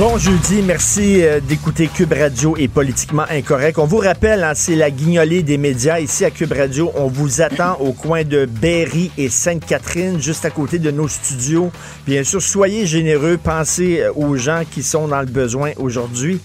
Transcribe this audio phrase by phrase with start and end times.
[0.00, 3.78] Bon jeudi, merci euh, d'écouter Cube Radio et Politiquement Incorrect.
[3.78, 6.90] On vous rappelle, hein, c'est la guignolée des médias ici à Cube Radio.
[6.94, 11.70] On vous attend au coin de Berry et Sainte-Catherine, juste à côté de nos studios.
[12.06, 16.40] Bien sûr, soyez généreux, pensez euh, aux gens qui sont dans le besoin aujourd'hui.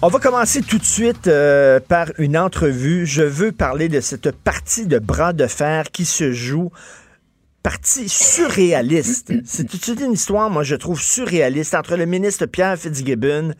[0.00, 3.04] On va commencer tout de suite euh, par une entrevue.
[3.04, 6.70] Je veux parler de cette partie de bras de fer qui se joue
[7.62, 9.32] partie surréaliste.
[9.44, 13.52] C'est une histoire, moi, je trouve surréaliste entre le ministre Pierre Fitzgibbon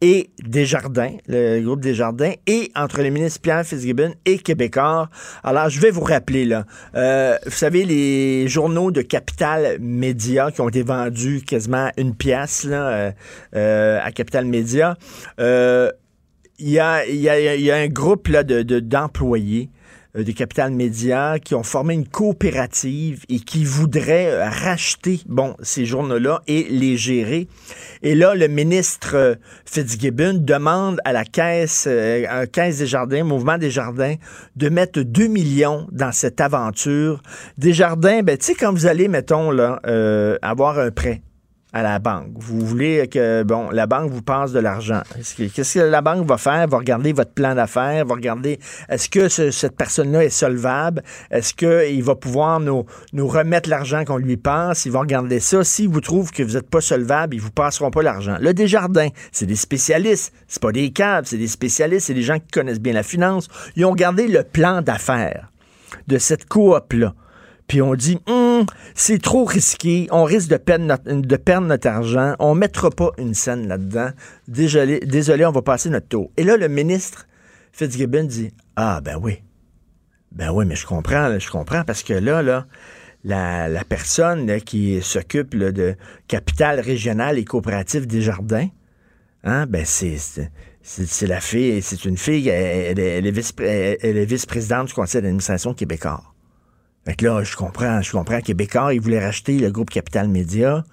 [0.00, 5.08] et Desjardins, le groupe Desjardins, et entre le ministre Pierre Fitzgibbon et Québécois.
[5.42, 6.66] Alors, je vais vous rappeler, là.
[6.94, 12.64] Euh, vous savez, les journaux de Capital Média qui ont été vendus quasiment une pièce,
[12.64, 13.12] là, euh,
[13.54, 14.96] euh, à Capital Média.
[15.38, 19.70] il y a, y, y a, un groupe là, de, d'employés
[20.22, 25.84] de Capital Média qui ont formé une coopérative et qui voudraient euh, racheter, bon, ces
[25.84, 27.48] journaux-là et les gérer.
[28.02, 33.58] Et là, le ministre euh, Fitzgibbon demande à la caisse, euh, caisse des jardins, mouvement
[33.58, 34.14] des jardins,
[34.56, 37.22] de mettre 2 millions dans cette aventure.
[37.58, 39.80] Des jardins, ben, tu sais, quand vous allez, mettons, là,
[40.42, 41.22] avoir un prêt,
[41.76, 42.28] à la banque.
[42.36, 45.02] Vous voulez que la banque vous passe de l'argent.
[45.36, 46.66] Qu'est-ce que la banque va faire?
[46.68, 51.02] Va regarder votre plan d'affaires, va regarder est-ce que cette personne-là est solvable?
[51.30, 54.86] Est-ce qu'il va pouvoir nous, remettre l'argent qu'on lui passe?
[54.86, 55.64] Ils vont regarder ça.
[55.64, 58.38] S'ils vous trouvent que vous n'êtes pas solvable, ils vous passeront pas l'argent.
[58.40, 60.32] Le Desjardins, c'est des spécialistes.
[60.48, 63.48] C'est pas des câbles, c'est des spécialistes, c'est des gens qui connaissent bien la finance.
[63.76, 65.50] Ils ont regardé le plan d'affaires
[66.08, 67.14] de cette coop-là
[67.66, 71.88] puis on dit hum, c'est trop risqué, on risque de perdre, notre, de perdre notre
[71.88, 74.10] argent, on mettra pas une scène là-dedans.
[74.48, 76.30] Désolé, on va passer notre tour.
[76.36, 77.26] Et là, le ministre
[77.72, 79.42] Fitzgibbon dit Ah, ben oui.
[80.32, 82.66] Ben oui, mais je comprends, je comprends, parce que là,
[83.24, 85.96] la, personne qui s'occupe de
[86.28, 88.68] capital régional et coopératif des jardins,
[89.44, 90.18] hein, ben c'est.
[91.22, 96.22] La fille, c'est une fille, elle, elle est vice-présidente du conseil d'administration québécois.
[97.06, 98.40] Fait que là, je comprends, je comprends.
[98.40, 100.84] Québécois, ils voulaient racheter le groupe Capital Média.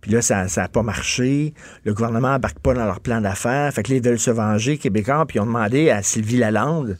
[0.00, 1.54] Puis là, ça n'a pas marché.
[1.84, 3.72] Le gouvernement n'embarque pas dans leur plan d'affaires.
[3.72, 5.24] Fait que là, ils veulent se venger, Québécois.
[5.26, 6.98] Puis ils ont demandé à Sylvie Lalande,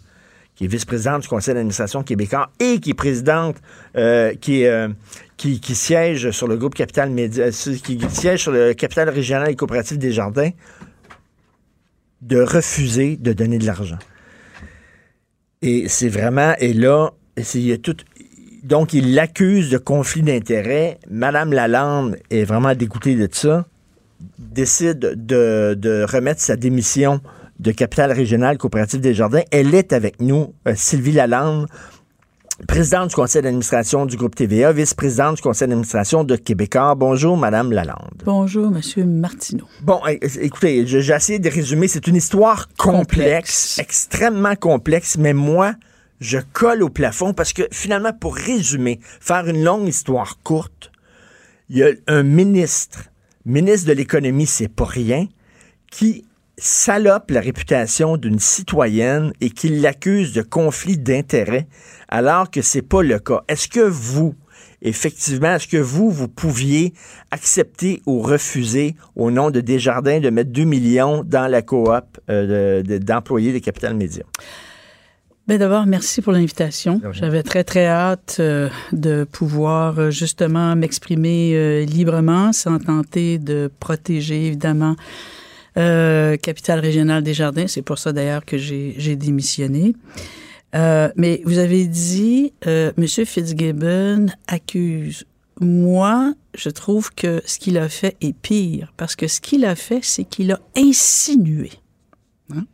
[0.54, 3.56] qui est vice-présidente du conseil d'administration québécois et qui est présidente,
[3.96, 4.88] euh, qui, euh,
[5.36, 9.50] qui, qui, siège sur le groupe Capital Média, euh, qui siège sur le capital régional
[9.50, 10.50] et coopératif des jardins,
[12.20, 13.98] de refuser de donner de l'argent.
[15.62, 17.10] Et c'est vraiment, et là,
[17.54, 17.96] il y a tout,
[18.62, 20.98] donc, il l'accuse de conflit d'intérêts.
[21.08, 23.64] Madame Lalande est vraiment dégoûtée de ça,
[24.38, 27.20] décide de, remettre sa démission
[27.58, 29.42] de capital régional coopératif des jardins.
[29.50, 31.66] Elle est avec nous, euh, Sylvie Lalande,
[32.66, 36.94] présidente du conseil d'administration du groupe TVA, vice-présidente du conseil d'administration de Québécois.
[36.94, 38.22] Bonjour, Madame Lalande.
[38.24, 39.66] Bonjour, Monsieur Martineau.
[39.82, 41.88] Bon, écoutez, j'ai essayé de résumer.
[41.88, 45.74] C'est une histoire complexe, extrêmement complexe, mais moi,
[46.20, 50.92] je colle au plafond parce que finalement, pour résumer, faire une longue histoire courte,
[51.68, 53.04] il y a un ministre,
[53.44, 55.26] ministre de l'économie, c'est pas rien,
[55.90, 56.24] qui
[56.58, 61.66] salope la réputation d'une citoyenne et qui l'accuse de conflit d'intérêts
[62.08, 63.42] alors que c'est pas le cas.
[63.48, 64.34] Est-ce que vous,
[64.82, 66.92] effectivement, est-ce que vous, vous pouviez
[67.30, 72.82] accepter ou refuser au nom de Desjardins de mettre 2 millions dans la coop euh,
[72.82, 74.24] d'employés des Capital Médias?
[75.50, 77.02] Ben d'abord, merci pour l'invitation.
[77.10, 83.68] J'avais très, très hâte euh, de pouvoir euh, justement m'exprimer euh, librement sans tenter de
[83.80, 84.94] protéger, évidemment,
[85.74, 87.66] Capital régional des Jardins.
[87.66, 89.96] C'est pour ça, d'ailleurs, que j'ai démissionné.
[90.72, 93.08] mais vous avez dit, M.
[93.08, 95.24] Fitzgibbon accuse.
[95.58, 99.74] Moi, je trouve que ce qu'il a fait est pire, parce que ce qu'il a
[99.74, 101.72] fait, c'est qu'il a insinué.
[102.54, 102.66] Hein?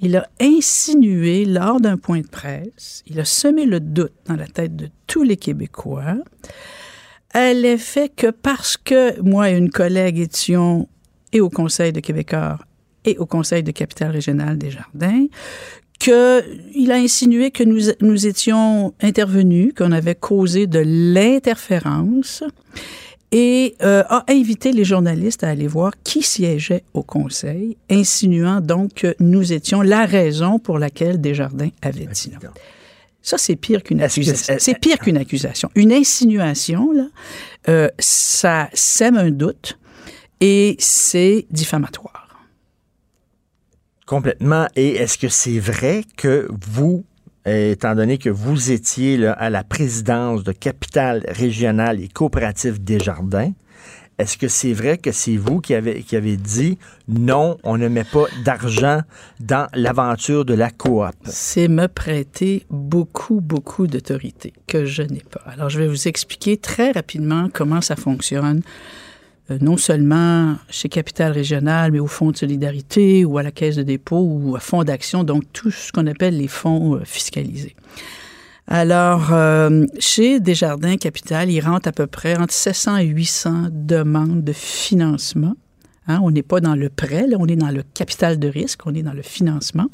[0.00, 4.46] Il a insinué lors d'un point de presse, il a semé le doute dans la
[4.46, 6.18] tête de tous les Québécois,
[7.32, 10.88] à l'effet que parce que moi et une collègue étions
[11.32, 12.58] et au Conseil de Québécois
[13.04, 15.26] et au Conseil de Capital régional des Jardins,
[15.98, 22.44] qu'il a insinué que nous, nous étions intervenus, qu'on avait causé de l'interférence
[23.32, 28.94] et euh, a invité les journalistes à aller voir qui siégeait au Conseil, insinuant donc
[28.94, 32.50] que nous étions la raison pour laquelle Desjardins avait dit non.
[33.22, 34.54] Ça, c'est pire qu'une accusation.
[34.60, 35.68] C'est pire qu'une accusation.
[35.74, 37.08] Une insinuation, là,
[37.68, 39.80] euh, ça sème un doute
[40.40, 42.28] et c'est diffamatoire.
[44.06, 44.68] Complètement.
[44.76, 47.04] Et est-ce que c'est vrai que vous,
[47.46, 53.52] étant donné que vous étiez à la présidence de Capital Régional et Coopérative Desjardins,
[54.18, 58.24] est-ce que c'est vrai que c'est vous qui avez, dit non, on ne met pas
[58.44, 59.02] d'argent
[59.40, 61.12] dans l'aventure de la coop?
[61.24, 65.42] C'est me prêter beaucoup, beaucoup d'autorité que je n'ai pas.
[65.44, 69.05] Alors, je vais vous expliquer très rapidement comment ça fonctionne, euh,
[69.60, 73.82] non seulement chez Capital Régional, mais au Fonds de solidarité ou à la Caisse de
[73.82, 77.76] dépôt ou à Fonds d'action, donc tout ce qu'on appelle les fonds euh, fiscalisés.
[78.68, 84.42] Alors, euh, chez Desjardins Capital, il rentre à peu près entre 700 et 800 demandes
[84.42, 85.54] de financement.
[86.08, 88.94] Hein, on n'est pas dans le prêt, on est dans le capital de risque, on
[88.94, 89.86] est dans le financement.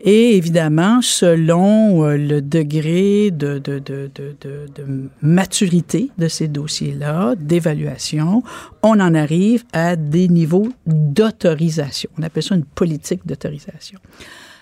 [0.00, 8.44] Et évidemment, selon euh, le degré de, de, de, de maturité de ces dossiers-là, d'évaluation,
[8.82, 12.10] on en arrive à des niveaux d'autorisation.
[12.16, 13.98] On appelle ça une politique d'autorisation.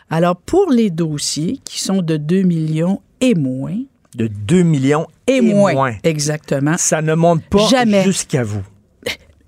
[0.08, 3.76] Alors, pour les dossiers qui sont de 2 millions et moins.
[4.14, 5.92] De 2 millions et, moins.
[6.02, 6.76] Exactement.
[6.78, 7.68] Ça ne monte pas
[8.04, 8.62] jusqu'à vous.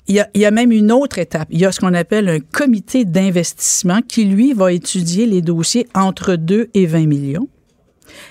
[0.08, 1.48] Il y, a, il y, a, même une autre étape.
[1.50, 5.86] Il y a ce qu'on appelle un comité d'investissement qui, lui, va étudier les dossiers
[5.94, 7.48] entre 2 et 20 millions.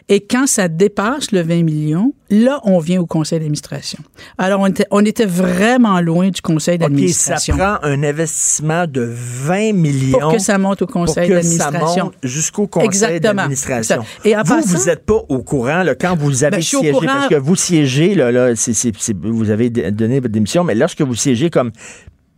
[0.09, 4.00] Et quand ça dépasse le 20 millions, là, on vient au conseil d'administration.
[4.38, 7.56] Alors, on était, on était vraiment loin du conseil d'administration.
[7.56, 10.19] Okay, ça prend un investissement de 20 millions.
[10.19, 12.12] Pour que ça monte au conseil d'administration.
[12.24, 14.03] jusqu'au conseil d'administration.
[14.24, 17.35] Et vous, vous n'êtes pas au courant là, quand vous avez ben, siégé, parce que
[17.35, 21.01] vous siégez, là, là c est, c est, vous avez donné votre démission, mais lorsque
[21.01, 21.71] vous siégez comme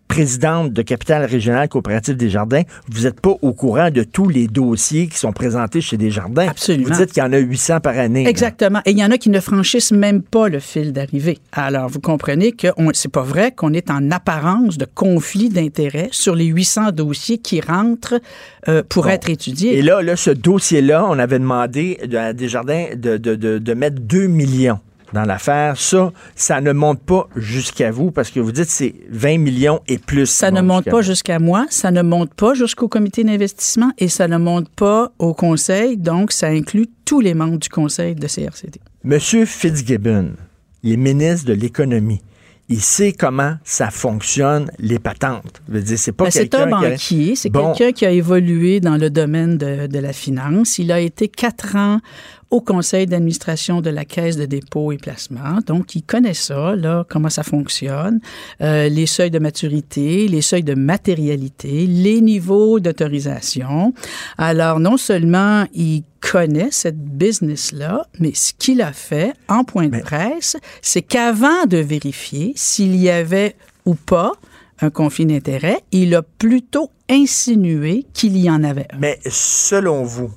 [0.09, 4.47] présidente de Capital Régional Coopérative des Jardins, vous n'êtes pas au courant de tous les
[4.47, 6.47] dossiers qui sont présentés chez Desjardins.
[6.49, 6.89] Absolument.
[6.89, 8.27] Vous dites qu'il y en a 800 par année.
[8.27, 8.81] Exactement.
[8.85, 11.37] Et il y en a qui ne franchissent même pas le fil d'arrivée.
[11.53, 16.35] Alors, vous comprenez que c'est pas vrai qu'on est en apparence de conflit d'intérêts sur
[16.35, 18.19] les 800 dossiers qui rentrent
[18.67, 19.77] euh, pour être étudiés.
[19.77, 24.01] Et là, là ce dossier-là, on avait demandé à Desjardins de, de, de, de mettre
[24.01, 24.79] 2 millions
[25.13, 25.77] dans l'affaire.
[25.77, 29.97] Ça, ça ne monte pas jusqu'à vous parce que vous dites c'est 20 millions et
[29.97, 30.27] plus.
[30.27, 34.27] Ça ne monte pas jusqu'à moi, ça ne monte pas jusqu'au comité d'investissement et ça
[34.27, 35.97] ne monte pas au conseil.
[35.97, 38.79] Donc, ça inclut tous les membres du conseil de CRCD.
[39.03, 40.31] Monsieur Fitzgibbon,
[40.83, 42.21] il est ministre de l'économie
[42.69, 45.61] il sait comment ça fonctionne, les patentes.
[45.95, 49.87] C'est pas ben, C'est un banquier, c'est quelqu'un qui a évolué dans le domaine de,
[49.87, 50.77] de, la finance.
[50.77, 51.99] Il a été quatre ans
[52.51, 55.59] au conseil d'administration de la Caisse de dépôt et placement.
[55.65, 58.19] Donc, il connaît ça, là, comment ça fonctionne,
[58.61, 63.93] euh, les seuils de maturité, les seuils de matérialité, les niveaux d'autorisation.
[64.37, 69.99] Alors, non seulement il connaît cette business-là, mais ce qu'il a fait en point de
[69.99, 73.55] presse, c'est qu'avant de vérifier s'il y avait
[73.85, 74.33] ou pas
[74.81, 78.97] un conflit d'intérêts, il a plutôt insinué qu'il y en avait un.
[78.97, 80.31] Mais selon vous,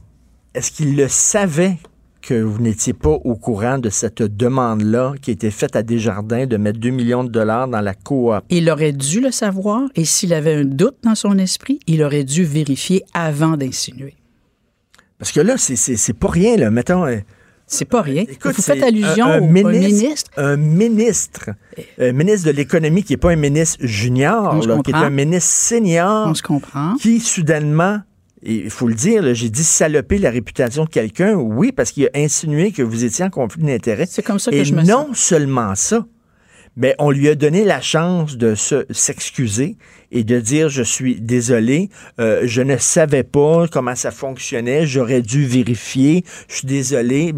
[0.54, 1.78] est-ce qu'il le savait
[2.22, 6.46] que vous n'étiez pas au courant de cette demande-là qui a été faite à Desjardins
[6.46, 8.42] de mettre 2 millions de dollars dans la coop.
[8.48, 12.24] Il aurait dû le savoir et s'il avait un doute dans son esprit, il aurait
[12.24, 14.14] dû vérifier avant d'insinuer.
[15.18, 16.70] Parce que là, c'est pas rien, là.
[16.70, 17.04] Mettons.
[17.04, 17.18] Euh,
[17.66, 18.24] c'est pas rien.
[18.28, 20.30] Écoute, vous faites allusion un, au ministre.
[20.36, 21.50] Un ministre.
[21.98, 26.26] Un ministre de l'économie qui n'est pas un ministre junior, qui est un ministre senior.
[26.28, 26.94] On se comprend.
[26.96, 28.00] Qui, soudainement,
[28.42, 32.10] il faut le dire, j'ai dit saloper la réputation de quelqu'un, oui, parce qu'il a
[32.14, 34.06] insinué que vous étiez en conflit d'intérêts.
[34.08, 36.04] C'est comme ça que Et je me non seulement ça,
[36.76, 38.54] mais on lui a donné la chance de
[38.90, 39.76] s'excuser
[40.10, 45.22] et de dire je suis désolé, euh, je ne savais pas comment ça fonctionnait, j'aurais
[45.22, 47.34] dû vérifier, je suis désolé.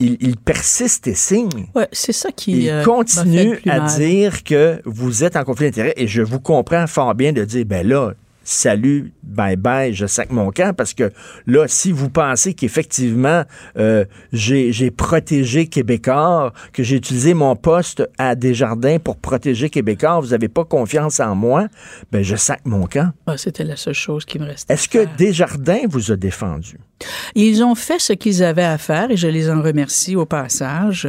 [0.00, 1.68] Il, persiste et signe.
[1.74, 2.64] Ouais, c'est ça qui.
[2.64, 6.86] Il euh, continue à dire que vous êtes en conflit d'intérêts et je vous comprends
[6.86, 8.12] fort bien de dire ben là,
[8.44, 11.10] salut, bye bye, je sac mon camp parce que
[11.46, 13.42] là, si vous pensez qu'effectivement
[13.76, 20.28] euh, j'ai protégé Québécois, que j'ai utilisé mon poste à Desjardins pour protéger Québécois, vous
[20.28, 21.66] n'avez pas confiance en moi,
[22.12, 23.12] ben je sac mon camp.
[23.26, 24.72] Ah, C'était la seule chose qui me restait.
[24.72, 26.78] Est-ce que Desjardins vous a défendu?
[27.34, 31.08] Ils ont fait ce qu'ils avaient à faire et je les en remercie au passage.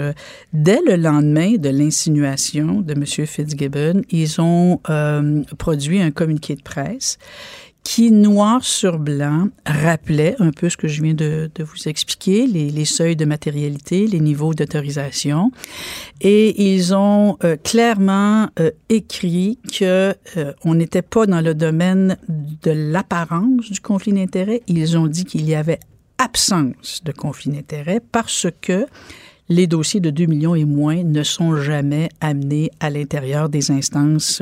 [0.54, 3.06] Dès le lendemain de l'insinuation de M.
[3.06, 7.18] Fitzgibbon, ils ont euh, produit un communiqué de presse
[7.86, 12.86] qui, noir sur blanc, rappelait un peu ce que je viens de, vous expliquer, les,
[12.86, 15.52] seuils de matérialité, les niveaux d'autorisation.
[16.20, 22.18] Et ils ont euh, clairement euh, écrit que euh, on n'était pas dans le domaine
[22.28, 24.64] de l'apparence du conflit d'intérêts.
[24.68, 25.80] Ils ont dit qu'il y avait
[26.18, 28.88] absence de conflit d'intérêts parce que
[29.48, 34.42] les dossiers de 2 millions et moins ne sont jamais amenés à l'intérieur des instances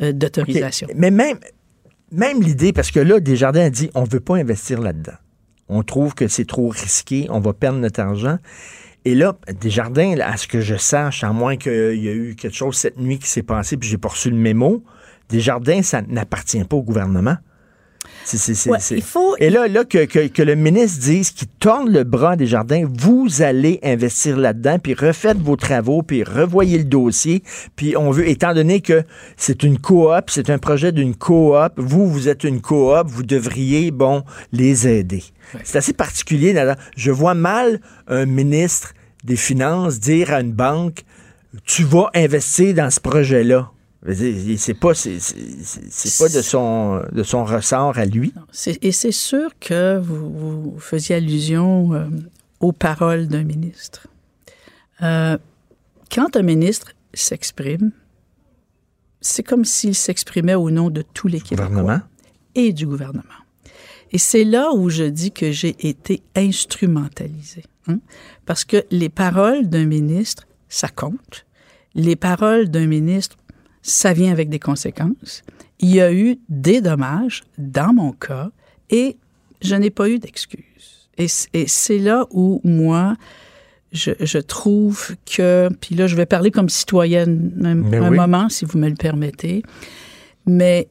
[0.00, 0.88] d'autorisation.
[0.96, 1.38] Mais même,
[2.12, 5.14] même l'idée, parce que là, Desjardins a dit on ne veut pas investir là-dedans.
[5.68, 8.38] On trouve que c'est trop risqué, on va perdre notre argent.
[9.04, 12.56] Et là, Desjardins, à ce que je sache, à moins qu'il y ait eu quelque
[12.56, 14.82] chose cette nuit qui s'est passé, puis j'ai pas reçu le mémo,
[15.28, 17.36] Desjardins, ça n'appartient pas au gouvernement.
[18.24, 19.36] C est, c est, ouais, il faut...
[19.38, 22.84] Et là, là que, que, que, le ministre dise qu'il tourne le bras des jardins,
[22.90, 27.42] vous allez investir là-dedans, puis refaites vos travaux, puis revoyez le dossier.
[27.76, 29.02] Puis on veut, étant donné que
[29.36, 33.90] c'est une coop, c'est un projet d'une coop, vous, vous êtes une coop, vous devriez,
[33.90, 35.24] bon, les aider.
[35.54, 35.60] Ouais.
[35.64, 36.54] C'est assez particulier.
[36.96, 38.94] Je vois mal un ministre
[39.24, 41.04] des Finances dire à une banque,
[41.64, 43.70] tu vas investir dans ce projet-là.
[44.12, 48.34] C'est pas, c'est pas de son, de son ressort à lui.
[48.82, 52.06] Et c'est sûr que vous, vous, faisiez allusion euh,
[52.60, 54.06] aux paroles d'un ministre.
[55.00, 55.38] Euh,
[56.14, 57.92] quand un ministre s'exprime,
[59.22, 62.02] c'est comme s'il s'exprimait au nom de tous les Québécois
[62.54, 63.22] et du gouvernement.
[64.12, 67.64] Et c'est là où je dis que j'ai été instrumentalisé.
[67.88, 68.00] Hein?
[68.44, 71.46] Parce que les paroles d'un ministre, ça compte.
[71.94, 73.36] Les paroles d'un ministre
[73.84, 75.42] ça vient avec des conséquences.
[75.78, 78.50] Il y a eu des dommages dans mon cas
[78.90, 79.16] et
[79.60, 81.08] je n'ai pas eu d'excuses.
[81.18, 83.14] Et, et c'est là où moi,
[83.92, 88.16] je, je, trouve que, puis là, je vais parler comme citoyenne un, un oui.
[88.16, 89.62] moment, si vous me le permettez,
[90.46, 90.88] mais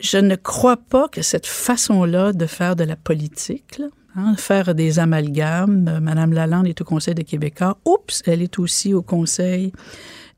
[0.00, 4.74] je ne crois pas que cette façon-là de faire de la politique, là, Hein, faire
[4.74, 5.98] des amalgames.
[6.02, 7.78] Madame Lalande est au Conseil des Québécois.
[7.86, 9.72] Oups, elle est aussi au Conseil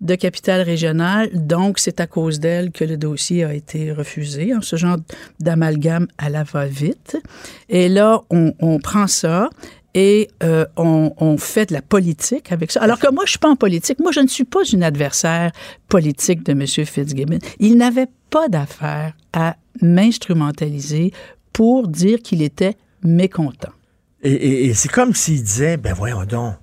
[0.00, 1.30] de capitale régionale.
[1.32, 4.52] Donc, c'est à cause d'elle que le dossier a été refusé.
[4.52, 4.96] Hein, ce genre
[5.40, 7.16] d'amalgame à la va-vite.
[7.68, 9.48] Et là, on, prend ça
[9.94, 12.82] et euh, on, fait de la politique avec ça.
[12.82, 13.98] Alors que moi, je suis pas en politique.
[14.00, 15.52] Moi, je ne suis pas une adversaire
[15.88, 16.66] politique de M.
[16.66, 17.38] Fitzgibbon.
[17.58, 21.12] Il n'avait pas d'affaire à m'instrumentaliser
[21.52, 23.70] pour dire qu'il était mécontent.
[24.22, 26.54] Et c'est comme s'il disait, ben voyons donc,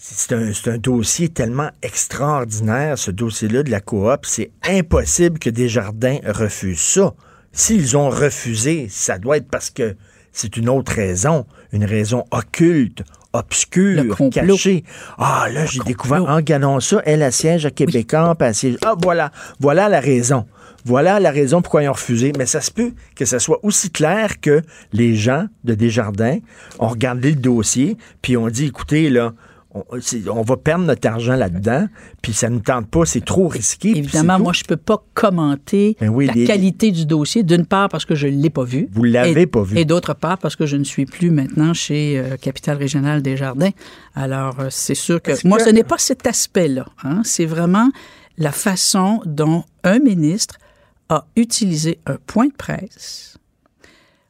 [0.00, 6.18] c'est un, un, dossier tellement extraordinaire, ce dossier-là de la coop, c'est impossible que Desjardins
[6.24, 7.14] refusent ça.
[7.52, 9.96] S'ils ont refusé, ça doit être parce que
[10.32, 13.02] c'est une autre raison, une raison occulte,
[13.32, 14.84] obscure, cachée.
[15.18, 18.76] Ah, là, j'ai découvert, en gagnant ça, elle, a siège à Québécois, oui.
[18.84, 20.46] Ah, voilà, voilà la raison.
[20.84, 22.32] Voilà la raison pourquoi ils ont refusé.
[22.38, 24.62] Mais ça se peut que ça soit aussi clair que
[24.92, 26.38] les gens de Desjardins
[26.78, 29.34] ont regardé le dossier, puis ont dit, écoutez, là,
[29.74, 29.84] on,
[30.30, 31.88] on, va perdre notre argent là-dedans,
[32.22, 33.90] puis ça ne nous tente pas, c'est trop risqué.
[33.90, 36.44] Évidemment, moi, je ne peux pas commenter ben oui, la les...
[36.44, 38.88] qualité du dossier, d'une part parce que je ne l'ai pas vu.
[38.92, 39.78] Vous ne l'avez pas vu.
[39.78, 43.36] Et d'autre part parce que je ne suis plus maintenant chez euh, Capital Régional des
[43.36, 43.70] Jardins.
[44.14, 45.64] Alors, euh, c'est sûr que moi, que...
[45.64, 46.86] ce n'est pas cet aspect-là.
[47.04, 47.20] Hein?
[47.24, 47.90] C'est vraiment
[48.38, 50.56] la façon dont un ministre
[51.08, 53.37] a utilisé un point de presse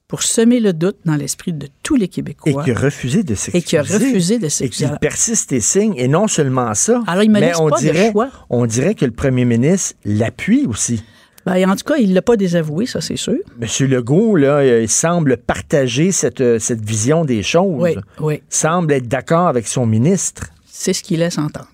[0.08, 2.62] pour semer le doute dans l'esprit de tous les Québécois.
[2.62, 3.58] Et qui a refusé de s'excuser.
[3.58, 4.86] Et qui a refusé de s'excuser.
[4.86, 5.94] Et qui persiste et signe.
[5.96, 8.30] Et non seulement ça, Alors, il me mais on pas dirait, de choix.
[8.48, 11.04] on dirait que le premier ministre l'appuie aussi.
[11.44, 13.36] Ben, en tout cas, il ne l'a pas désavoué, ça c'est sûr.
[13.60, 17.80] Monsieur Legault, là, il semble partager cette, cette vision des choses.
[17.80, 18.42] Oui, oui.
[18.48, 20.46] Semble être d'accord avec son ministre.
[20.66, 21.68] C'est ce qu'il laisse entendre.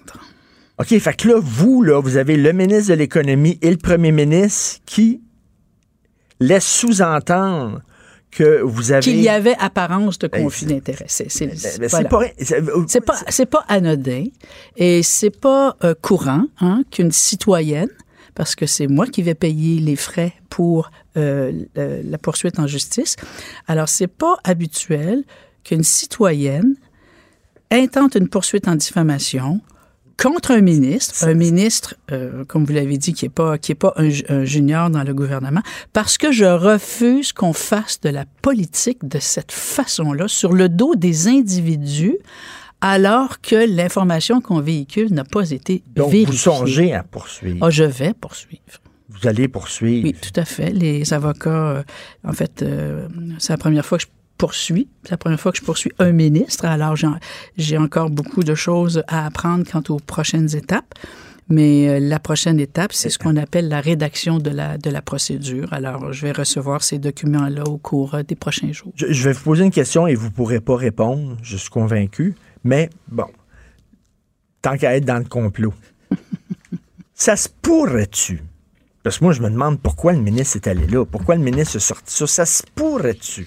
[0.78, 4.10] OK, fait que là, vous, là, vous avez le ministre de l'Économie et le premier
[4.10, 5.20] ministre qui
[6.40, 7.80] laissent sous-entendre
[8.34, 9.00] que vous avez...
[9.00, 11.06] Qu'il y avait apparence de conflit d'intérêt.
[11.08, 11.28] C'est
[11.88, 12.08] voilà.
[12.08, 12.20] pas,
[13.06, 14.24] pas, c'est pas anodin
[14.76, 17.88] et c'est pas euh, courant hein, qu'une citoyenne,
[18.34, 23.16] parce que c'est moi qui vais payer les frais pour euh, la poursuite en justice,
[23.68, 25.24] alors c'est pas habituel
[25.62, 26.74] qu'une citoyenne
[27.70, 29.60] intente une poursuite en diffamation
[30.16, 33.76] contre un ministre, un ministre, euh, comme vous l'avez dit, qui n'est pas, qui est
[33.76, 38.24] pas un, un, junior dans le gouvernement, parce que je refuse qu'on fasse de la
[38.42, 42.18] politique de cette façon-là sur le dos des individus,
[42.80, 46.26] alors que l'information qu'on véhicule n'a pas été Donc, vérifiée.
[46.26, 47.58] vous songez à poursuivre.
[47.62, 48.62] Ah, je vais poursuivre.
[49.08, 50.04] Vous allez poursuivre.
[50.04, 50.70] Oui, tout à fait.
[50.70, 51.82] Les avocats, euh,
[52.26, 54.08] en fait, euh, c'est la première fois que je
[54.44, 54.88] poursuis.
[55.04, 56.96] C'est la première fois que je poursuis un ministre, alors
[57.56, 60.92] j'ai encore beaucoup de choses à apprendre quant aux prochaines étapes.
[61.48, 65.00] Mais euh, la prochaine étape, c'est ce qu'on appelle la rédaction de la, de la
[65.00, 65.72] procédure.
[65.72, 68.92] Alors, je vais recevoir ces documents-là au cours euh, des prochains jours.
[68.96, 71.70] Je, je, vais vous poser une question et vous ne pourrez pas répondre, je suis
[71.70, 72.34] convaincu.
[72.64, 73.26] Mais bon,
[74.62, 75.74] tant qu'à être dans le complot,
[77.14, 78.42] ça se pourrait-tu?
[79.02, 81.76] Parce que moi, je me demande pourquoi le ministre est allé là, pourquoi le ministre
[81.76, 82.26] est sorti ça.
[82.26, 83.46] Ça se pourrait-tu?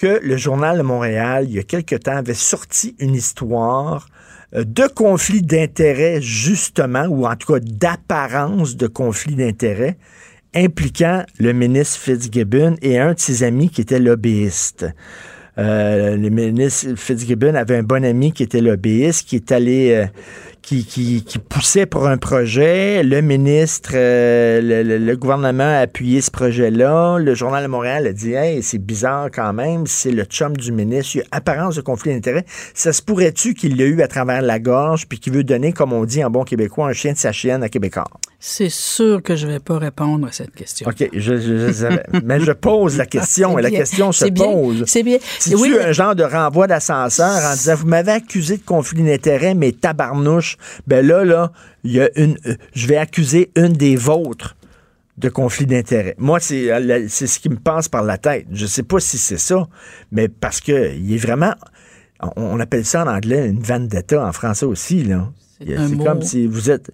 [0.00, 4.08] Que le Journal de Montréal, il y a quelque temps, avait sorti une histoire
[4.54, 9.98] euh, de conflit d'intérêts, justement, ou en tout cas d'apparence de conflit d'intérêts,
[10.54, 14.86] impliquant le ministre Fitzgibbon et un de ses amis qui était lobbyiste.
[15.58, 20.06] Euh, le ministre Fitzgibbon avait un bon ami qui était lobbyiste, qui est allé, euh,
[20.62, 23.02] qui, poussait pour un projet.
[23.02, 27.18] Le ministre, euh, le, gouvernement a appuyé ce projet-là.
[27.18, 30.72] Le Journal de Montréal a dit Hey, c'est bizarre quand même, c'est le chum du
[30.72, 31.16] ministre.
[31.16, 32.44] Il y a apparence de conflit d'intérêt.
[32.74, 35.92] Ça se pourrait-tu qu'il l'a eu à travers la gorge, puis qu'il veut donner, comme
[35.92, 38.04] on dit en bon québécois, un chien de sa chienne à Québécois?
[38.42, 40.88] C'est sûr que je ne vais pas répondre à cette question.
[40.88, 44.84] OK, je, je, je mais je pose la question et la question se pose.
[44.86, 45.18] C'est bien.
[45.38, 49.52] C'est oui, un genre de renvoi d'ascenseur en disant vous m'avez accusé de conflit d'intérêt,
[49.52, 50.56] mais tabarnouche,
[50.86, 51.52] ben là là,
[51.84, 52.38] il y a une
[52.72, 54.56] je vais accuser une des vôtres
[55.18, 56.14] de conflit d'intérêt.
[56.16, 56.70] Moi, c'est
[57.08, 58.46] c'est ce qui me passe par la tête.
[58.52, 59.68] Je sais pas si c'est ça,
[60.12, 61.52] mais parce que il est vraiment
[62.36, 65.30] on, appelle ça en anglais une vendetta, en français aussi là.
[65.58, 66.90] C'est comme si vous êtes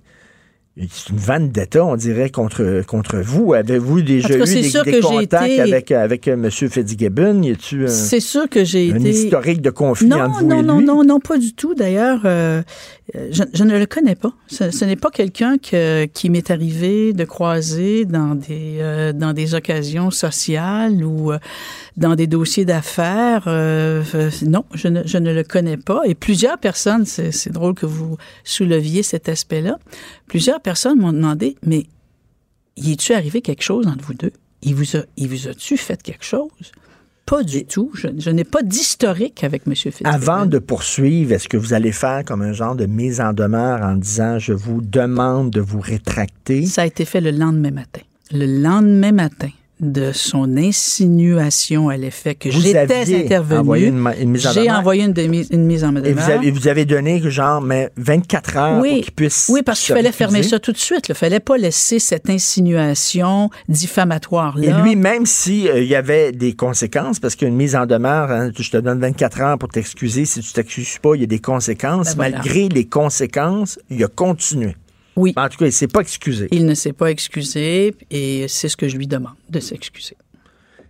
[0.78, 3.54] c'est une vanne d'État, on dirait, contre, contre vous.
[3.54, 5.60] Avez-vous déjà eu des, des contacts été...
[5.60, 6.50] avec, avec M.
[6.50, 7.42] Fitzgibbon?
[7.42, 9.08] Y a-tu C'est sûr que j'ai un été...
[9.08, 10.86] historique de conflit non, entre vous non, et non, lui?
[10.86, 11.74] Non, non, pas du tout.
[11.74, 12.62] D'ailleurs, euh,
[13.14, 14.32] je, je, ne le connais pas.
[14.48, 19.32] Ce, ce n'est pas quelqu'un que, qui m'est arrivé de croiser dans des, euh, dans
[19.32, 21.38] des occasions sociales ou euh,
[21.96, 23.44] dans des dossiers d'affaires.
[23.46, 24.02] Euh,
[24.46, 26.02] non, je ne, je ne le connais pas.
[26.04, 29.78] Et plusieurs personnes, c'est drôle que vous souleviez cet aspect-là,
[30.26, 31.86] plusieurs personnes m'ont demandé, mais
[32.76, 34.32] y est-tu arrivé quelque chose entre vous deux?
[34.62, 36.72] Il vous a, il vous a-tu fait quelque chose?
[37.24, 37.92] Pas du tout.
[37.94, 39.76] Je, je n'ai pas d'historique avec M.
[39.76, 40.10] Fitzgibbon.
[40.10, 43.80] Avant de poursuivre, est-ce que vous allez faire comme un genre de mise en demeure
[43.80, 46.66] en disant je vous demande de vous rétracter?
[46.66, 48.00] Ça a été fait le lendemain matin.
[48.32, 53.92] Le lendemain matin de son insinuation à l'effet que j'étais intervenu.
[54.36, 56.06] J'ai envoyé une, mise, une mise en demeure.
[56.06, 59.46] Et vous avez, vous avez donné genre mais 24 heures oui, pour qu'il puisse.
[59.50, 61.08] Oui, parce qu'il fallait fermer ça tout de suite.
[61.08, 64.66] Il fallait pas laisser cette insinuation diffamatoire-là.
[64.66, 68.50] Et lui, même s'il euh, y avait des conséquences, parce qu'une mise en demeure, hein,
[68.58, 71.38] je te donne 24 heures pour t'excuser, si tu t'excuses pas, il y a des
[71.38, 72.08] conséquences.
[72.08, 72.36] Ben voilà.
[72.38, 74.74] Malgré les conséquences, il a continué.
[75.16, 75.32] Oui.
[75.36, 76.48] En tout cas, il ne s'est pas excusé.
[76.52, 80.16] Il ne s'est pas excusé et c'est ce que je lui demande, de s'excuser.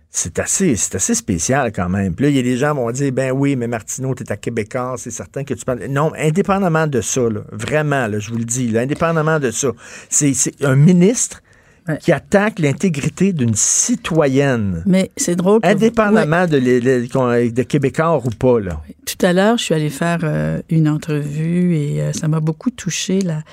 [0.09, 2.15] C'est assez, c'est assez spécial quand même.
[2.15, 4.23] Puis là, il y a des gens qui vont dire, ben oui, mais Martineau, tu
[4.23, 5.85] es à Québécois, c'est certain que tu parles.
[5.89, 9.69] Non, indépendamment de ça, là, vraiment, là, je vous le dis, là, indépendamment de ça,
[10.09, 11.43] c'est, un ministre
[11.87, 11.97] ouais.
[11.99, 14.81] qui attaque l'intégrité d'une citoyenne.
[14.85, 15.59] Mais c'est drôle.
[15.63, 16.53] Indépendamment vous...
[16.53, 16.79] ouais.
[16.79, 18.81] de, de, de, Québécois ou pas, là.
[19.05, 22.71] Tout à l'heure, je suis allée faire euh, une entrevue et euh, ça m'a beaucoup
[22.71, 23.43] touché, là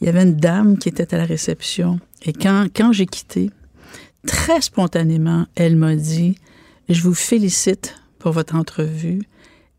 [0.00, 1.98] il y avait une dame qui était à la réception.
[2.22, 3.50] Et quand, quand j'ai quitté,
[4.26, 6.36] très spontanément, elle m'a dit,
[6.88, 9.22] je vous félicite pour votre entrevue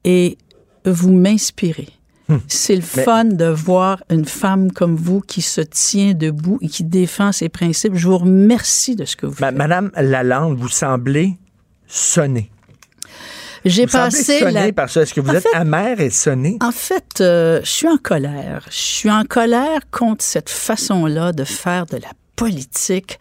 [0.04, 0.38] et
[0.86, 1.90] vous m'inspirez.
[2.28, 2.42] Hum.
[2.48, 3.04] C'est le Mais...
[3.04, 7.50] fun de voir une femme comme vous qui se tient debout et qui défend ses
[7.50, 7.94] principes.
[7.96, 9.56] Je vous remercie de ce que vous faites.
[9.56, 11.38] Madame Lalande, vous semblez
[11.88, 12.50] sonner.
[13.66, 14.72] J'ai vous passé la...
[14.72, 15.02] par ça.
[15.02, 16.58] Est-ce que vous en êtes fait, amère et sonné?
[16.62, 18.66] En fait, euh, je suis en colère.
[18.70, 23.20] Je suis en colère contre cette façon-là de faire de la politique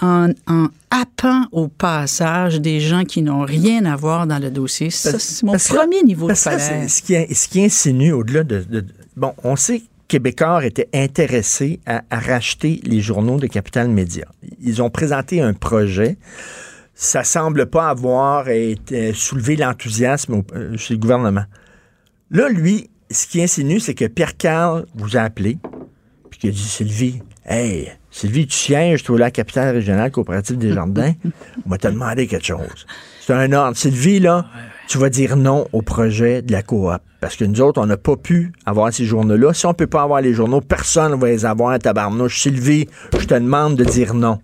[0.00, 4.90] en, en, happant au passage des gens qui n'ont rien à voir dans le dossier.
[4.90, 6.90] Ça, c'est mon premier que, niveau de colère.
[6.90, 8.84] Ce qui, ce qui insinue au-delà de, de,
[9.16, 14.26] Bon, on sait Québécois était intéressé à, à, racheter les journaux de Capital Média.
[14.60, 16.16] Ils ont présenté un projet
[16.94, 20.42] ça semble pas avoir été, soulevé l'enthousiasme
[20.76, 21.44] chez le gouvernement.
[22.30, 25.58] Là, lui, ce qui insinue, c'est que Pierre Carl vous a appelé,
[26.30, 30.10] puis qu'il a dit Sylvie, hey, Sylvie, tu sièges, toi, là, à la capitale régionale
[30.10, 31.12] coopérative des Jardins,
[31.66, 32.86] on va te demander quelque chose.
[33.20, 33.76] C'est un ordre.
[33.76, 34.46] Sylvie, là,
[34.86, 36.92] tu vas dire non au projet de la coop.
[37.20, 39.52] Parce que nous autres, on n'a pas pu avoir ces journaux-là.
[39.54, 42.42] Si on ne peut pas avoir les journaux, personne ne va les avoir à tabarnouche.
[42.42, 44.38] Sylvie, je te demande de dire non.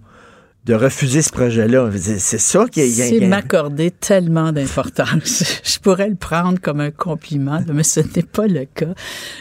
[0.66, 1.90] De refuser ce projet-là.
[1.96, 2.88] C'est ça qui est.
[2.88, 5.61] C'est m'accorder tellement d'importance.
[5.64, 8.94] Je pourrais le prendre comme un compliment, mais ce n'est pas le cas.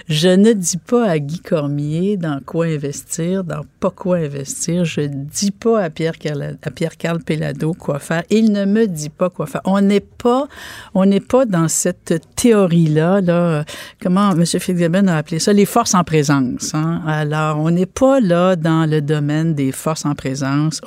[0.07, 4.85] Je ne dis pas à Guy Cormier dans quoi investir, dans pas quoi investir.
[4.85, 6.13] Je dis pas à Pierre
[6.61, 8.23] à Pierre Carl Pelado quoi faire.
[8.29, 9.61] Il ne me dit pas quoi faire.
[9.65, 10.47] On n'est pas,
[10.93, 13.19] on n'est pas dans cette théorie-là.
[13.19, 13.65] Là,
[14.01, 14.45] comment M.
[14.45, 15.51] Fitzgibbon a appelé ça?
[15.51, 16.73] Les forces en présence.
[16.73, 17.01] Hein?
[17.05, 20.81] Alors, on n'est pas là dans le domaine des forces en présence.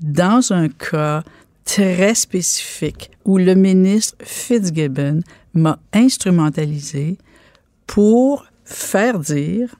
[0.00, 1.22] Dans un cas
[1.64, 5.20] très spécifique où le ministre Fitzgibbon
[5.54, 7.18] m'a instrumentalisé
[7.86, 9.74] pour faire dire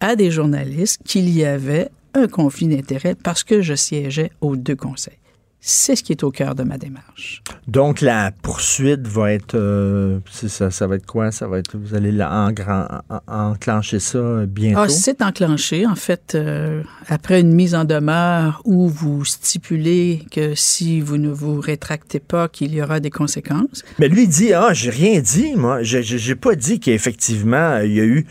[0.00, 4.76] à des journalistes qu'il y avait un conflit d'intérêts parce que je siégeais aux deux
[4.76, 5.18] conseils.
[5.66, 7.42] C'est ce qui est au cœur de ma démarche.
[7.68, 9.54] Donc, la poursuite va être.
[9.54, 11.32] Euh, ça, ça va être quoi?
[11.32, 11.78] Ça va être.
[11.78, 12.52] Vous allez en,
[13.26, 14.80] enclencher ça bientôt?
[14.80, 15.86] Ah, c'est enclenché.
[15.86, 21.30] En fait, euh, après une mise en demeure où vous stipulez que si vous ne
[21.30, 23.84] vous rétractez pas, qu'il y aura des conséquences.
[23.98, 25.78] Mais lui dit Ah, j'ai rien dit, moi.
[25.82, 28.26] J'ai pas dit qu'effectivement, il y a eu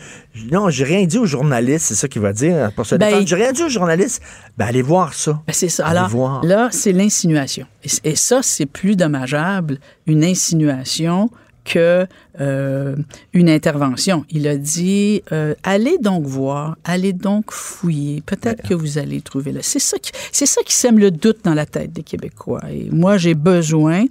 [0.50, 3.36] non, j'ai rien dit aux journalistes, c'est ça qu'il va dire pour se ben, J'ai
[3.36, 4.20] rien dit aux journalistes.
[4.58, 5.40] Ben, allez voir ça.
[5.46, 5.86] Ben, c'est ça.
[5.86, 7.66] Alors, là, c'est l'insinuation.
[8.04, 11.30] Et, ça, c'est plus dommageable, une insinuation,
[11.64, 12.06] que
[12.40, 12.96] euh,
[13.32, 14.24] une intervention.
[14.28, 18.22] Il a dit euh, allez donc voir, allez donc fouiller.
[18.26, 19.60] Peut-être que vous allez trouver là.
[19.62, 22.60] C'est ça qui, c'est ça qui sème le doute dans la tête des Québécois.
[22.70, 24.04] Et moi, j'ai besoin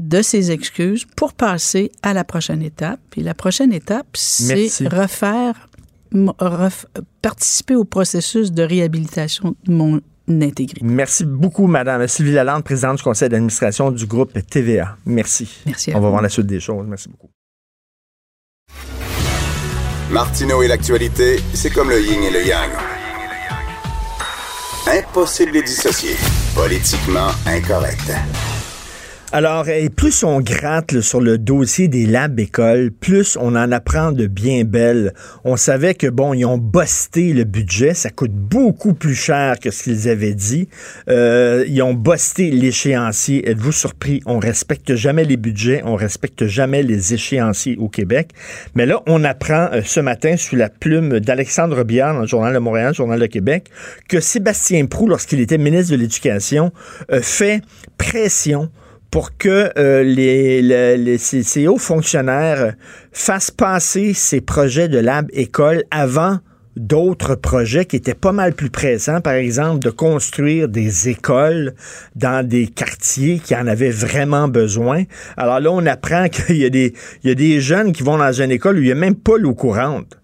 [0.00, 3.00] de ses excuses pour passer à la prochaine étape.
[3.16, 5.68] Et la prochaine étape, c'est refaire,
[7.22, 10.80] participer au processus de réhabilitation de mon intégrité.
[10.82, 14.96] Merci beaucoup, Madame Sylvie Lalande, présidente du conseil d'administration du groupe TVA.
[15.04, 15.62] Merci.
[15.66, 15.92] Merci.
[15.94, 16.86] On va voir la suite des choses.
[16.88, 17.30] Merci beaucoup.
[20.10, 22.70] Martineau et l'actualité, c'est comme le yin et le yang.
[24.88, 26.16] Impossible de les dissocier.
[26.54, 28.10] Politiquement incorrect.
[29.32, 34.10] Alors, et plus on gratte sur le dossier des labs écoles, plus on en apprend
[34.10, 35.14] de bien belles.
[35.44, 39.70] On savait que, bon, ils ont busté le budget, ça coûte beaucoup plus cher que
[39.70, 40.68] ce qu'ils avaient dit.
[41.08, 43.48] Euh, ils ont busté l'échéancier.
[43.48, 44.20] Êtes-vous surpris?
[44.26, 48.30] On respecte jamais les budgets, on respecte jamais les échéanciers au Québec.
[48.74, 52.52] Mais là, on apprend euh, ce matin, sous la plume d'Alexandre Biard dans le Journal
[52.52, 53.68] de Montréal, Journal de Québec,
[54.08, 56.72] que Sébastien Prou, lorsqu'il était ministre de l'Éducation,
[57.12, 57.62] euh, fait
[57.96, 58.70] pression
[59.10, 62.74] pour que euh, les, les, ces, hauts fonctionnaires
[63.12, 66.38] fassent passer ces projets de lab école avant
[66.76, 71.74] d'autres projets qui étaient pas mal plus présents, par exemple de construire des écoles
[72.14, 75.02] dans des quartiers qui en avaient vraiment besoin.
[75.36, 76.94] Alors là, on apprend qu'il y, a des,
[77.24, 79.16] il y a des jeunes qui vont dans une école où il n'y a même
[79.16, 80.19] pas l'eau courante.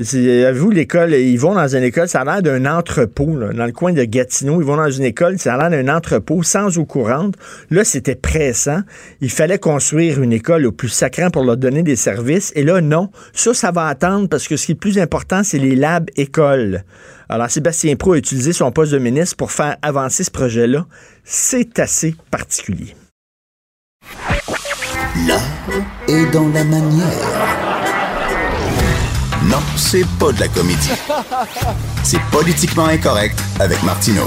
[0.00, 3.92] Vous, l'école, ils vont dans une école, ça a l'air d'un entrepôt, dans le coin
[3.92, 4.60] de Gatineau.
[4.60, 7.34] Ils vont dans une école, ça a l'air d'un entrepôt sans eau courante.
[7.70, 8.82] Là, c'était pressant.
[9.20, 12.52] Il fallait construire une école au plus sacrant pour leur donner des services.
[12.54, 13.10] Et là, non.
[13.32, 16.08] Ça, ça va attendre parce que ce qui est le plus important, c'est les labs
[16.14, 16.84] écoles.
[17.28, 20.86] Alors, Sébastien Pro a utilisé son poste de ministre pour faire avancer ce projet-là.
[21.24, 22.94] C'est assez particulier.
[25.26, 25.40] Là
[26.06, 27.57] est dans la manière.
[29.44, 30.90] Non, c'est pas de la comédie.
[32.02, 34.24] C'est politiquement incorrect avec Martineau.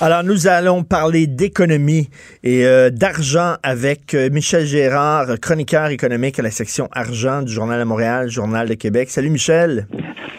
[0.00, 2.08] Alors, nous allons parler d'économie
[2.44, 7.80] et euh, d'argent avec euh, Michel Gérard, chroniqueur économique à la section argent du Journal
[7.80, 9.10] de Montréal, Journal de Québec.
[9.10, 9.88] Salut, Michel.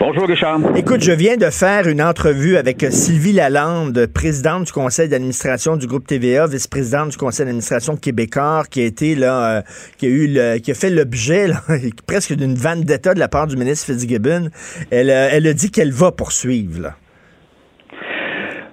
[0.03, 0.57] Bonjour, Richard.
[0.75, 5.85] Écoute, je viens de faire une entrevue avec Sylvie Lalande, présidente du conseil d'administration du
[5.85, 9.61] groupe TVA, vice-présidente du conseil d'administration québécois, qui a été là, euh,
[9.99, 11.53] qui a eu, qui a fait l'objet
[12.07, 14.49] presque d'une vendetta de la part du ministre Fitzgibbon.
[14.91, 16.81] Elle, euh, elle a dit qu'elle va poursuivre.
[16.81, 16.93] Là.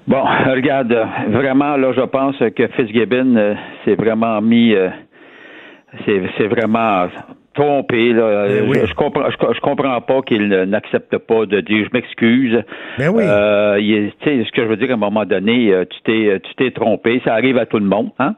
[0.06, 0.96] Bon, regarde,
[1.28, 4.72] vraiment, là, je pense que Fitzgibbon euh, s'est vraiment mis,
[6.06, 7.08] c'est vraiment
[7.54, 8.12] trompé.
[8.12, 8.46] Là.
[8.48, 12.62] Ben je, comprends, je, comprends pas qu'il n'accepte pas de dire je m'excuse.
[12.98, 13.24] Ben oui.
[13.26, 13.78] Euh,
[14.24, 17.20] ce que je veux dire, à un moment donné, euh, tu t'es, tu t'es trompé.
[17.24, 18.10] Ça arrive à tout le monde.
[18.18, 18.34] Hein?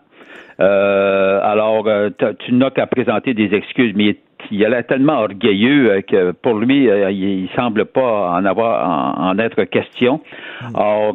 [0.61, 4.17] Euh, alors, euh, tu n'as qu'à présenter des excuses, mais
[4.51, 9.65] il a l'air tellement orgueilleux que pour lui, il semble pas en avoir en, être
[9.65, 10.21] question.
[10.75, 11.15] Alors,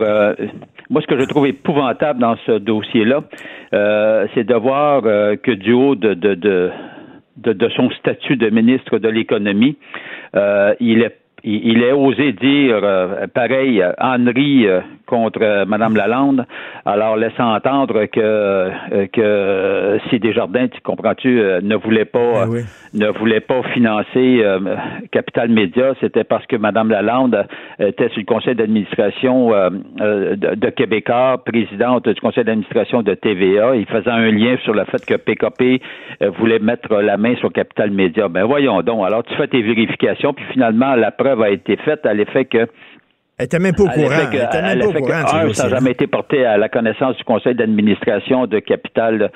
[0.90, 3.24] moi, ce que je trouve épouvantable dans ce dossier-là,
[4.36, 6.72] c'est de voir que du haut de, de, de
[7.38, 9.78] de, son statut de ministre de l'économie,
[10.36, 16.46] euh, il est il, est osé dire, euh, pareil, euh, contre euh, Mme Lalande,
[16.86, 22.62] alors laissant entendre que euh, que si Desjardins, tu comprends-tu, euh, ne voulait pas oui.
[22.94, 24.60] ne voulait pas financer euh,
[25.12, 27.48] Capital Média, c'était parce que Mme Lalande
[27.80, 29.70] était sur le conseil d'administration euh,
[30.36, 33.76] de, de Québécois, présidente du conseil d'administration de TVA.
[33.76, 35.82] Il faisait un lien sur le fait que PKP
[36.40, 38.28] voulait mettre la main sur Capital Média.
[38.28, 39.06] Ben voyons donc.
[39.06, 42.68] Alors tu fais tes vérifications, puis finalement la preuve a été faite à l'effet que
[43.38, 44.10] Elle était même pas au courant.
[44.32, 45.54] Elle était même pas au courant.
[45.54, 49.32] ça n'a jamais été porté à la connaissance du conseil d'administration de Capital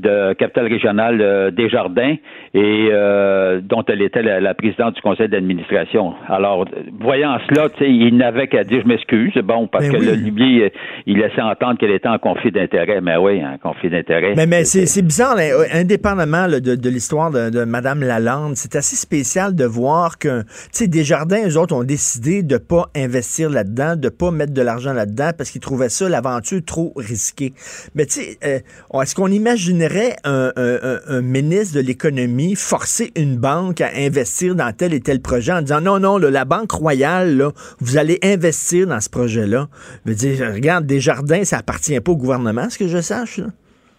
[0.00, 2.16] de Capital Régional euh, Desjardins
[2.54, 6.14] et euh, dont elle était la, la présidente du conseil d'administration.
[6.28, 6.64] Alors,
[7.00, 10.06] voyant cela, il n'avait qu'à dire je m'excuse, bon, parce Ben que oui.
[10.06, 10.68] le euh,
[11.06, 13.00] il laissait entendre qu'elle était en conflit d'intérêt.
[13.00, 14.34] Mais oui, en conflit d'intérêt.
[14.36, 15.42] Mais, mais c'est bizarre, là,
[15.74, 20.42] indépendamment là, de, de l'histoire de, de Mme Lalande, c'est assez spécial de voir que,
[20.42, 24.62] tu sais, Desjardins, eux autres, ont décidé de pas investir là-dedans, de pas mettre de
[24.62, 27.52] l'argent là-dedans parce qu'ils trouvaient ça, l'aventure, trop risquée.
[27.94, 29.89] Mais tu sais, euh, est-ce qu'on imaginerait
[30.24, 35.60] un, ministre de l'économie forcer une banque à investir dans tel et tel projet en
[35.60, 37.42] disant non, non, la Banque Royale,
[37.80, 39.66] vous allez investir dans ce projet-là?
[40.06, 43.40] Je dire, regarde, Desjardins, ça appartient pas au gouvernement, ce que je sache.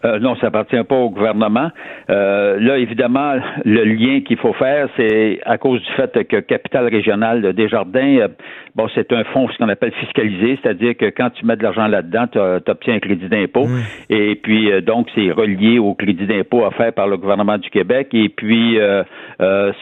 [0.04, 1.70] Euh, non, ça appartient pas au gouvernement.
[2.10, 6.88] Euh, là, évidemment, le lien qu'il faut faire, c'est à cause du fait que Capital
[6.88, 8.28] Régional de Desjardins, euh,
[8.74, 11.86] bon, c'est un fonds ce qu'on appelle fiscalisé, c'est-à-dire que quand tu mets de l'argent
[11.86, 13.66] là-dedans, tu obtiens un crédit d'impôt.
[14.08, 18.08] Et puis, euh, donc, c'est relié au crédit d'impôt offert par le gouvernement du Québec.
[18.12, 19.02] Et puis, euh,
[19.40, 19.72] euh,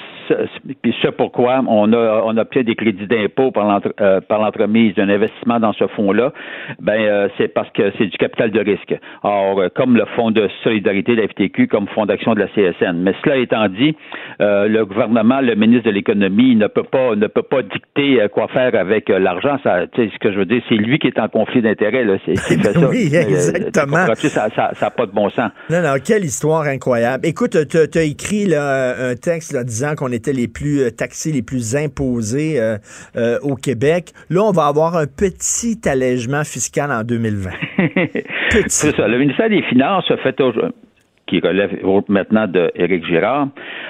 [0.83, 5.09] puis ce pourquoi on a on obtient des crédits d'impôt par euh, par l'entremise d'un
[5.09, 6.33] investissement dans ce fonds-là,
[6.81, 8.95] ben euh, c'est parce que c'est du capital de risque.
[9.23, 12.49] Or, euh, comme le fonds de solidarité de la FTQ, comme fonds d'action de la
[12.49, 12.97] CSN.
[13.03, 13.95] Mais cela étant dit,
[14.39, 18.75] le gouvernement, le ministre de l'économie ne peut pas ne peut pas dicter quoi faire
[18.75, 19.59] avec l'argent.
[19.63, 22.05] Ça, ce que je veux dire, c'est lui qui est en conflit d'intérêt.
[22.05, 22.89] Là, c'est, c'est fait ça.
[22.89, 24.07] Oui, Euh, exactement.
[24.15, 25.51] ça, ça, ça a pas de bon sens.
[25.71, 27.27] Non, non, quelle histoire incroyable.
[27.27, 31.33] Écoute, tu as écrit là, un texte là, disant qu'on était les plus euh, taxés,
[31.33, 32.77] les plus imposés euh,
[33.17, 34.13] euh, au Québec.
[34.29, 37.51] Là, on va avoir un petit allègement fiscal en 2020.
[38.51, 38.65] Petit.
[38.69, 39.09] C'est ça.
[39.09, 40.73] Le ministère des Finances a fait aujourd'hui
[41.31, 41.71] qui relève
[42.09, 43.49] maintenant de Éric Girard.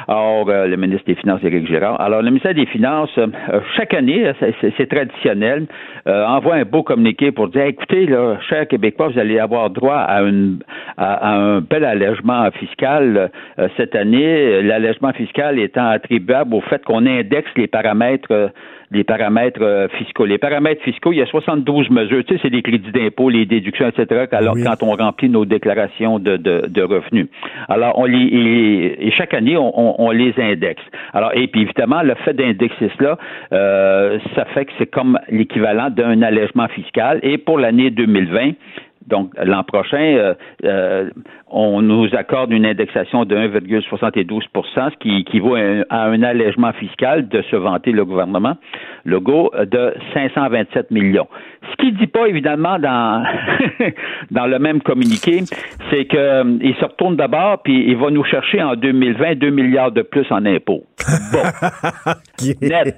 [0.09, 1.99] Or, euh, le ministre des Finances, Éric Girard.
[2.01, 3.29] Alors, le ministère des Finances, euh,
[3.77, 5.67] chaque année, c'est- traditionnel,
[6.07, 9.99] euh, envoie un beau communiqué pour dire, écoutez, là, chers Québécois, vous allez avoir droit
[10.17, 10.21] à,
[10.99, 13.31] à, un bel allègement fiscal
[13.77, 14.63] cette année.
[14.63, 18.51] L'allègement fiscal étant attribuable au fait qu'on indexe les paramètres
[18.93, 20.25] les paramètres euh, fiscaux.
[20.25, 22.25] Les paramètres fiscaux, il y a 72 mesures.
[22.25, 24.27] Tu sais, c'est les crédits d'impôt, les déductions, etc.
[24.33, 24.65] Alors, Oui.
[24.65, 27.29] quand on remplit nos déclarations de, de, de revenus.
[27.69, 30.83] Alors, on les, et, et chaque année, on, on- on les indexe.
[31.13, 33.17] Alors, et puis évidemment, le fait d'indexer cela,
[33.53, 37.21] euh, ça fait que c'est comme l'équivalent d'un allègement fiscal.
[37.23, 38.53] Et pour l'année 2020,
[39.07, 41.11] donc, l'an prochain, euh, euh,
[41.51, 47.43] on nous accorde une indexation de 1,72% ce qui équivaut à un, allègement fiscal de
[47.51, 48.57] se vanter le gouvernement,
[49.05, 51.27] Legault, de 527 millions.
[51.71, 53.25] Ce qu'il dit pas, évidemment, dans,
[54.31, 55.43] dans le même communiqué,
[55.91, 60.03] c'est qu'il se retourne d'abord, puis il va nous chercher en 2020 2 milliards de
[60.03, 60.85] plus en impôts.
[61.33, 62.13] Bon,
[62.63, 62.97] net.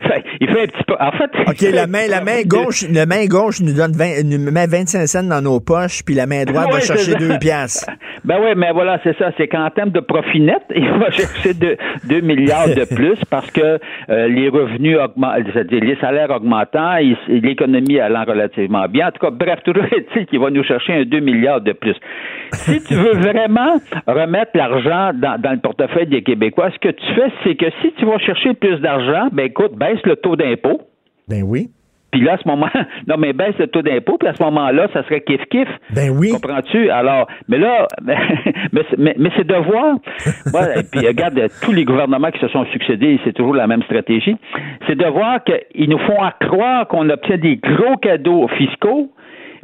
[0.00, 0.94] Fait, il fait un petit peu...
[1.00, 1.30] En fait...
[1.48, 5.06] OK, la main, la main gauche, la main gauche nous donne 20, nous met 25
[5.06, 7.18] cents dans nos poches, puis la main droite va Ouais, chercher ça.
[7.18, 7.77] 2 piastres.
[8.24, 9.30] Ben oui, mais voilà, c'est ça.
[9.36, 13.78] C'est qu'en termes de profit net, il va chercher 2 milliards de plus parce que
[14.10, 16.96] euh, les revenus augmentent, c'est-à-dire les salaires augmentant,
[17.28, 19.08] l'économie allant relativement bien.
[19.08, 21.96] En tout cas, bref, toujours est-il qu'il va nous chercher un 2 milliards de plus.
[22.52, 27.30] Si tu veux vraiment remettre l'argent dans le portefeuille des Québécois, ce que tu fais,
[27.44, 30.80] c'est que si tu vas chercher plus d'argent, ben écoute, baisse le taux d'impôt.
[31.28, 31.68] Ben oui.
[32.10, 32.68] Puis là, à ce moment,
[33.06, 35.68] non, mais baisse le taux d'impôt, puis à ce moment-là, ça serait kiff-kiff.
[35.94, 36.30] Ben oui.
[36.32, 36.88] Comprends-tu?
[36.90, 39.96] Alors, mais là, mais, c'est- mais, mais c'est de voir.
[40.76, 44.36] Et puis regarde, tous les gouvernements qui se sont succédés, c'est toujours la même stratégie.
[44.86, 49.10] C'est de voir qu'ils nous font croire qu'on obtient des gros cadeaux fiscaux,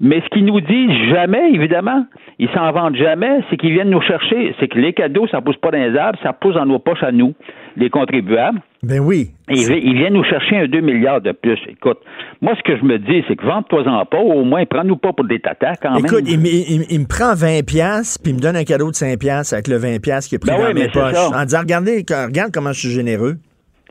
[0.01, 2.05] mais ce qu'ils nous disent jamais, évidemment,
[2.39, 4.55] ils s'en vendent jamais, c'est qu'ils viennent nous chercher.
[4.61, 7.03] C'est que les cadeaux, ça pousse pas dans les arbres, ça pousse dans nos poches
[7.03, 7.33] à nous,
[7.77, 8.61] les contribuables.
[8.85, 9.31] Ben oui.
[9.49, 11.59] Et ils, vi- ils viennent nous chercher un 2 milliards de plus.
[11.69, 11.99] Écoute,
[12.41, 15.25] moi, ce que je me dis, c'est que vente-toi-en pas, au moins, prends-nous pas pour
[15.27, 16.27] des tatas quand Écoute, même.
[16.35, 18.97] il, me- il- il me prend 20 piastres, puis il me donne un cadeau de
[18.97, 21.33] 5 piastres avec le 20 piastres qu'il a pris Ben dans oui, mes poches.
[21.35, 23.35] En disant, regardez, regarde comment je suis généreux.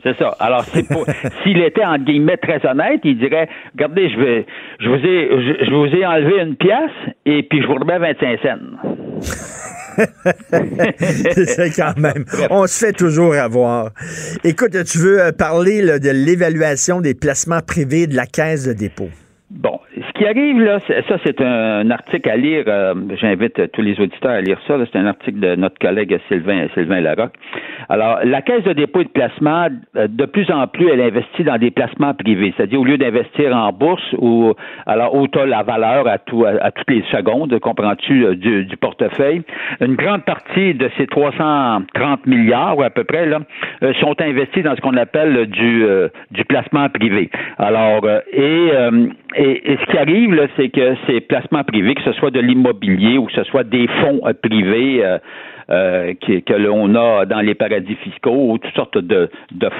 [0.02, 0.36] C'est ça.
[0.38, 0.84] Alors, c'est
[1.44, 4.46] s'il était entre guillemets très honnête, il dirait Regardez, je vais
[4.80, 6.90] je vous ai je, je vous ai enlevé une pièce
[7.24, 8.48] et puis je vous remets 25 cents.
[11.46, 12.24] c'est quand même.
[12.50, 13.90] On se fait toujours avoir.
[14.42, 19.10] Écoute, tu veux euh, parler de l'évaluation des placements privés de la caisse de dépôt?
[19.50, 19.78] Bon,
[20.14, 22.64] ce qui arrive, là, ça, c'est un, article à lire.
[22.68, 24.76] Euh, j'invite tous les auditeurs à lire ça.
[24.92, 27.34] C'est un article de notre collègue Sylvain, Sylvain Larocque.
[27.88, 31.42] Alors, la Caisse de dépôt et de placement, euh, de plus en plus, elle investit
[31.42, 32.54] dans des placements privés.
[32.56, 34.54] C'est-à-dire, au lieu d'investir en bourse, ou
[34.86, 39.42] alors où la valeur à, tout, à, toutes les secondes, comprends-tu, euh, du, du, portefeuille,
[39.80, 43.40] une grande partie de ces 330 milliards, à peu près, là,
[44.00, 45.84] sont investis dans ce qu'on appelle du,
[46.30, 47.30] du placement privé.
[47.58, 48.70] Alors, et,
[49.36, 53.26] et, ce qui arrive, c'est que ces placements privés, que ce soit de l'immobilier ou
[53.26, 55.18] que ce soit des fonds euh, privés euh,
[55.70, 59.30] euh, que, l'on a dans les paradis fiscaux ou toutes sortes de,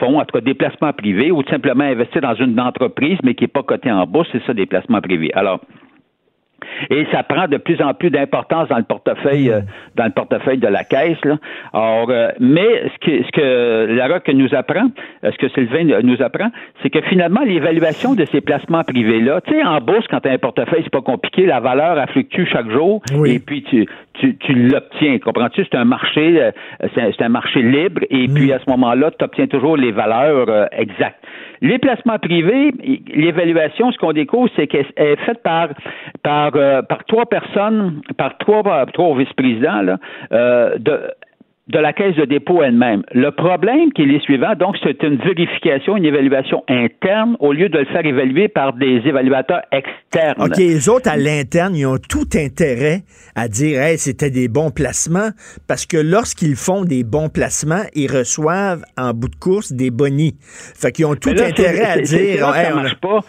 [0.00, 3.44] fonds, en tout cas des placements privés ou simplement investir dans une entreprise mais qui
[3.44, 5.30] n'est pas cotée en bourse, c'est ça des placements privés.
[5.34, 5.60] Alors,
[6.90, 9.60] et ça prend de plus en plus d'importance dans le portefeuille euh,
[9.96, 11.22] dans le portefeuille de la caisse.
[11.24, 11.38] Là.
[11.72, 14.90] Alors, euh, mais ce que ce que la nous apprend,
[15.24, 16.50] euh, ce que Sylvain nous apprend,
[16.82, 20.28] c'est que finalement l'évaluation de ces placements privés là, tu sais en bourse quand tu
[20.28, 23.86] as un portefeuille, c'est pas compliqué, la valeur elle fluctue chaque jour et puis tu
[24.14, 25.64] tu, tu l'obtiens, comprends-tu?
[25.64, 26.50] C'est un marché
[26.94, 31.18] c'est un, marché libre et puis à ce moment-là, tu obtiens toujours les valeurs exactes.
[31.60, 32.72] Les placements privés,
[33.14, 35.68] l'évaluation, ce qu'on découvre, c'est qu'elle est faite par
[36.22, 39.96] par euh, par trois personnes, par trois trois vice-présidents
[40.32, 41.00] euh, de
[41.68, 43.04] de la caisse de dépôt elle-même.
[43.12, 47.78] Le problème qui est suivant, donc c'est une vérification, une évaluation interne au lieu de
[47.78, 50.34] le faire évaluer par des évaluateurs externes.
[50.38, 53.00] OK, les autres à l'interne, ils ont tout intérêt
[53.34, 55.30] à dire hey, c'était des bons placements
[55.66, 60.36] parce que lorsqu'ils font des bons placements, ils reçoivent en bout de course des bonis.
[60.42, 63.20] Fait qu'ils ont tout intérêt à dire ça marche pas.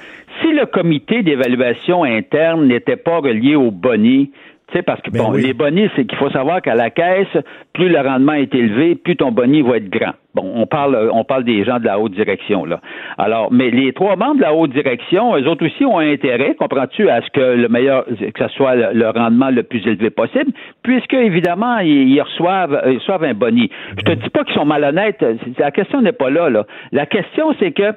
[0.42, 4.30] Si le comité d'évaluation interne n'était pas relié aux tu
[4.76, 7.28] sais, parce que ben bon, les bonnies, c'est qu'il faut savoir qu'à la caisse,
[7.74, 10.14] plus le rendement est élevé, plus ton boni va être grand.
[10.34, 12.82] Bon, on parle, on parle des gens de la haute direction, là.
[13.18, 17.10] Alors, mais les trois membres de la haute direction, eux autres aussi ont intérêt, comprends-tu,
[17.10, 20.52] à ce que le meilleur, que ce soit le, rendement le plus élevé possible,
[20.84, 23.70] puisque, évidemment, ils, reçoivent, ils reçoivent un boni.
[23.98, 25.24] Je te dis pas qu'ils sont malhonnêtes.
[25.58, 26.66] La question n'est pas là, là.
[26.92, 27.94] La question, c'est que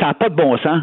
[0.00, 0.82] ça n'a pas de bon sens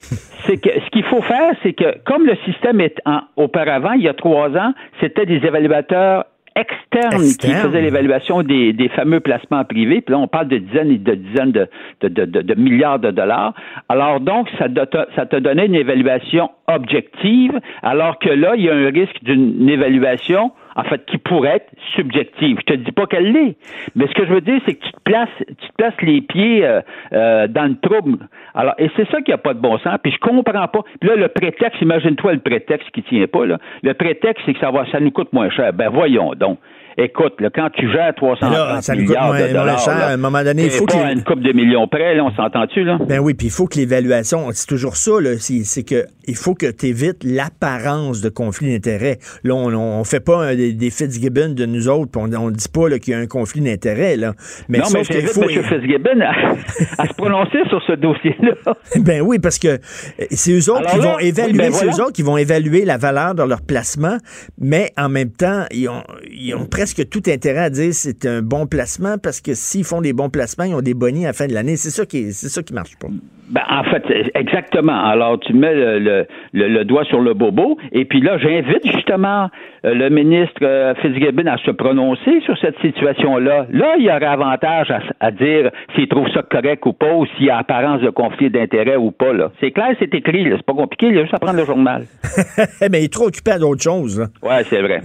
[0.00, 4.02] c'est que ce qu'il faut faire, c'est que comme le système est en, auparavant, il
[4.02, 6.24] y a trois ans, c'était des évaluateurs
[6.58, 10.00] externes qui faisaient l'évaluation des, fameux placements privés.
[10.00, 11.68] Puis là, on parle de dizaines et de dizaines de,
[12.02, 13.54] de, milliards de dollars.
[13.88, 14.66] Alors donc, ça,
[15.14, 19.68] ça te donnait une évaluation objective, alors que là, il y a un risque d'une
[19.68, 22.58] évaluation en fait, qui pourrait être subjective.
[22.60, 23.56] Je te dis pas qu'elle l'est,
[23.96, 26.20] mais ce que je veux dire, c'est que tu te places, tu te places les
[26.20, 26.80] pieds euh,
[27.12, 28.28] euh, dans le trouble.
[28.54, 29.98] Alors, et c'est ça qui a pas de bon sens.
[30.00, 30.84] Puis je comprends pas.
[31.00, 33.58] Puis là, le prétexte, imagine-toi le prétexte qui tient pas là.
[33.82, 35.72] Le prétexte, c'est que ça va, ça nous coûte moins cher.
[35.72, 36.58] Ben voyons donc
[36.98, 38.50] écoute, quand tu gères 300
[38.96, 42.14] milliards de dollars, à un moment donné, il faut qu'il une coupe de millions près,
[42.14, 42.98] là, on s'entend-tu là?
[43.08, 46.70] Ben oui, puis il faut que l'évaluation, c'est toujours ça, c'est que il faut que
[46.70, 49.18] tu évites l'apparence de conflit d'intérêts.
[49.44, 53.14] Là, on, on, fait pas des, Fitzgibbon de nous autres, on, on dit pas qu'il
[53.14, 54.34] y a un conflit d'intérêts là.
[54.68, 55.42] Mais non, mais j'invite faut...
[55.48, 55.62] M.
[55.62, 56.20] Fitzgibbon
[56.98, 58.74] à, se prononcer sur ce dossier-là.
[58.98, 59.78] Ben oui, parce que
[60.30, 63.34] c'est eux autres qui vont évaluer, ben c'est eux autres qui vont évaluer la valeur
[63.34, 64.18] de leur placement,
[64.58, 68.26] mais en même temps, ils ont, ils ont presque que tout intérêt à dire c'est
[68.26, 69.18] un bon placement?
[69.18, 71.54] Parce que s'ils font des bons placements, ils ont des bonnies à la fin de
[71.54, 71.76] l'année.
[71.76, 73.08] C'est ça qui c'est ça qui marche pas.
[73.50, 75.04] Ben, en fait, exactement.
[75.04, 79.48] Alors, tu mets le, le, doigt sur le bobo, et puis là, j'invite justement
[79.84, 83.66] euh, le ministre euh, Fitzgibbon à se prononcer sur cette situation-là.
[83.70, 87.46] Là, il y aurait avantage à, dire s'il trouve ça correct ou pas, ou s'il
[87.46, 89.32] y a apparence de conflit d'intérêt ou pas.
[89.32, 89.50] Là.
[89.60, 90.44] C'est clair, c'est écrit.
[90.50, 91.06] C'est pas compliqué.
[91.06, 92.04] Il y a juste à prendre le journal.
[92.90, 94.28] Mais il est trop occupé à d'autres choses.
[94.42, 95.00] Oui, c'est vrai.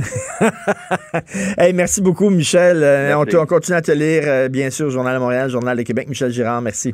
[1.57, 2.83] hey, merci beaucoup, Michel.
[2.83, 6.07] Euh, on, on, continue à te lire, bien sûr, Journal de Montréal, Journal de Québec.
[6.09, 6.93] Michel Girard, merci.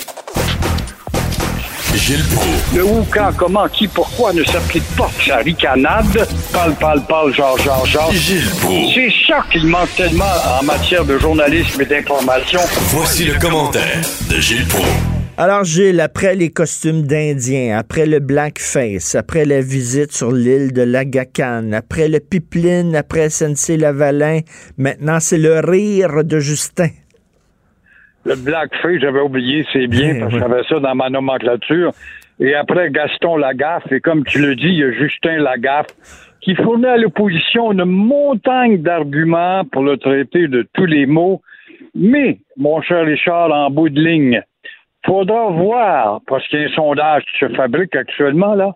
[1.95, 2.75] Gilles Proulx.
[2.75, 6.27] Le où, quand, comment, qui, pourquoi ne s'applique pas sa ricanade?
[6.53, 8.11] Parle, parle, parle, genre, genre, genre.
[8.13, 8.93] Gilles Proulx.
[8.95, 10.23] C'est ça qu'il manque tellement
[10.59, 12.59] en matière de journalisme et d'information.
[12.89, 14.87] Voici le commentaire de Gilles Proulx.
[15.37, 20.83] Alors, Gilles, après les costumes d'Indiens, après le blackface, après la visite sur l'île de
[20.83, 24.41] l'Agacan, après le pipeline, après SNC-Lavalin,
[24.77, 26.89] maintenant c'est le rire de Justin.
[28.25, 31.91] Le blackface, j'avais oublié, c'est bien, parce que j'avais ça dans ma nomenclature.
[32.39, 35.87] Et après Gaston Lagaffe, et comme tu le dis, il y a Justin Lagaffe,
[36.41, 41.41] qui fournit à l'opposition une montagne d'arguments pour le traiter de tous les mots.
[41.93, 44.41] Mais, mon cher Richard, en bout de ligne,
[45.05, 48.73] faudra voir, parce qu'il y a un sondage qui se fabrique actuellement, là,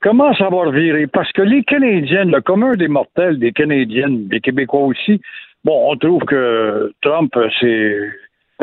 [0.00, 1.06] comment ça va revirer.
[1.06, 5.20] Parce que les Canadiennes, le commun des mortels, des Canadiennes, des Québécois aussi,
[5.64, 7.96] bon, on trouve que Trump, c'est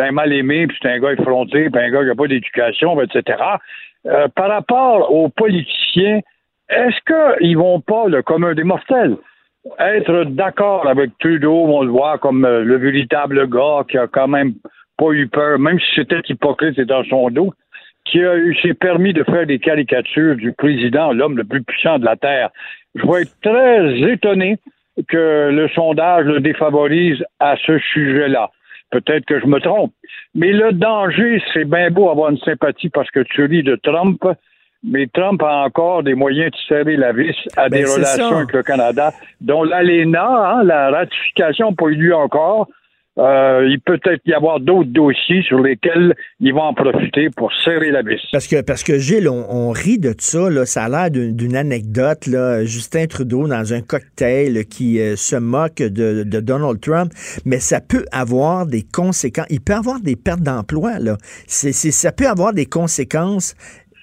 [0.09, 3.37] mal aimé, puis c'est un gars effronté, puis un gars qui n'a pas d'éducation, etc.
[4.07, 6.21] Euh, par rapport aux politiciens,
[6.69, 9.17] est-ce qu'ils vont pas, le commun des mortels,
[9.79, 14.27] être d'accord avec Trudeau, on le voit comme euh, le véritable gars qui a quand
[14.27, 14.53] même
[14.97, 17.53] pas eu peur, même si c'était hypocrite et dans son dos,
[18.05, 21.99] qui a eu s'est permis de faire des caricatures du président, l'homme le plus puissant
[21.99, 22.49] de la Terre.
[22.95, 24.57] Je vais être très étonné
[25.07, 28.49] que le sondage le défavorise à ce sujet-là.
[28.91, 29.93] Peut-être que je me trompe.
[30.35, 34.21] Mais le danger, c'est bien beau avoir une sympathie parce que tu lis de Trump,
[34.83, 38.53] mais Trump a encore des moyens de serrer la vis à ben, des relations avec
[38.53, 42.67] le Canada, dont l'ALENA, hein, la ratification pas eu lieu encore,
[43.21, 47.53] euh, il peut peut-être y avoir d'autres dossiers sur lesquels ils vont en profiter pour
[47.63, 48.21] serrer la vis.
[48.31, 50.49] Parce que, parce que Gilles, on, rit de ça.
[50.49, 52.25] Là, ça a l'air d'une anecdote.
[52.27, 52.65] Là.
[52.65, 57.11] Justin Trudeau dans un cocktail qui euh, se moque de, de, Donald Trump,
[57.45, 59.45] mais ça peut avoir des conséquences.
[59.49, 60.99] Il peut avoir des pertes d'emploi.
[60.99, 61.17] Là.
[61.45, 63.55] C'est, ça peut avoir des conséquences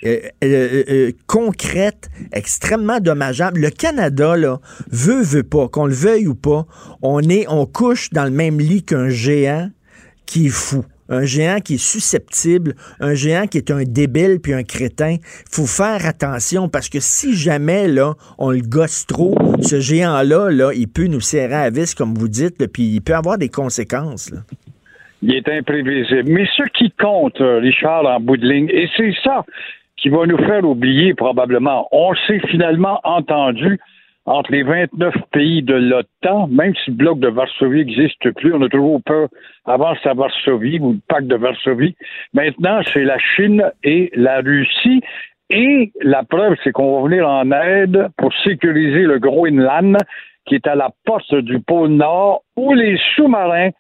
[0.05, 3.61] euh, euh, euh, concrète, extrêmement dommageable.
[3.61, 4.61] Le Canada, là,
[4.93, 6.67] veut, veut pas, qu'on le veuille ou pas,
[7.03, 9.71] on est, on couche dans le même lit qu'un géant
[10.25, 10.85] qui est fou.
[11.09, 15.17] Un géant qui est susceptible, un géant qui est un débile puis un crétin.
[15.51, 20.71] faut faire attention parce que si jamais là, on le gosse trop, ce géant-là, là,
[20.75, 24.33] il peut nous serrer à vis, comme vous dites, puis il peut avoir des conséquences.
[25.23, 26.31] Il est imprévisible.
[26.31, 29.45] Mais ce qui compte, Richard, en bout de ligne, et c'est ça
[29.99, 31.89] qui va nous faire oublier probablement.
[31.93, 33.79] On s'est finalement entendu
[34.27, 38.63] entre les 29 pays de l'OTAN, même si le bloc de Varsovie n'existe plus, on
[38.63, 39.29] a toujours peur
[39.65, 41.97] avant c'était Varsovie ou le pacte de Varsovie.
[42.35, 45.01] Maintenant, c'est la Chine et la Russie.
[45.51, 49.97] Et la preuve, c'est qu'on va venir en aide pour sécuriser le Groenland,
[50.45, 53.71] qui est à la porte du pôle Nord, où les sous-marins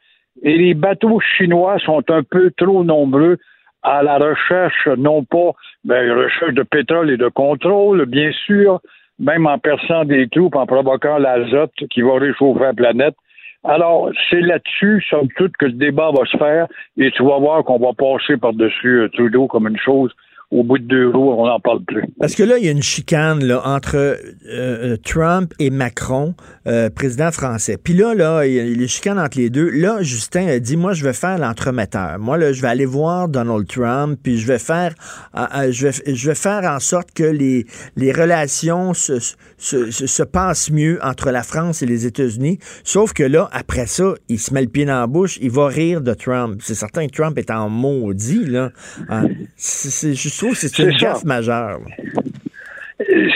[0.42, 3.36] et les bateaux chinois sont un peu trop nombreux
[3.82, 5.52] à la recherche, non pas
[5.84, 8.80] ben, recherche de pétrole et de contrôle, bien sûr,
[9.18, 13.14] même en perçant des troupes, en provoquant l'azote qui va réchauffer la planète.
[13.64, 17.64] Alors, c'est là-dessus, somme toute, que le débat va se faire, et tu vas voir
[17.64, 20.12] qu'on va passer par-dessus euh, Trudeau comme une chose
[20.50, 22.04] au bout de deux jours, on n'en parle plus.
[22.18, 26.34] Parce que là, il y a une chicane là, entre euh, euh, Trump et Macron,
[26.66, 27.76] euh, président français.
[27.76, 29.68] Puis là, là, il y a une chicane entre les deux.
[29.68, 32.18] Là, Justin a dit, moi, je vais faire l'entremetteur.
[32.18, 34.94] Moi, là, je vais aller voir Donald Trump, puis je vais faire,
[35.34, 37.66] vais, je vais faire en sorte que les,
[38.12, 39.18] relations se,
[39.58, 42.58] se, se, passent mieux entre la France et les États-Unis.
[42.84, 45.66] Sauf que là, après ça, il se met le pied dans la bouche, il va
[45.66, 46.60] rire de Trump.
[46.64, 48.70] C'est certain que Trump est en maudit, là.
[49.10, 49.24] Ah,
[49.56, 51.78] c'est trouve que c'est une gaffe majeure.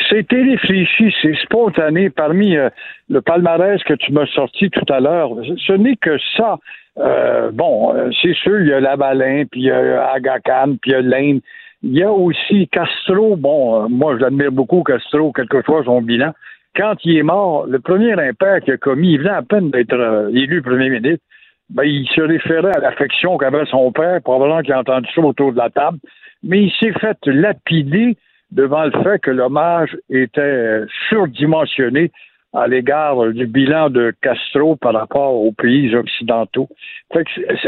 [0.08, 2.10] C'était réfléchi, c'est spontané.
[2.10, 2.68] Parmi euh,
[3.08, 5.30] le palmarès que tu m'as sorti tout à l'heure,
[5.66, 6.58] ce n'est que ça.
[6.98, 10.90] Euh, bon, euh, c'est sûr, il y a Lavalin, puis il y a Agacan, puis
[10.90, 11.40] il y a l'Inde.
[11.84, 13.36] Il y a aussi Castro.
[13.36, 16.32] Bon, moi, j'admire beaucoup Castro, quelque chose son bilan.
[16.74, 20.30] Quand il est mort, le premier impact qu'il a commis, il venait à peine d'être
[20.32, 21.24] élu premier ministre.
[21.70, 25.52] Ben, il se référait à l'affection qu'avait son père, probablement qu'il a entendu ça autour
[25.52, 25.98] de la table
[26.42, 28.16] mais il s'est fait lapider
[28.50, 32.10] devant le fait que l'hommage était surdimensionné
[32.54, 36.68] à l'égard du bilan de Castro par rapport aux pays occidentaux.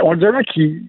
[0.03, 0.83] on dirait qu'il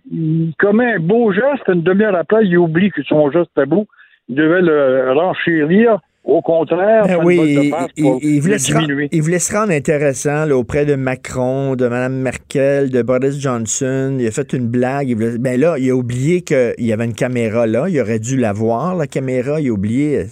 [0.60, 3.88] commet un beau geste, une demi-heure après, il oublie que son geste était beau.
[4.28, 10.95] Il devait le renchérir au contraire, ben oui, il, voulait se rendre, intéressant auprès de
[10.95, 14.17] Macron, de Mme Merkel, de Boris Johnson.
[14.19, 15.09] Il a fait une blague.
[15.09, 17.88] Il ben là, il a oublié qu'il y avait une caméra là.
[17.89, 19.61] Il aurait dû la voir, la caméra.
[19.61, 20.26] Il a oublié.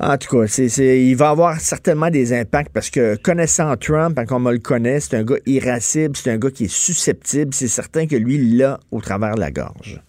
[0.00, 4.50] En, tout cas, il va avoir certainement des impacts parce que connaissant Trump, comme on
[4.50, 7.52] le connaît, c'est un gars irascible, c'est un gars qui est susceptible.
[7.52, 10.00] C'est certain que lui, il l'a au travers de la gorge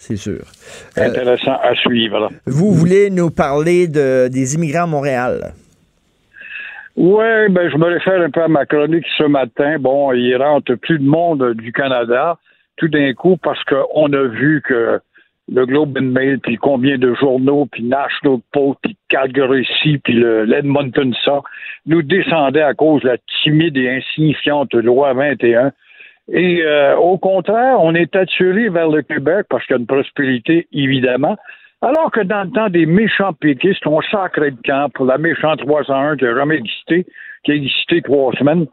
[0.00, 0.40] c'est sûr.
[0.96, 2.30] Euh, Intéressant à suivre.
[2.46, 5.52] Vous voulez nous parler de, des immigrants à Montréal?
[6.96, 9.78] Oui, ben, je me réfère un peu à ma chronique ce matin.
[9.78, 12.38] Bon, il rentre plus de monde du Canada
[12.76, 15.00] tout d'un coup parce qu'on a vu que
[15.52, 19.68] le Globe and Mail, puis combien de journaux, puis National Post, puis Calgary
[20.02, 21.42] puis l'Edmonton ça,
[21.84, 25.72] nous descendaient à cause de la timide et insignifiante loi 21
[26.32, 29.86] et euh, au contraire, on est attiré vers le Québec parce qu'il y a une
[29.86, 31.36] prospérité, évidemment.
[31.82, 35.60] Alors que dans le temps des méchants péquistes, on sacrait de camp pour la méchante
[35.60, 37.06] 301 qui a jamais existé,
[37.42, 38.66] qui a existé trois semaines.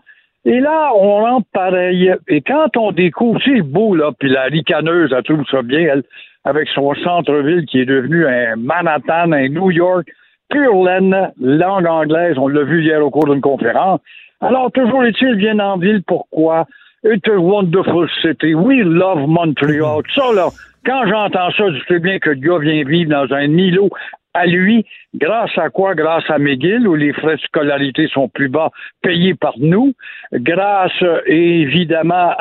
[0.46, 2.14] Et là, on rentre pareil.
[2.28, 6.04] Et quand on découvre, c'est beau, là, puis la ricaneuse, elle trouve ça bien, elle,
[6.46, 10.08] avec son centre-ville qui est devenu un Manhattan, un New York,
[10.50, 14.00] pure laine, langue anglaise, on l'a vu hier au cours d'une conférence.
[14.42, 16.68] Alors, toujours est-il, viennent en ville, pourquoi?
[17.04, 18.56] It's a wonderful city.
[18.56, 20.02] We love Montreal.
[20.16, 20.50] Ça, là,
[20.86, 23.90] quand j'entends ça, je sais bien que le gars vient vivre dans un îlot
[24.34, 24.86] à lui,
[25.16, 25.96] grâce à quoi?
[25.96, 28.72] Grâce à McGill, où les frais de scolarité sont plus bas,
[29.02, 29.94] payés par nous,
[30.34, 32.36] grâce évidemment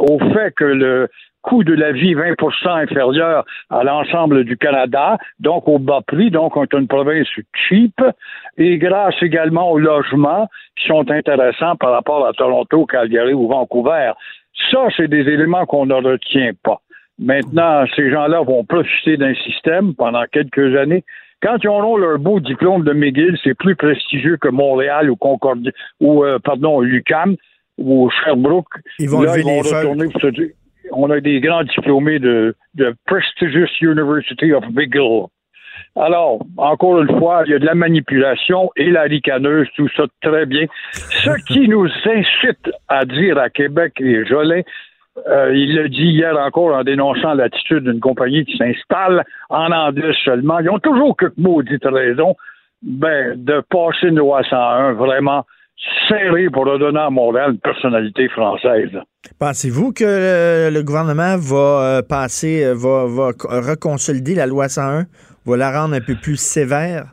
[0.00, 1.08] au fait que le
[1.44, 6.56] coût de la vie 20% inférieur à l'ensemble du Canada, donc au bas prix, donc
[6.56, 7.28] on est une province
[7.68, 8.00] cheap,
[8.56, 14.12] et grâce également aux logements qui sont intéressants par rapport à Toronto, Calgary ou Vancouver.
[14.70, 16.80] Ça, c'est des éléments qu'on ne retient pas.
[17.18, 21.04] Maintenant, ces gens-là vont profiter d'un système pendant quelques années.
[21.42, 25.70] Quand ils auront leur beau diplôme de McGill, c'est plus prestigieux que Montréal ou Concordia
[26.00, 27.36] ou euh, pardon, UQAM
[27.76, 28.66] ou Sherbrooke.
[28.98, 30.48] Ils vont lever les retourner pour se dire,
[30.92, 35.26] on a des grands diplômés de, de Prestigious University of McGill.
[35.96, 40.04] Alors, encore une fois, il y a de la manipulation et la ricaneuse, tout ça
[40.22, 40.66] très bien.
[40.92, 44.62] Ce qui nous incite à dire à Québec et Jolin,
[45.28, 50.12] euh, il l'a dit hier encore en dénonçant l'attitude d'une compagnie qui s'installe en anglais
[50.24, 50.58] seulement.
[50.58, 52.34] Ils ont toujours quelques maudites raisons
[52.82, 55.46] ben, de passer une loi 101 vraiment
[56.08, 58.90] serré pour redonner à Montréal une personnalité française.
[59.38, 65.06] Pensez-vous que le gouvernement va euh, passer, euh, va, va reconsolider la loi 101,
[65.46, 67.06] va la rendre un peu plus sévère?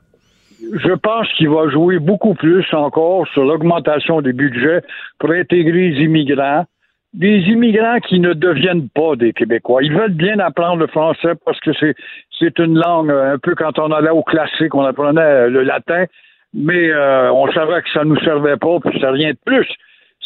[0.73, 4.81] Je pense qu'il va jouer beaucoup plus encore sur l'augmentation des budgets
[5.19, 6.65] pour intégrer les immigrants,
[7.13, 9.83] des immigrants qui ne deviennent pas des Québécois.
[9.83, 11.95] Ils veulent bien apprendre le français parce que c'est,
[12.39, 16.05] c'est une langue, un peu quand on allait au classique, on apprenait le latin,
[16.53, 19.67] mais euh, on savait que ça nous servait pas, puis c'est rien de plus.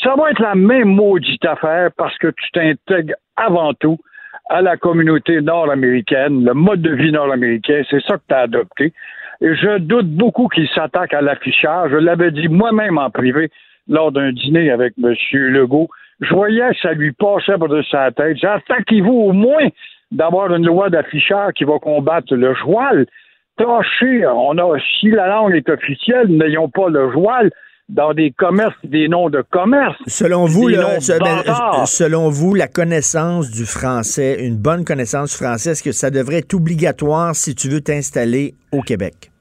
[0.03, 3.97] Ça va être la même maudite affaire parce que tu t'intègres avant tout
[4.49, 8.93] à la communauté nord-américaine, le mode de vie nord-américain, c'est ça que tu as adopté.
[9.41, 11.91] Et je doute beaucoup qu'il s'attaque à l'affichage.
[11.91, 13.49] Je l'avais dit moi-même en privé
[13.87, 15.13] lors d'un dîner avec M.
[15.33, 15.89] Legault.
[16.21, 18.43] Je voyais que ça lui passait par de sa tête.
[18.43, 19.67] Attaquez-vous au moins
[20.11, 23.05] d'avoir une loi d'affichage qui va combattre le joual.
[23.57, 27.51] Tâchez, on a, si la langue est officielle, n'ayons pas le joual
[27.87, 29.95] dans des commerces, des noms de commerce.
[30.07, 30.69] Selon vous,
[31.85, 36.39] selon vous, la connaissance du français, une bonne connaissance du français, est-ce que ça devrait
[36.39, 39.31] être obligatoire si tu veux t'installer au Québec?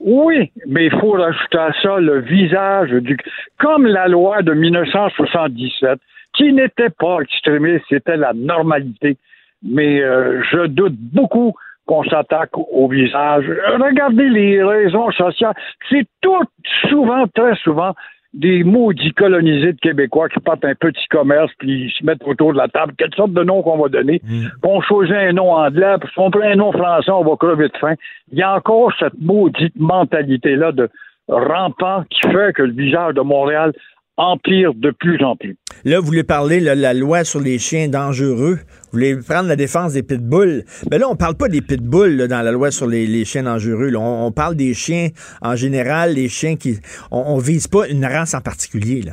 [0.00, 3.16] Oui, mais il faut rajouter à ça le visage du...
[3.58, 6.00] Comme la loi de 1977,
[6.34, 9.16] qui n'était pas extrémiste, c'était la normalité.
[9.62, 11.54] Mais euh, je doute beaucoup
[11.86, 13.44] qu'on s'attaque au visage.
[13.78, 15.54] Regardez les raisons sociales.
[15.90, 16.44] C'est tout
[16.88, 17.94] souvent, très souvent,
[18.34, 22.52] des maudits colonisés de Québécois qui partent un petit commerce puis ils se mettent autour
[22.52, 22.94] de la table.
[22.96, 24.22] Quelle sorte de nom qu'on va donner?
[24.24, 24.46] Mm.
[24.62, 27.68] On choisit un nom anglais, puis si on prend un nom français, on va crever
[27.68, 27.94] de faim.
[28.32, 30.88] Il y a encore cette maudite mentalité-là de
[31.28, 33.72] rampant qui fait que le visage de Montréal
[34.16, 35.56] empire de plus en plus.
[35.84, 38.56] Là, vous voulez parler de la loi sur les chiens dangereux.
[38.56, 40.64] Vous voulez prendre la défense des pitbulls.
[40.90, 43.90] Mais là, on parle pas des pitbulls dans la loi sur les, chiens dangereux.
[43.96, 45.08] On, parle des chiens
[45.40, 46.76] en général, les chiens qui...
[47.10, 49.02] On, vise pas une race en particulier.
[49.02, 49.12] Là.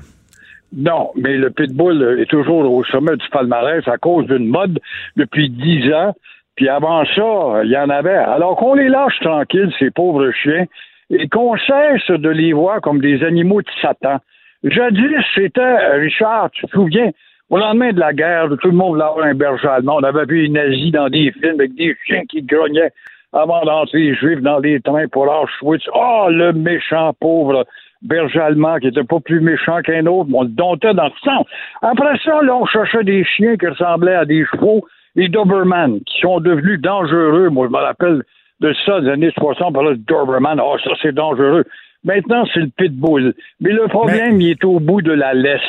[0.76, 4.80] Non, mais le pitbull est toujours au sommet du palmarès à cause d'une mode
[5.16, 6.14] depuis dix ans.
[6.56, 8.14] Puis avant ça, il y en avait.
[8.14, 10.66] Alors qu'on les lâche tranquilles, ces pauvres chiens,
[11.10, 14.20] et qu'on cesse de les voir comme des animaux de Satan.
[14.64, 17.12] Jadis, c'était, Richard, tu te souviens,
[17.50, 19.98] au lendemain de la guerre, tout le monde voulait avoir un berger allemand.
[20.00, 22.92] On avait vu les nazis dans des films avec des chiens qui grognaient
[23.34, 25.84] avant d'entrer les juifs dans des trains pour Auschwitz.
[25.94, 27.66] Oh, le méchant pauvre
[28.02, 31.46] berger allemand qui était pas plus méchant qu'un autre, on le domptait dans le sang.
[31.82, 34.86] Après ça, là, on cherchait des chiens qui ressemblaient à des chevaux,
[35.16, 37.50] les Doberman, qui sont devenus dangereux.
[37.50, 38.24] Moi, je me rappelle
[38.60, 40.60] de ça des années 60, on parlait de Doberman.
[40.64, 41.66] Oh, ça, c'est dangereux.
[42.04, 43.34] Maintenant, c'est le pitbull.
[43.60, 45.62] Mais le problème, il est au bout de la laisse.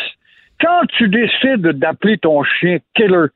[0.61, 3.27] Quand tu décides d'appeler ton chien Killer,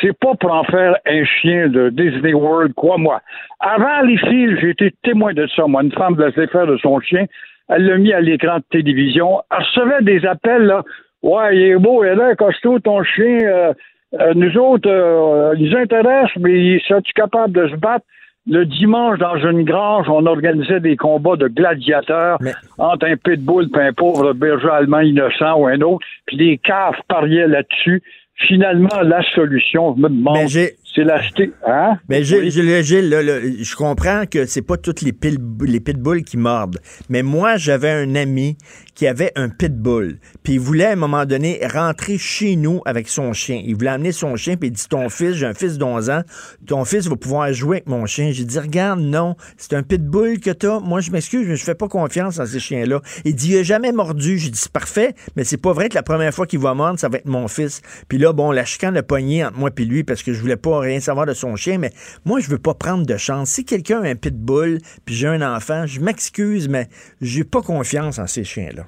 [0.00, 3.20] c'est pas pour en faire un chien de Disney World, crois-moi.
[3.60, 5.66] Avant les fils, j'ai été témoin de ça.
[5.66, 7.26] Moi, une femme laissait faire de son chien.
[7.68, 9.42] Elle l'a mis à l'écran de télévision.
[9.50, 10.82] Elle recevait des appels, là.
[11.22, 13.40] Ouais, il est beau, il est là, costaud, ton chien.
[13.42, 13.72] Euh,
[14.20, 18.04] euh, nous autres, euh, ils intéressent, mais sont-tu capable de se battre?
[18.46, 22.38] Le dimanche, dans une grange, on organisait des combats de gladiateurs
[22.76, 26.96] entre un pitbull et un pauvre berger allemand innocent ou un autre, puis les caves
[27.08, 28.02] pariaient là-dessus.
[28.48, 31.52] Finalement, la solution, je me demande, c'est l'acheter.
[31.66, 31.98] Hein?
[32.08, 35.78] Mais Gilles, Gilles, Gilles, là, là, je comprends que c'est pas toutes les, pil- les
[35.80, 36.78] pitbulls qui mordent.
[37.08, 38.56] Mais moi, j'avais un ami
[38.94, 40.18] qui avait un pitbull.
[40.42, 43.62] Puis il voulait à un moment donné rentrer chez nous avec son chien.
[43.64, 46.22] Il voulait amener son chien, puis il dit Ton fils, j'ai un fils d'11 ans,
[46.66, 48.30] ton fils va pouvoir jouer avec mon chien.
[48.32, 50.80] J'ai dit Regarde, non, c'est un pitbull que t'as.
[50.80, 53.00] Moi, je m'excuse, mais je fais pas confiance à ces chiens-là.
[53.24, 54.38] Il dit Il a jamais mordu.
[54.38, 56.98] J'ai dit C'est parfait, mais c'est pas vrai que la première fois qu'il va mordre,
[56.98, 57.82] ça va être mon fils.
[58.08, 60.56] Puis là, bon, la chicane a pogné entre moi et lui parce que je voulais
[60.56, 61.92] pas rien savoir de son chien, mais
[62.24, 63.50] moi, je veux pas prendre de chance.
[63.50, 66.88] Si quelqu'un a un pitbull, puis j'ai un enfant, je m'excuse, mais
[67.20, 68.83] j'ai pas confiance en ces chiens-là.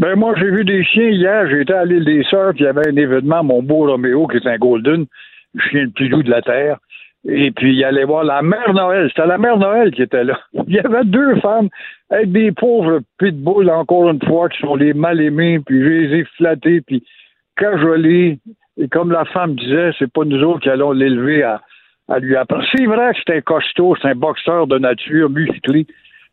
[0.00, 1.46] Ben moi, j'ai vu des chiens hier.
[1.50, 4.38] J'étais à l'île des Sœurs, puis il y avait un événement, mon beau Roméo, qui
[4.38, 5.04] est un Golden,
[5.54, 6.78] le chien le plus doux de la Terre.
[7.28, 9.10] Et puis, il allait voir la mère Noël.
[9.10, 10.40] C'était la mère Noël qui était là.
[10.68, 11.68] Il y avait deux femmes
[12.08, 16.20] avec des pauvres pitbulls, encore une fois, qui sont les mal aimés, puis je les
[16.20, 17.04] ai flattés, puis
[17.58, 18.38] cajolés.
[18.78, 21.60] Et comme la femme disait, c'est pas nous autres qui allons l'élever à,
[22.08, 22.64] à lui apprendre.
[22.74, 25.86] C'est vrai que c'est un costaud, c'est un boxeur de nature musclé,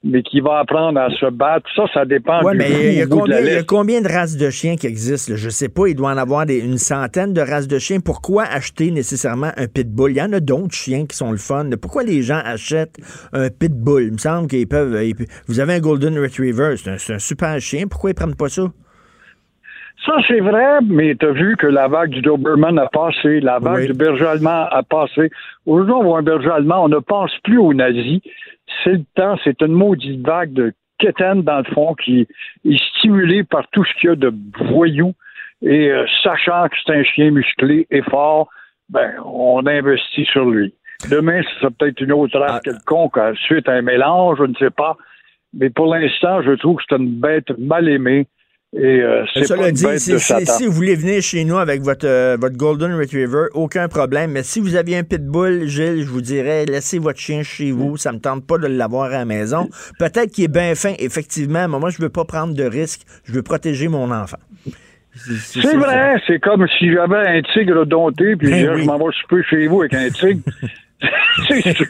[0.04, 1.68] mais qui va apprendre à se battre.
[1.76, 3.64] Ça, ça dépend Ouais, du mais il y, a combien, il y a laisse.
[3.66, 5.34] combien de races de chiens qui existent?
[5.34, 5.38] là?
[5.38, 8.00] Je sais pas, il doit en avoir des- une centaine de races de chiens.
[8.00, 10.12] Pourquoi acheter nécessairement un pitbull?
[10.12, 11.70] Il y en a d'autres chiens qui sont le fun.
[11.82, 12.98] Pourquoi les gens achètent
[13.34, 14.04] un pitbull?
[14.04, 15.04] Il me semble qu'ils peuvent...
[15.04, 15.16] ils
[15.48, 17.88] vous avez un Golden Retriever, c'est un, c'est un super chien.
[17.88, 18.72] Pourquoi ils prennent pas ça?
[20.06, 23.60] Ça, c'est vrai, mais tu as vu que la vague du Doberman a passé, la
[23.60, 23.88] vague Oui.
[23.88, 25.30] du berger allemand a passé.
[25.66, 28.22] Aujourd'hui, on voit un berger allemand, on ne pense plus aux nazis.
[28.84, 32.28] C'est le temps, c'est une maudite vague de quétaine, dans le fond, qui
[32.66, 34.32] est stimulée par tout ce qu'il y a de
[34.70, 35.14] voyous.
[35.64, 38.48] Et euh, sachant que c'est un chien musclé et fort,
[38.90, 40.74] ben, on investit sur lui.
[41.12, 42.60] Demain, ce sera peut-être une autre race Ah.
[42.64, 44.96] quelconque, euh, suite à un mélange, je ne sais pas.
[45.54, 48.28] Mais pour l'instant, je trouve que c'est une bête mal aimée.
[48.76, 52.06] Et euh, c'est pas dit, bête si, de vous voulez venir chez nous avec votre,
[52.06, 54.32] euh, votre Golden Retriever, aucun problème.
[54.32, 57.96] Mais si vous aviez un pitbull, Gilles, je vous dirais, laissez votre chien chez vous.
[57.96, 59.70] Ça me tente pas de l'avoir à la maison.
[60.00, 63.04] Peut-être qu'il est bien fin, effectivement, mais moi, je veux pas prendre de risques.
[63.24, 64.38] Je veux protéger mon enfant.
[65.16, 68.82] C'est vrai, c'est comme si j'avais un tigre dompté, puis Ben je oui.
[68.82, 70.42] je m'en vais souper chez vous avec un tigre.
[71.48, 71.86] c'est sûr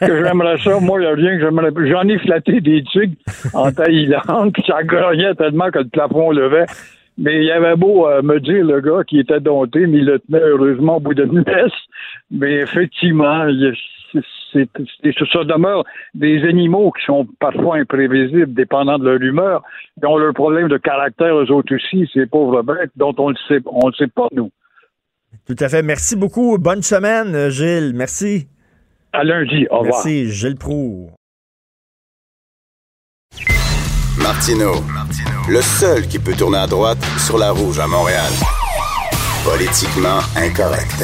[0.00, 0.78] que j'aimerais ça.
[0.80, 1.70] Moi, il a rien que j'aimerais.
[1.88, 3.14] J'en ai flatté des tigres
[3.54, 6.66] en Thaïlande, puis ça grognait tellement que le plafond levait.
[7.18, 10.18] Mais il avait beau euh, me dire, le gars, qui était dompté, mais il le
[10.20, 11.72] tenait heureusement au bout d'une laisse.
[12.30, 13.72] Mais effectivement, y
[14.52, 14.68] c'est-
[15.32, 15.84] ça demeure
[16.14, 19.62] des animaux qui sont parfois imprévisibles, dépendant de leur humeur.
[20.02, 23.36] Ils ont leur problème de caractère, eux autres aussi, ces pauvres bêtes, dont on ne
[23.48, 24.50] sait, on ne sait pas, nous.
[25.50, 25.82] Tout à fait.
[25.82, 26.58] Merci beaucoup.
[26.58, 27.90] Bonne semaine, euh, Gilles.
[27.92, 28.46] Merci.
[29.12, 29.66] À lundi.
[29.68, 29.96] Au revoir.
[29.96, 31.10] Merci, Gilles Proux.
[34.16, 34.74] Martino,
[35.48, 38.30] le seul qui peut tourner à droite sur la rouge à Montréal.
[39.44, 41.02] Politiquement incorrect.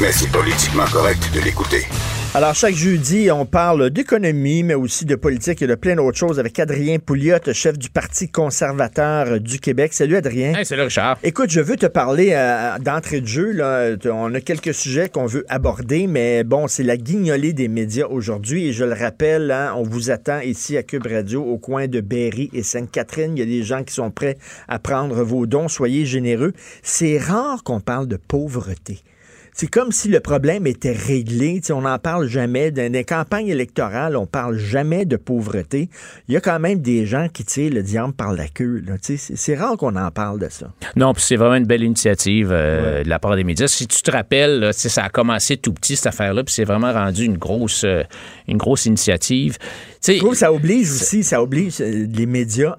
[0.00, 1.88] Mais c'est politiquement correct de l'écouter.
[2.36, 6.40] Alors, chaque jeudi, on parle d'économie, mais aussi de politique et de plein d'autres choses
[6.40, 9.92] avec Adrien Pouliot, chef du Parti conservateur du Québec.
[9.92, 10.52] Salut, Adrien.
[10.52, 11.16] Hey, là, Richard.
[11.22, 13.52] Écoute, je veux te parler euh, d'entrée de jeu.
[13.52, 13.94] Là.
[14.06, 18.66] On a quelques sujets qu'on veut aborder, mais bon, c'est la guignolée des médias aujourd'hui.
[18.66, 22.00] Et je le rappelle, hein, on vous attend ici à Cube Radio, au coin de
[22.00, 23.36] Berry et Sainte-Catherine.
[23.36, 25.68] Il y a des gens qui sont prêts à prendre vos dons.
[25.68, 26.52] Soyez généreux.
[26.82, 29.04] C'est rare qu'on parle de pauvreté.
[29.56, 31.60] C'est comme si le problème était réglé.
[31.70, 32.72] On n'en parle jamais.
[32.72, 35.88] Dans les campagnes électorales, on parle jamais de pauvreté.
[36.26, 38.82] Il y a quand même des gens qui tirent le diable par la queue.
[39.16, 40.72] C'est rare qu'on en parle de ça.
[40.96, 43.68] Non, puis c'est vraiment une belle initiative euh, de la part des médias.
[43.68, 46.92] Si tu te rappelles, là, ça a commencé tout petit, cette affaire-là, puis c'est vraiment
[46.92, 48.02] rendu une grosse, euh,
[48.48, 49.58] une grosse initiative.
[49.58, 49.66] Tu
[50.00, 52.76] sais, Je trouve que ça oblige aussi, ça oblige euh, les médias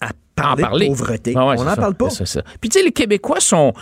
[0.00, 0.86] à parler, en parler.
[0.86, 1.34] de pauvreté.
[1.36, 2.08] Ah ouais, on n'en parle pas.
[2.08, 2.42] ça.
[2.62, 3.74] Puis tu sais, les Québécois sont...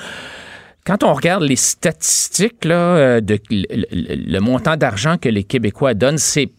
[0.84, 5.44] Quand on regarde les statistiques, là, euh, de, le, le- le montant d'argent que les
[5.44, 6.50] Québécois donnent, c'est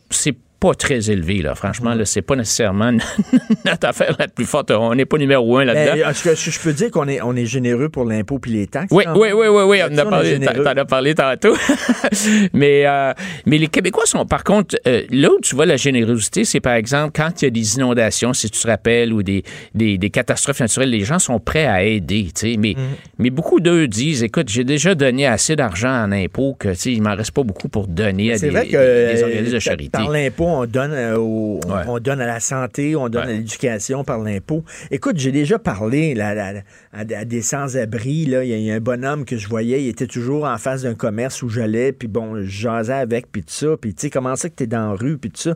[0.63, 1.55] pas très élevé, là.
[1.55, 2.91] Franchement, là, c'est pas nécessairement
[3.65, 4.71] notre affaire la plus forte.
[4.71, 5.91] On n'est pas numéro un là-dedans.
[5.95, 8.67] Mais, est-ce que je peux dire qu'on est, on est généreux pour l'impôt puis les
[8.67, 8.87] taxes?
[8.91, 11.55] Oui, quand oui, oui, oui, oui, on a parlé, t'en as parlé tantôt.
[12.53, 13.13] mais, euh,
[13.45, 16.73] mais les Québécois sont, par contre, euh, là où tu vois la générosité, c'est par
[16.75, 19.43] exemple quand il y a des inondations, si tu te rappelles, ou des,
[19.75, 22.55] des, des catastrophes naturelles, les gens sont prêts à aider, tu sais.
[22.57, 22.83] Mais, Mhm.
[23.19, 27.15] mais beaucoup d'eux disent, écoute, j'ai déjà donné assez d'argent en impôts que, il m'en
[27.15, 29.89] reste pas beaucoup pour donner à des, vrai que des- euh, organismes de charité.
[29.91, 31.83] par l'impôt, on donne, euh, au- on- Ouais.
[31.87, 33.33] on donne à la santé, on donne Ouais.
[33.33, 34.63] à l'éducation par l'impôt.
[34.91, 36.53] Écoute, j'ai déjà parlé là, là,
[36.93, 38.11] à, à des sans-abri.
[38.23, 40.57] Il y, a- il y a un bonhomme que je voyais, il était toujours en
[40.57, 43.67] face d'un commerce où j'allais, puis bon, je jasais avec, puis tout ça.
[43.79, 45.53] Puis tu sais, comment ça que t'es dans la rue, puis tout ça.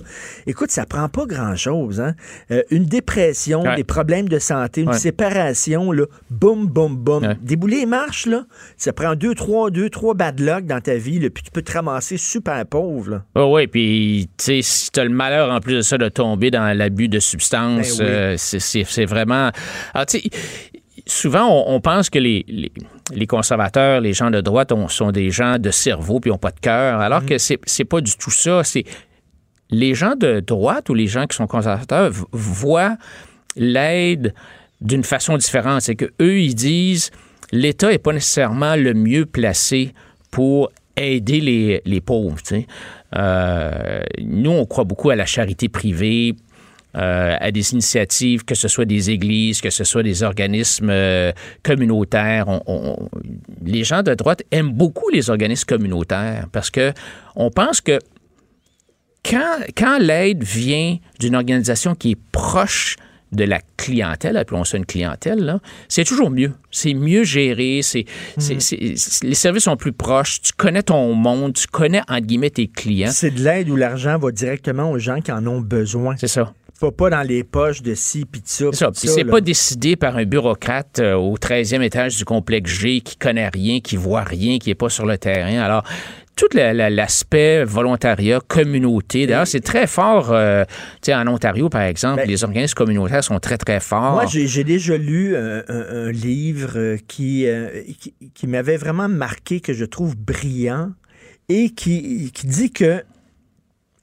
[0.47, 1.99] Écoute, ça prend pas grand-chose.
[2.01, 2.15] Hein?
[2.51, 3.75] Euh, une dépression, Ouais.
[3.75, 7.35] des problèmes de santé, une séparation, là, boum, boum, boum.
[7.41, 8.45] Débouler les marches, là,
[8.77, 11.61] ça prend deux, trois, deux, trois bad luck dans ta vie, là, puis tu peux
[11.61, 13.09] te ramasser super pauvre.
[13.11, 13.23] Là.
[13.35, 16.07] Oh oui, puis tu sais, si tu as le malheur en plus de ça de
[16.07, 18.09] tomber dans l'abus de substances, Ben oui.
[18.09, 19.51] euh, c'est- vraiment.
[19.93, 20.29] Alors, tu sais,
[21.05, 22.71] souvent, on, pense que les, les,
[23.13, 26.51] les conservateurs, les gens de droite ont- sont des gens de cerveau puis n'ont pas
[26.51, 27.25] de cœur, alors Mm.
[27.25, 28.63] que c'est c'est pas du tout ça.
[28.63, 28.85] C'est
[29.69, 32.95] les gens de droite ou les gens qui sont conservateurs voient
[33.57, 34.33] l'aide
[34.79, 35.81] d'une façon différente.
[35.81, 37.11] C'est que eux, ils disent
[37.51, 39.93] l'État n'est pas nécessairement le mieux placé
[40.31, 42.37] pour aider les, pauvres.
[43.15, 46.35] Euh, nous, on croit beaucoup à la charité privée,
[46.95, 51.31] euh, à des initiatives, que ce soit des églises, que ce soit des organismes euh,
[51.61, 52.47] communautaires.
[53.63, 56.93] Les gens de droite aiment beaucoup les organismes communautaires parce que
[57.35, 57.99] on pense que
[59.23, 62.95] quand, quand l'aide vient d'une organisation qui est proche
[63.31, 65.59] de la clientèle, appelons ça une clientèle,
[65.89, 66.53] c'est toujours mieux.
[66.71, 68.05] C'est mieux géré, c'est,
[68.37, 72.67] c'est- les services sont plus proches, tu connais ton monde, tu connais, entre guillemets, tes
[72.67, 73.09] clients.
[73.11, 76.15] C'est de l'aide où l'argent va directement aux gens qui en ont besoin.
[76.17, 76.53] C'est ça.
[76.79, 78.65] Pas, pas dans les poches de ci puis de ça.
[78.71, 79.13] C'est ça.
[79.15, 83.49] c'est pas décidé par un bureaucrate euh, au 13e étage du complexe G qui connaît
[83.49, 85.59] rien, qui voit rien, qui est pas sur le terrain.
[85.59, 85.83] Alors,
[86.37, 90.31] tout la- la- l'aspect volontariat, communauté, d'ailleurs, c'est très fort.
[90.31, 90.63] euh,
[91.01, 94.13] tu sais, en Ontario, par exemple, Ben- les organismes communautaires sont très, très forts.
[94.13, 99.09] Moi, j'ai déjà lu un, un- un livre euh, qui, euh, qui, qui m'avait vraiment
[99.09, 100.91] marqué, que je trouve brillant,
[101.49, 103.01] et qui, qui dit que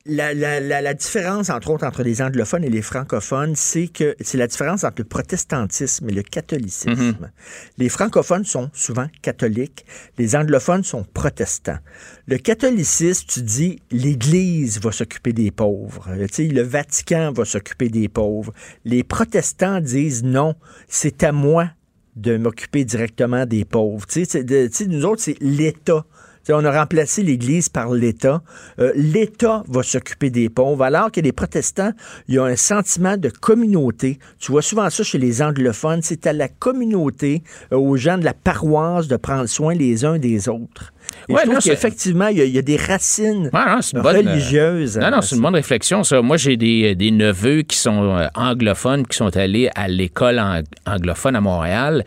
[0.07, 4.15] la, la- la- la différence, entre autres, entre les anglophones et les francophones, c'est que
[4.21, 7.31] c'est la différence entre le protestantisme et le catholicisme.
[7.79, 9.87] Les francophones sont souvent catholiques,
[10.19, 11.79] les anglophones sont protestants.
[12.27, 16.07] Le catholicisme, tu dis, l'Église va s'occuper des pauvres.
[16.11, 18.53] Euh, tu sais, le Vatican va s'occuper des pauvres.
[18.85, 20.55] Les protestants disent non,
[20.87, 21.71] c'est à moi
[22.17, 24.07] de m'occuper directement des pauvres.
[24.07, 26.05] Tu sais, c'est de- tu sais, nous autres, c'est l'État.
[26.51, 28.43] On a remplacé l'Église par l'État.
[28.79, 31.93] Euh, L'État va s'occuper des pauvres, alors que les protestants,
[32.29, 34.19] il y a un sentiment de communauté.
[34.39, 36.01] Tu vois souvent ça chez les anglophones.
[36.03, 37.43] C'est à la communauté,
[37.73, 40.93] euh, aux gens de la paroisse, de prendre soin les uns des autres.
[41.29, 43.81] Et Ouais, je trouve qu'effectivement, il y, a- il y a des racines Ouais, non,
[43.83, 44.97] c'est une bonne, euh, religieuses.
[44.99, 46.21] Non, non, c'est une bonne réflexion, ça.
[46.23, 51.37] Moi, j'ai des, des neveux qui sont anglophones, qui sont allés à l'école ang- anglophone
[51.37, 52.05] à Montréal.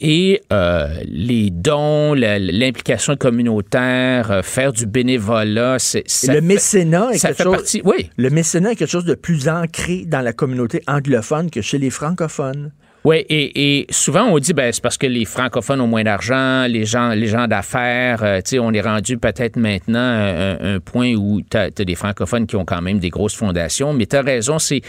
[0.00, 7.10] Et euh, les dons, l'implication communautaire, euh, faire du bénévolat, c'est ça le fait- mécénat
[7.12, 7.52] est ça quelque fait chose...
[7.56, 7.82] partie.
[7.84, 11.78] Oui, Le mécénat est quelque chose de plus ancré dans la communauté anglophone que chez
[11.78, 12.72] les francophones.
[13.04, 16.66] Oui, et, et souvent on dit ben c'est parce que les francophones ont moins d'argent,
[16.68, 20.74] les gens les gens d'affaires, euh, tu sais, on est rendu peut-être maintenant à un,
[20.74, 24.06] un point où tu as, des francophones qui ont quand même des grosses fondations, mais
[24.06, 24.82] tu as raison, c'est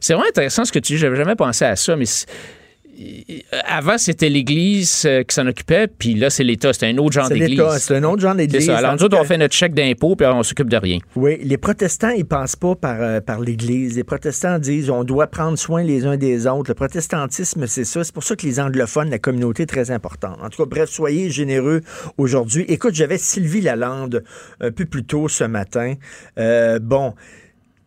[0.00, 2.04] c'est vraiment intéressant ce que tu dis, j'avais jamais pensé à ça, mais
[3.66, 7.26] avant c'était l'Église euh, qui s'en occupait, puis là c'est l'État, c'est un autre genre
[7.28, 7.58] C'est d'église.
[7.58, 8.66] l'État, c'est un autre genre C'est d'église.
[8.66, 8.78] ça.
[8.78, 10.98] Alors nous autres, on fait notre chèque d'impôt, puis on s'occupe de rien.
[11.14, 13.96] Oui, les protestants, ils passent pas par, euh, par l'Église.
[13.96, 16.70] Les protestants disent on doit prendre soin les uns des autres.
[16.70, 18.02] Le protestantisme, c'est ça.
[18.04, 20.38] C'est pour ça que les anglophones, la communauté est très importante.
[20.42, 21.82] En tout cas, bref, soyez généreux
[22.18, 22.64] aujourd'hui.
[22.68, 24.24] Écoute, j'avais Sylvie Lalande
[24.60, 25.94] un peu plus tôt ce matin.
[26.38, 27.14] Euh, bon.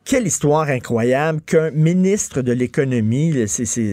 [0.09, 3.31] Quelle histoire incroyable qu'un ministre de l'économie,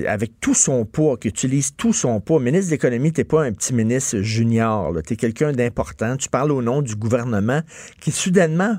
[0.06, 2.40] avec tout son poids, qui utilise tout son poids.
[2.40, 6.16] Ministre de l'économie, t'es pas un petit ministre junior, tu es quelqu'un d'important.
[6.16, 7.60] Tu parles au nom du gouvernement
[8.00, 8.78] qui soudainement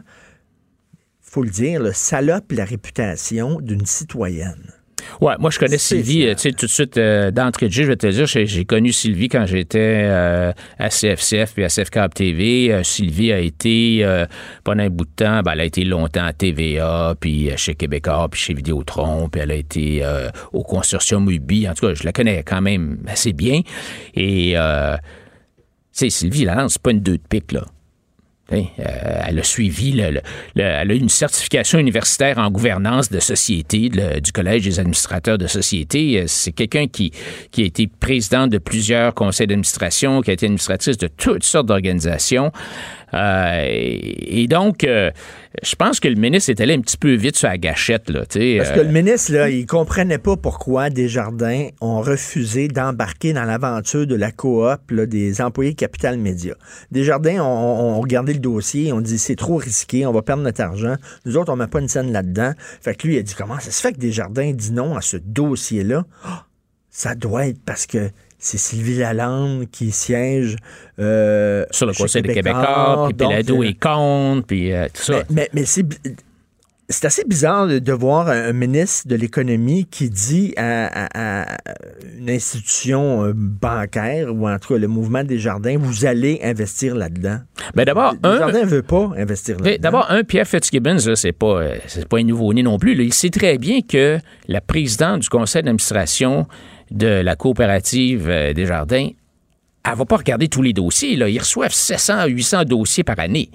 [1.22, 4.74] faut le dire, là, salope la réputation d'une citoyenne.
[5.22, 7.84] Ouais, moi je connais Sylvie, euh, tu sais, tout de suite euh, d'entrée de jeu,
[7.84, 12.14] je vais te dire, j'ai connu Sylvie quand j'étais euh, à CFCF puis à CFCAP
[12.14, 12.72] TV.
[12.72, 14.06] Euh, Sylvie a été
[14.64, 18.28] pendant un bout de temps, ben, elle a été longtemps à TVA, puis chez Québécois,
[18.30, 20.04] puis chez Vidéotron, puis elle a été
[20.54, 21.70] au consortium UBI.
[21.70, 23.62] En tout cas, je la connais quand même assez bien.
[24.16, 24.60] Et tu
[25.92, 27.66] sais, Sylvie Lalande, c'est pas une deux de pique, là.
[28.50, 30.22] Hein, euh, elle a suivi, le- le-
[30.56, 35.48] le- elle a une certification universitaire en gouvernance de société du Collège des administrateurs de
[35.48, 36.22] société.
[36.22, 37.12] Euh, C'est quelqu'un qui,
[37.52, 41.66] qui a été président de plusieurs conseils d'administration, qui a été administratrice de toutes sortes
[41.66, 42.52] d'organisations.
[43.14, 45.12] Euh, et, donc, euh,
[45.64, 48.10] je pense que le ministre est allé un petit peu vite sur la gâchette.
[48.10, 53.34] Là, Parce que euh, le ministre, là, il comprenait pas pourquoi Desjardins ont refusé d'embarquer
[53.34, 56.56] dans l'aventure de la coop là, des employés Capital Média.
[56.92, 60.62] Desjardins ont, ont regardé le dossier, ont dit c'est trop risqué, on va perdre notre
[60.62, 60.96] argent.
[61.26, 62.54] Nous autres, on met pas une scène là-dedans.
[62.82, 65.02] Fait que lui, il a dit comment ça se fait que Desjardins dit non à
[65.02, 66.06] ce dossier-là?
[66.24, 66.46] Ah,
[66.90, 68.10] ça doit être parce que
[68.48, 70.56] c'est Sylvie Lalande qui siège
[71.00, 75.24] euh, sur le Conseil des Québécois, puis Pelado euh, est contre, puis euh, tout ça.
[75.30, 80.86] mais, mais, mais c'est, assez bizarre de, voir un, ministre de l'économie qui dit à,
[80.86, 81.58] à- à
[82.18, 87.40] une institution bancaire, ou en tout cas le mouvement des jardins, vous allez investir là-dedans.
[87.76, 89.82] Ben d'abord, Le un, jardin ne veut pas investir Mais là-dedans.
[89.84, 92.96] D'abord, un, Pierre Fitzgibbons, c'est pas, c'est pas un nouveau-né non plus.
[92.96, 93.04] là.
[93.04, 96.48] Il sait très bien que la présidente du conseil d'administration
[96.92, 99.10] de la coopérative euh, des jardins,
[99.90, 101.16] elle va pas regarder tous les dossiers.
[101.16, 101.30] Là.
[101.30, 103.50] Ils reçoivent 700 à 800 dossiers par année.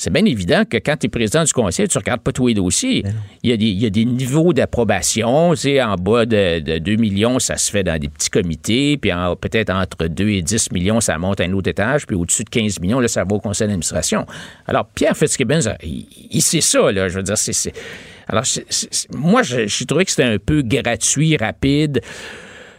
[0.00, 2.46] C'est bien évident que quand tu es président du conseil, tu ne regardes pas tous
[2.46, 3.02] les dossiers.
[3.42, 5.50] Il y, a des, il y a des niveaux d'approbation.
[5.50, 8.96] En bas de, de 2 millions, ça se fait dans des petits comités.
[8.96, 12.06] Puis en- peut-être entre 2 et 10 millions, ça monte à un autre étage.
[12.06, 14.24] Puis au-dessus de 15 millions, là, ça va au conseil d'administration.
[14.68, 16.92] Alors, Pierre Fitzgibbons, il, il sait ça.
[16.92, 17.52] Là, je veux dire, c'est...
[17.52, 17.72] c'est-
[18.28, 22.02] Alors, c'est- c'est- c'est- moi, je- j'ai trouvé que c'était un peu gratuit, rapide.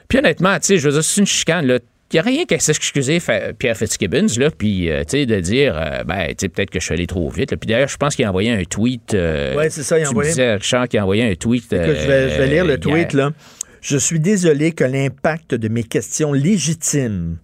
[0.09, 1.79] Puis honnêtement, tu sais, je veux dire, c'est une chicane, là.
[2.11, 3.19] Il n'y a rien qu'à s'excuser,
[3.59, 6.79] Pierre Fitzgibbons, là, puis, euh, tu sais, de dire, euh, ben, tu sais, peut-être que
[6.79, 7.51] je suis allé trop vite.
[7.51, 7.57] là.
[7.57, 9.13] Puis d'ailleurs, je pense qu'il a envoyé un tweet.
[9.13, 11.71] euh, Ouais, c'est ça, il a envoyé- Me disais, Richard, qu'il a envoyé un tweet.
[11.71, 13.25] Écoute, je, vais, je vais lire le tweet, hier.
[13.27, 13.31] là.
[13.81, 17.37] Je suis désolé que l'impact de mes questions légitimes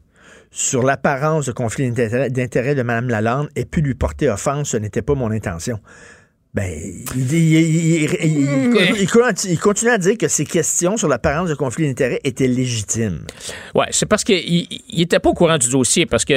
[0.49, 4.69] sur l'apparence de conflit d'intérêt de Mme Lalande ait pu lui porter offense.
[4.69, 5.79] Ce n'était pas mon intention.
[6.55, 6.71] Ben,
[7.17, 9.09] il,
[9.61, 13.25] continue- à dire que ses questions sur l'apparence de conflit d'intérêt étaient légitimes.
[13.75, 16.33] Ouais, c'est parce qu'il n'était pas au courant du dossier, parce que,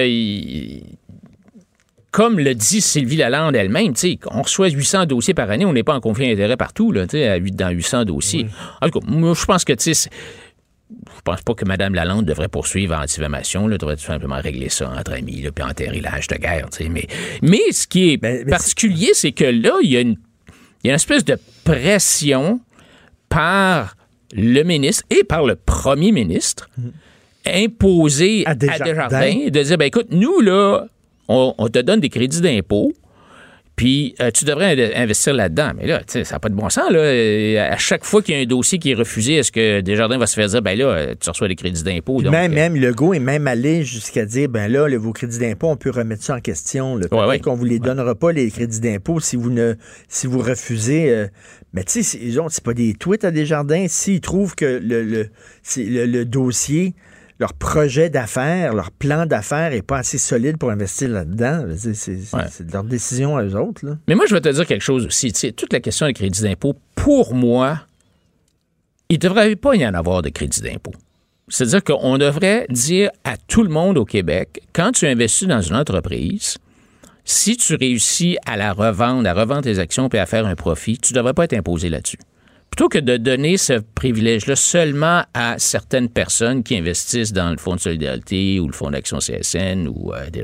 [2.11, 3.93] comme le dit Sylvie Lalande elle-même,
[4.33, 7.39] on reçoit 800 dossiers par année, on n'est pas en conflit d'intérêt partout, là, à
[7.39, 8.47] dans 800 dossiers.
[8.83, 10.11] En tout cas, moi, je pense que, tu sais, c'est-
[11.17, 14.69] je pense pas que Mme Lalande devrait poursuivre en diffamation, là, devrait tout simplement régler
[14.69, 16.89] ça entre amis, là, puis enterrer hache de guerre, tu sais.
[16.89, 17.07] Mais,
[17.43, 20.17] mais ce qui est Ben, particulier, c'est que là, il y a une
[20.85, 22.61] il y a une espèce de pression
[23.29, 23.97] par
[24.33, 26.71] le ministre et par le premier ministre
[27.47, 28.55] imposée À.
[28.55, 30.87] Desjardins de dire, ben écoute, nous, là,
[31.29, 32.93] on, on te donne des crédits d'impôt,
[33.79, 35.71] puis euh, tu devrais in- investir là-dedans.
[35.79, 36.91] Mais là, ça n'a pas de bon sens.
[36.91, 37.01] Là.
[37.73, 40.27] À chaque fois qu'il y a un dossier qui est refusé, est-ce que Desjardins va
[40.27, 42.21] se faire dire, ben là, euh, tu reçois des crédits d'impôt?
[42.21, 45.69] même, euh, même Legault est même allé jusqu'à dire, ben là, le- vos crédits d'impôt,
[45.69, 46.99] on peut remettre ça en question.
[46.99, 47.39] Peut-être Ouais, ouais.
[47.39, 49.75] qu'on vous les donnera pas, les crédits d'impôt, si vous ne
[50.09, 51.11] si vous refusez.
[51.11, 51.27] euh,
[51.73, 53.87] mais tu sais, c'est- pas des tweets à Desjardins.
[53.89, 55.29] S'ils trouvent que le, le,
[55.63, 56.95] c'est le, le dossier,
[57.39, 62.45] leur projet d'affaires, leur plan d'affaires est pas assez solide pour investir là-dedans, c'est Ouais.
[62.73, 63.87] leur décision à eux autres.
[63.87, 63.97] Là.
[64.09, 65.33] Mais moi, je vais te dire quelque chose aussi.
[65.33, 67.83] Tu sais, toute la question des crédits d'impôt, pour moi,
[69.09, 70.93] il ne devrait pas y en avoir de crédits d'impôt.
[71.49, 75.77] C'est-à-dire qu'on devrait dire à tout le monde au Québec, quand tu investis dans une
[75.77, 76.59] entreprise,
[77.25, 80.99] si tu réussis à la revendre, à revendre tes actions puis à faire un profit,
[80.99, 82.19] tu ne devrais pas être imposé là-dessus.
[82.71, 87.77] Plutôt que de donner ce privilège-là seulement à certaines personnes qui investissent dans le Fonds
[87.77, 90.43] de solidarité ou le Fonds d'action CSN ou euh, des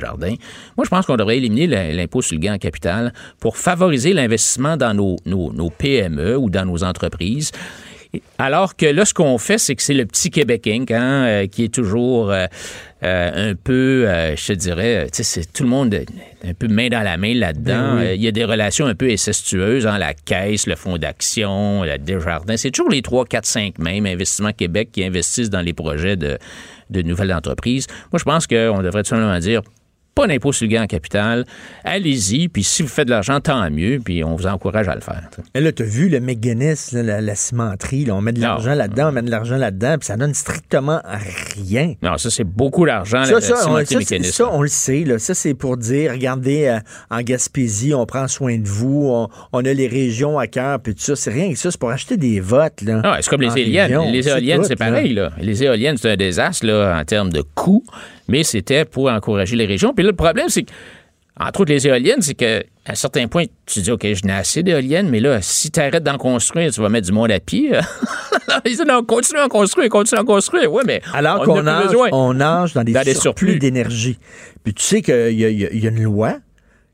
[0.77, 4.77] moi, je pense qu'on devrait éliminer l'impôt sur le gain en capital pour favoriser l'investissement
[4.77, 7.53] dans nos PME ou dans nos entreprises.
[8.39, 11.47] Alors que là, ce qu'on fait, c'est que c'est le petit Québec Inc., hein, euh,
[11.47, 12.47] qui est toujours euh,
[13.03, 14.07] euh, un peu,
[14.37, 15.95] je te dirais, c'est tout le monde
[16.45, 17.97] un peu main dans la main là-dedans.
[17.97, 18.15] Ben oui.
[18.17, 21.99] Il y a des relations un peu incestueuses, hein, la Caisse, le Fonds d'action, la
[21.99, 22.57] Desjardins.
[22.57, 26.39] C'est toujours les 3, 4, 5 mêmes, Investissement Québec, qui investissent dans les projets de,
[26.91, 27.87] de nouvelles entreprises.
[28.13, 29.63] Moi, je pense qu'on devrait tout simplement dire
[30.15, 31.45] pas d'impôt sur le gain en capital.
[31.85, 35.01] Allez-y, puis si vous faites de l'argent, tant mieux, puis on vous encourage à le
[35.01, 35.23] faire.
[35.31, 35.49] tu sais.
[35.55, 38.41] Mais là, tu as vu le McGuinness, là, la, la cimenterie, là, on met de
[38.41, 41.01] l'argent là-dedans, on met de l'argent là-dedans, puis ça donne strictement
[41.57, 41.95] rien.
[42.03, 43.25] Non, ça, c'est beaucoup d'argent.
[43.25, 44.45] Ça, la- ça, on, ça, mécanisme.
[44.51, 45.05] on le sait.
[45.05, 45.19] Là.
[45.19, 46.79] Ça, c'est pour dire, regardez, euh,
[47.11, 50.95] en Gaspésie, on prend soin de vous, on, on a les régions à cœur, puis
[50.95, 51.17] tout ça.
[51.17, 52.83] C'est rien que ça, c'est pour acheter des votes.
[52.83, 53.87] Là, Ah, c'est comme les en éoliennes.
[53.87, 54.11] région.
[54.13, 55.13] Les éoliennes, c'est pareil.
[55.15, 55.31] Là.
[55.39, 57.85] Les éoliennes, c'est un désastre là, en termes de coûts,
[58.29, 59.93] mais c'était pour encourager les régions.
[59.95, 60.73] Puis là, le problème, c'est que,
[61.39, 64.63] entre autres, les éoliennes, c'est qu'à un certain point, tu dis, OK, je n'ai assez
[64.63, 67.73] d'éoliennes, mais là, si tu arrêtes d'en construire, tu vas mettre du monde à pied.
[68.65, 70.73] Ils disent, non, continue à en construire, continue à en construire.
[70.73, 72.09] Oui, mais Alors on qu'on nage, besoin.
[72.13, 73.59] on nage dans des, Dans surplus, surplus.
[73.59, 74.19] d'énergie.
[74.63, 76.37] Puis tu sais qu'il y, y a une loi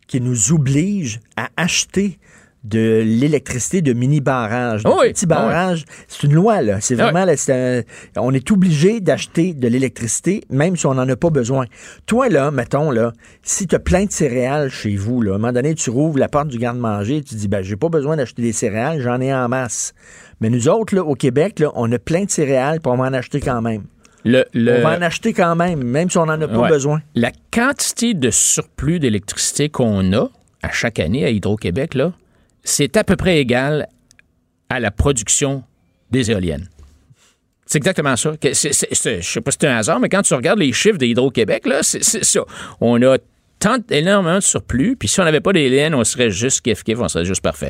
[0.06, 2.18] qui nous oblige à acheter
[2.64, 4.82] de l'électricité de mini-barrages.
[4.84, 5.36] Oh oui, petits oh oui.
[5.36, 6.78] barrages, c'est une loi, là.
[6.80, 7.82] C'est Ah vraiment, là, un-
[8.16, 11.64] on est obligé d'acheter de l'électricité, même si on n'en a pas besoin.
[12.06, 15.38] Toi, là, mettons, là, si tu as plein de céréales chez vous, là, à un
[15.38, 18.42] moment donné, tu rouvres la porte du garde-manger, tu dis, ben, j'ai pas besoin d'acheter
[18.42, 19.94] des céréales, j'en ai en masse.
[20.42, 23.40] Mais nous autres, là, au Québec, là, on a plein de céréales, va en acheter
[23.40, 23.84] quand même.
[24.24, 26.68] Le, le- On va en acheter quand même, même si on n'en a pas Ouais.
[26.68, 27.00] besoin.
[27.14, 30.28] La quantité de surplus d'électricité qu'on a
[30.62, 32.12] à chaque année à Hydro-Québec, là,
[32.64, 33.88] c'est à peu près égal
[34.68, 35.62] à la production
[36.10, 36.68] des éoliennes.
[37.66, 38.32] C'est exactement ça.
[38.42, 41.80] Je sais pas si c'est un hasard, mais quand tu regardes les chiffres d'Hydro-Québec, là,
[41.82, 42.40] c'est ça.
[42.80, 43.16] On a
[43.60, 47.08] tant énormément de surplus, puis si on n'avait pas d'éoliennes, on serait juste kiff-kiff, on
[47.08, 47.68] serait juste parfait.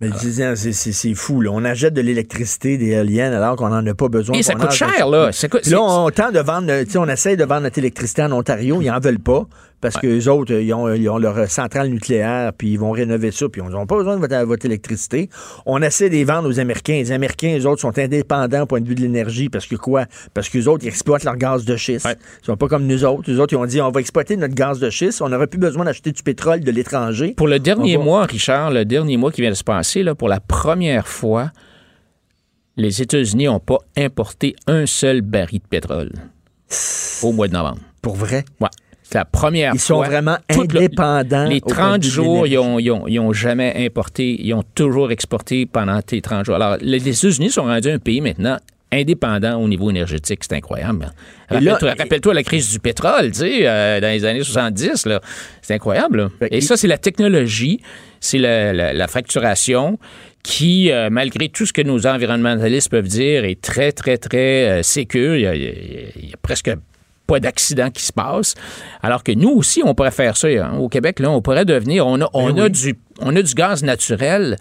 [0.00, 0.10] Mais
[0.54, 1.50] c'est- c'est fou, là.
[1.52, 4.36] On achète de l'électricité, des éoliennes, alors qu'on n'en a pas besoin.
[4.38, 5.32] Et ça coûte cher, là.
[5.32, 8.30] Ça coûte- Puis Là, on tente de vendre, on essaie de vendre notre électricité en
[8.32, 9.48] Ontario, ils en veulent pas,
[9.80, 13.30] parce que les autres, ils ont, ils ont leur centrale nucléaire, puis ils vont rénover
[13.30, 15.28] ça, puis ils n'ont pas besoin de votre, votre électricité.
[15.66, 16.94] On essaie de les vendre aux Américains.
[16.94, 20.06] Les Américains, les autres, sont indépendants au point de vue de l'énergie, parce que quoi?
[20.34, 22.06] Parce que les autres, ils exploitent leur gaz de schiste.
[22.06, 22.16] Ouais.
[22.42, 23.30] Ils sont pas comme nous autres.
[23.30, 25.58] Les autres, ils ont dit, on va exploiter notre gaz de schiste, on n'aurait plus
[25.60, 27.34] besoin d'acheter du pétrole de l'étranger.
[27.36, 30.14] Pour le dernier va- mois, Richard, le dernier mois qui vient de se passer, là,
[30.14, 31.50] pour la première fois,
[32.76, 36.12] les États-Unis n'ont pas importé un seul baril de pétrole
[37.22, 37.78] au mois de novembre.
[38.02, 38.44] Pour vrai?
[38.60, 38.68] Ouais.
[39.10, 40.06] C'est la première Ils sont fois.
[40.06, 41.44] vraiment Tout le- indépendants.
[41.48, 43.72] les au point de 30 vue de jours, ils ont, ils, ont, ils ont jamais
[43.86, 46.56] importé, ils ont toujours exporté pendant tes 30 jours.
[46.56, 48.58] Alors, les États-Unis sont rendus un pays maintenant
[48.92, 50.40] indépendant au niveau énergétique.
[50.42, 51.10] C'est incroyable.
[51.50, 55.20] Là- Rappelle-toi la crise du pétrole, tu sais, euh, dans les années 70, là.
[55.62, 56.30] C'est incroyable.
[56.40, 56.48] là.
[56.50, 57.80] Et ça, c'est la technologie,
[58.20, 59.98] c'est la, la- la fracturation
[60.42, 64.82] qui, euh, malgré tout ce que nos environnementalistes peuvent dire, est très, très, très euh,
[64.82, 65.36] sécure.
[65.36, 66.70] Y a- il y a presque
[67.28, 68.54] pas d'accident qui se passe.
[69.02, 70.48] Alors que nous aussi, on pourrait faire ça.
[70.48, 70.76] hein.
[70.78, 72.06] Au Québec, là, on pourrait devenir.
[72.08, 72.70] On a, on Ben a, oui.
[72.72, 74.56] du, on a du gaz naturel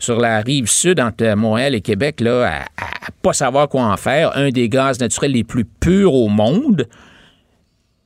[0.00, 3.96] sur la rive sud entre Montréal et Québec, là, à, à pas savoir quoi en
[3.96, 4.36] faire.
[4.36, 6.86] Un des gaz naturels les plus purs au monde,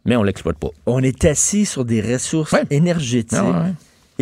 [0.04, 0.68] mais on l'exploite pas.
[0.86, 2.64] On est assis sur des ressources Ouais.
[2.70, 3.72] énergétiques Ah ouais.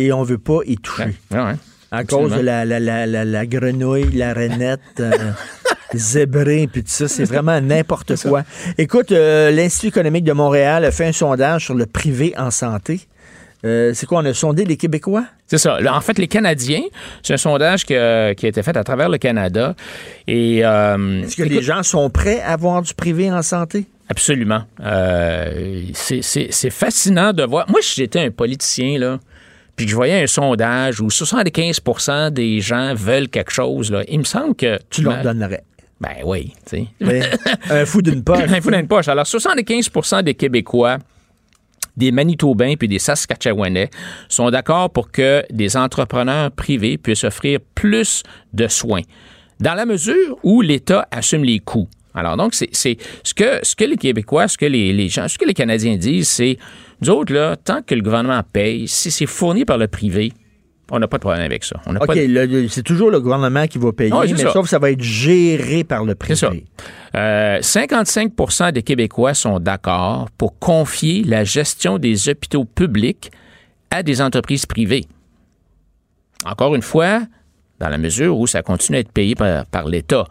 [0.05, 1.15] et on veut pas y toucher.
[1.31, 1.55] Ouais.
[1.93, 2.29] À Absolument.
[2.29, 5.11] cause de la, la, la, la, grenouille, la rainette, euh,
[5.93, 8.43] zébré, puis tout ça, c'est vraiment n'importe quoi.
[8.77, 13.01] Écoute, euh, l'Institut économique de Montréal a fait un sondage sur le privé en santé.
[13.63, 15.23] Euh, c'est quoi, on a sondé les Québécois?
[15.45, 15.77] C'est ça.
[15.93, 16.81] En fait, les Canadiens,
[17.21, 19.75] c'est un sondage que- qui a été fait à travers le Canada.
[20.27, 23.85] Et euh, Est-ce que écoute, les gens sont prêts à avoir du privé en santé?
[24.09, 24.63] Absolument.
[24.83, 27.69] Euh, c'est- fascinant de voir.
[27.69, 29.19] Moi, si j'étais un politicien, là,
[29.75, 34.19] puis que je voyais un sondage où 75% des gens veulent quelque chose, là, il
[34.19, 34.79] me semble que.
[34.89, 35.63] Tu leur donnerais.
[36.01, 36.87] Ben oui, tu sais.
[36.99, 37.21] Mais
[37.69, 38.39] un fou d'une poche.
[38.49, 39.07] Un fou dans une poche.
[39.07, 40.97] Alors, 75% des Québécois,
[41.95, 43.89] des Manitobains puis des Saskatchewanais
[44.27, 48.23] sont d'accord pour que des entrepreneurs privés puissent offrir plus
[48.53, 49.01] de soins,
[49.59, 51.87] dans la mesure où l'État assume les coûts.
[52.15, 55.27] Alors, donc, c'est c'est- ce que, ce que les Québécois, ce que les, les gens,
[55.27, 56.57] ce que les Canadiens disent, c'est,
[57.01, 60.33] nous autres, là, tant que le gouvernement paye, si c'est fourni par le privé,
[60.91, 61.77] on n'a pas de problème avec ça.
[61.85, 64.51] On OK, de- c'est toujours le gouvernement qui va payer, mais ça.
[64.51, 66.35] sauf que ça va être géré par le privé.
[66.35, 66.51] C'est ça.
[67.15, 73.31] Euh, 55 des Québécois sont d'accord pour confier la gestion des hôpitaux publics
[73.89, 75.05] à des entreprises privées.
[76.45, 77.21] Encore une fois,
[77.79, 80.25] dans la mesure où ça continue à être payé par, par l'État.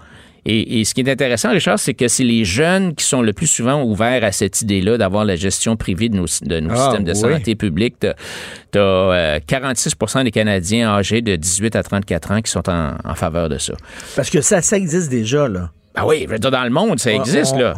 [0.53, 3.33] Et, et ce qui est intéressant, Richard, c'est que c'est les jeunes qui sont le
[3.33, 6.77] plus souvent ouverts à cette idée-là d'avoir la gestion privée de nos, de nos Ah,
[6.77, 7.17] systèmes de oui.
[7.35, 7.97] santé publique.
[8.01, 13.15] Tu as, 46% des Canadiens âgés de 18 à 34 ans qui sont en, en
[13.15, 13.75] faveur de ça.
[14.17, 15.71] Parce que ça, ça existe déjà, là.
[15.95, 17.75] Ben oui, dans le monde, ça Ah, existe, on- là.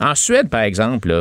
[0.00, 1.20] En Suède, par exemple, là,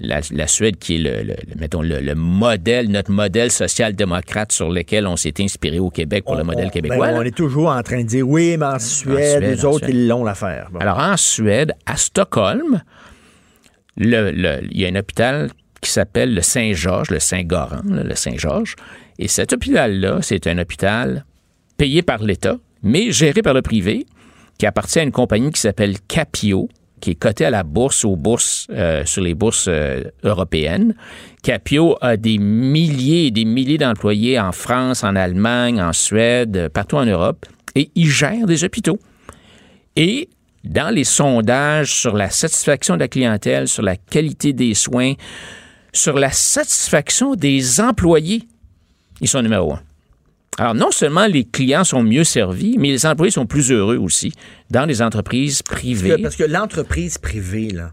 [0.00, 5.06] la, la Suède qui est le, mettons, le, le modèle, notre modèle social-démocrate sur lequel
[5.06, 7.08] on s'est inspiré au Québec pour le modèle On- québécois.
[7.08, 9.90] ben, on est toujours en train de dire oui, mais en Suède, les autres, Suède.
[9.96, 10.68] ils l'ont l'affaire.
[10.72, 10.78] Bon.
[10.78, 12.80] Alors, en Suède, à Stockholm,
[13.96, 18.76] il y a un hôpital qui s'appelle le Saint-Georges, le Saint-Goran, le Saint-Georges.
[19.18, 21.24] Et cet hôpital-là, c'est un hôpital
[21.76, 24.06] payé par l'État, mais géré par le privé,
[24.58, 26.68] qui appartient à une compagnie qui s'appelle Capio,
[27.00, 30.94] qui est cotée à la bourse, aux bourses, euh, sur les bourses euh, européennes.
[31.42, 36.68] Capio a des milliers et des milliers d'employés en France, en Allemagne, en Suède, euh,
[36.68, 38.98] partout en Europe, et il gère des hôpitaux.
[39.96, 40.28] Et
[40.64, 45.14] dans les sondages sur la satisfaction de la clientèle, sur la qualité des soins,
[45.92, 48.42] sur la satisfaction des employés,
[49.20, 49.80] ils sont numéro un.
[50.58, 54.32] Alors, non seulement les clients sont mieux servis, mais les employés sont plus heureux aussi
[54.70, 56.20] dans les entreprises privées.
[56.20, 57.92] parce que l'entreprise privée, là,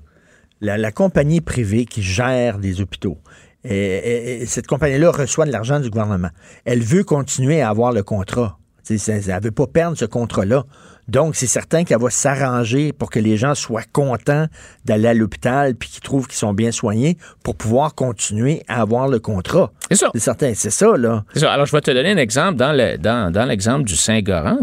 [0.62, 3.20] la, compagnie privée qui gère des hôpitaux,
[3.64, 6.30] Et, et cette compagnie-là reçoit de l'argent du gouvernement.
[6.66, 8.58] Elle veut continuer à avoir le contrat.
[8.90, 10.66] Elle ne veut pas perdre ce contrat-là.
[11.08, 14.48] Donc, c'est certain qu'elle va s'arranger pour que les gens soient contents
[14.86, 19.08] d'aller à l'hôpital puis qu'ils trouvent qu'ils sont bien soignés pour pouvoir continuer à avoir
[19.08, 19.72] le contrat.
[19.90, 20.10] C'est ça.
[20.14, 21.24] C'est certain, c'est ça, là.
[21.34, 21.54] C'est ça.
[21.54, 24.58] Alors, je vais te donner un exemple dans, le, dans, dans l'exemple du Saint-Goran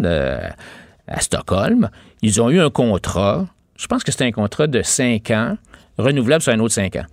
[1.06, 1.90] à Stockholm.
[2.22, 5.56] Ils ont eu un contrat, je pense que c'était un contrat de cinq ans,
[5.98, 7.06] renouvelable sur un autre cinq ans.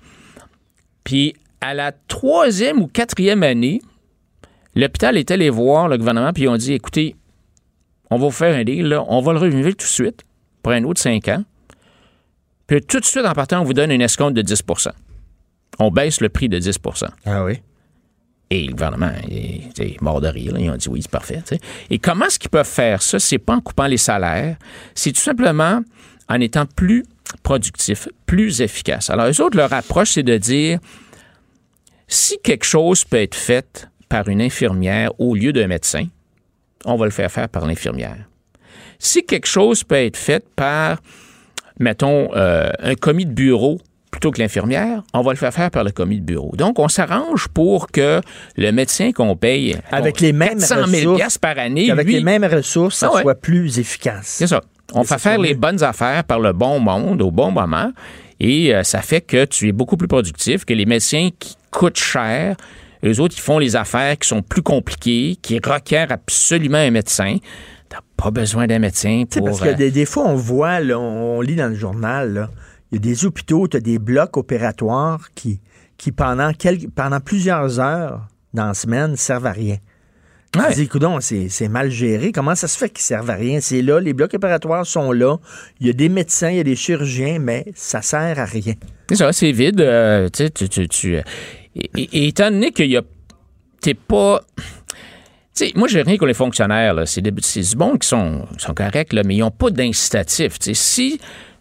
[1.03, 3.81] Puis, à la troisième ou quatrième année,
[4.75, 7.15] l'hôpital est allé voir le gouvernement, puis ils ont dit écoutez,
[8.09, 10.23] on va vous faire un deal, là, on va le renouveler tout de suite
[10.61, 11.43] pour un autre 5 ans.
[12.67, 14.89] Puis tout de suite, en partant, on vous donne une escompte de 10%
[15.79, 17.61] On baisse le prix de 10% Ah oui?
[18.51, 20.53] Et le gouvernement est, mort de rire.
[20.57, 21.41] Ils ont dit oui, c'est parfait.
[21.89, 23.19] Et comment est-ce qu'ils peuvent faire ça?
[23.19, 24.57] C'est pas en coupant les salaires,
[24.95, 25.81] c'est tout simplement
[26.27, 27.05] en étant plus
[27.43, 29.09] productifs, plus efficaces.
[29.09, 30.79] Alors, eux autres, leur approche, c'est de dire
[32.07, 36.05] si quelque chose peut être fait par une infirmière au lieu d'un médecin,
[36.85, 38.17] on va le faire faire par l'infirmière.
[38.99, 40.97] Si quelque chose peut être fait par,
[41.79, 43.79] mettons, euh, un commis de bureau
[44.11, 46.53] plutôt que l'infirmière, on va le faire faire par le commis de bureau.
[46.55, 48.21] Donc, on s'arrange pour que
[48.57, 52.97] le médecin qu'on paye avec les mêmes 400 000 par année, avec les mêmes ressources,
[52.97, 54.25] ça ah soit plus efficace.
[54.25, 54.61] C'est ça.
[54.93, 57.91] On fait faire les bonnes affaires par le bon monde au bon moment
[58.39, 61.99] et euh, ça fait que tu es beaucoup plus productif que les médecins qui coûtent
[61.99, 62.55] cher
[63.03, 67.37] eux autres, ils font les affaires qui sont plus compliquées, qui requièrent absolument un médecin.
[67.87, 69.45] T'as pas besoin d'un médecin pour...
[69.45, 72.49] parce que des, fois, on voit, on, lit dans le journal,
[72.91, 75.59] il y a des hôpitaux, tu as des blocs opératoires qui,
[75.97, 79.77] qui pendant, quelques, pendant plusieurs heures dans la semaine, servent à rien.
[80.57, 80.73] Ouais.
[80.73, 82.31] Tu dis, c'est mal géré.
[82.31, 83.59] Comment ça se fait qu'ils servent à rien?
[83.61, 85.37] C'est là, les blocs opératoires sont là.
[85.79, 88.73] Il y a des médecins, il y a des chirurgiens, mais ça sert à rien.
[89.09, 89.79] C'est ça, c'est vide.
[89.79, 91.17] Euh, tu, tu, tu,
[91.75, 93.01] et, étant donné qu'il y a.
[93.81, 94.41] T'es pas.
[95.53, 96.95] sais, moi, j'ai rien contre les fonctionnaires.
[97.05, 97.31] C'est du
[97.75, 100.57] bon qui sont, sont corrects, mais ils n'ont pas d'incitatif.
[100.59, 101.19] Si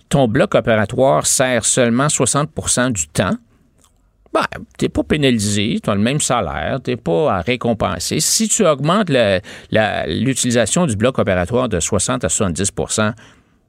[0.09, 3.37] ton bloc opératoire sert seulement 60% du temps,
[4.33, 4.45] ben,
[4.77, 8.21] t'es pas pénalisé, tu as le même salaire, t'es pas à récompenser.
[8.21, 9.11] Si tu augmentes
[9.71, 13.15] l'utilisation du bloc opératoire de 60 à 70%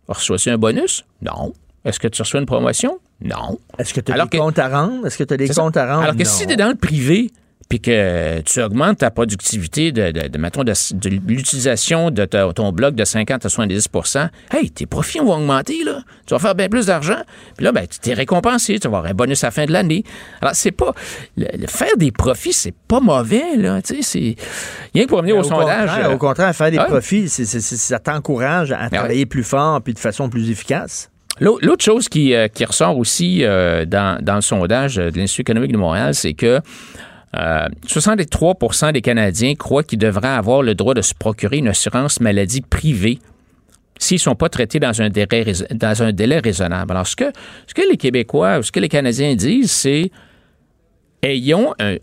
[0.07, 1.05] reçois-tu un bonus?
[1.21, 1.53] Non.
[1.85, 2.99] Est-ce que tu reçois une promotion?
[3.22, 3.57] Non.
[3.78, 5.05] Est-ce que tu as des comptes à rendre?
[5.05, 6.03] Est-ce que tu as des comptes à rendre?
[6.03, 7.32] Alors que si tu es dans le privé,
[7.70, 13.45] puis que tu augmentes ta productivité de, de, de, l'utilisation de ton bloc de 50
[13.45, 15.99] à 70% hey, tes profits vont augmenter, là.
[16.26, 17.22] Tu vas faire bien plus d'argent.
[17.55, 19.72] Puis là, ben, tu es récompensé, tu vas avoir un bonus à la fin de
[19.72, 20.03] l'année.
[20.41, 20.93] Alors, c'est pas...
[21.38, 23.82] Le, faire des profits, c'est pas mauvais, là.
[23.84, 24.36] Tu sais, c'est...
[24.95, 25.89] Rien que pour venir au, sondage...
[25.89, 29.99] Contraire, Au contraire, faire des profits, ça t'encourage à ben travailler plus fort puis de
[29.99, 31.11] façon plus efficace.
[31.39, 36.13] L'autre chose qui, euh, ressort aussi euh, dans, le sondage de l'Institut économique de Montréal,
[36.13, 36.59] c'est que
[37.33, 42.19] 63% euh, des Canadiens croient qu'ils devraient avoir le droit de se procurer une assurance
[42.19, 43.19] maladie privée
[43.99, 46.91] s'ils ne sont pas traités dans un délai, raisonnable.
[46.91, 47.31] Alors, ce que,
[47.67, 50.09] ce que les Québécois ou ce que les Canadiens disent, c'est
[51.21, 51.97] ayons un.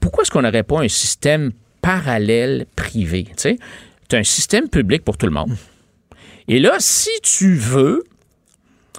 [0.00, 3.28] Pourquoi est-ce qu'on n'aurait pas un système parallèle privé?
[3.36, 5.52] Tu as un système public pour tout le monde.
[6.48, 8.04] Et là, si tu veux,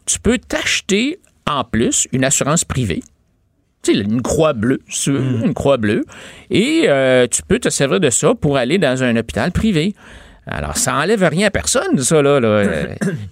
[0.10, 3.04] tu peux t'acheter en plus une assurance privée.
[3.84, 5.46] Tu sais, une croix bleue, hmm.
[5.46, 6.04] une croix bleue.
[6.50, 9.94] Et euh, tu peux te servir de ça pour aller dans un hôpital privé.
[10.52, 12.40] Alors, ça enlève rien à personne, ça, là.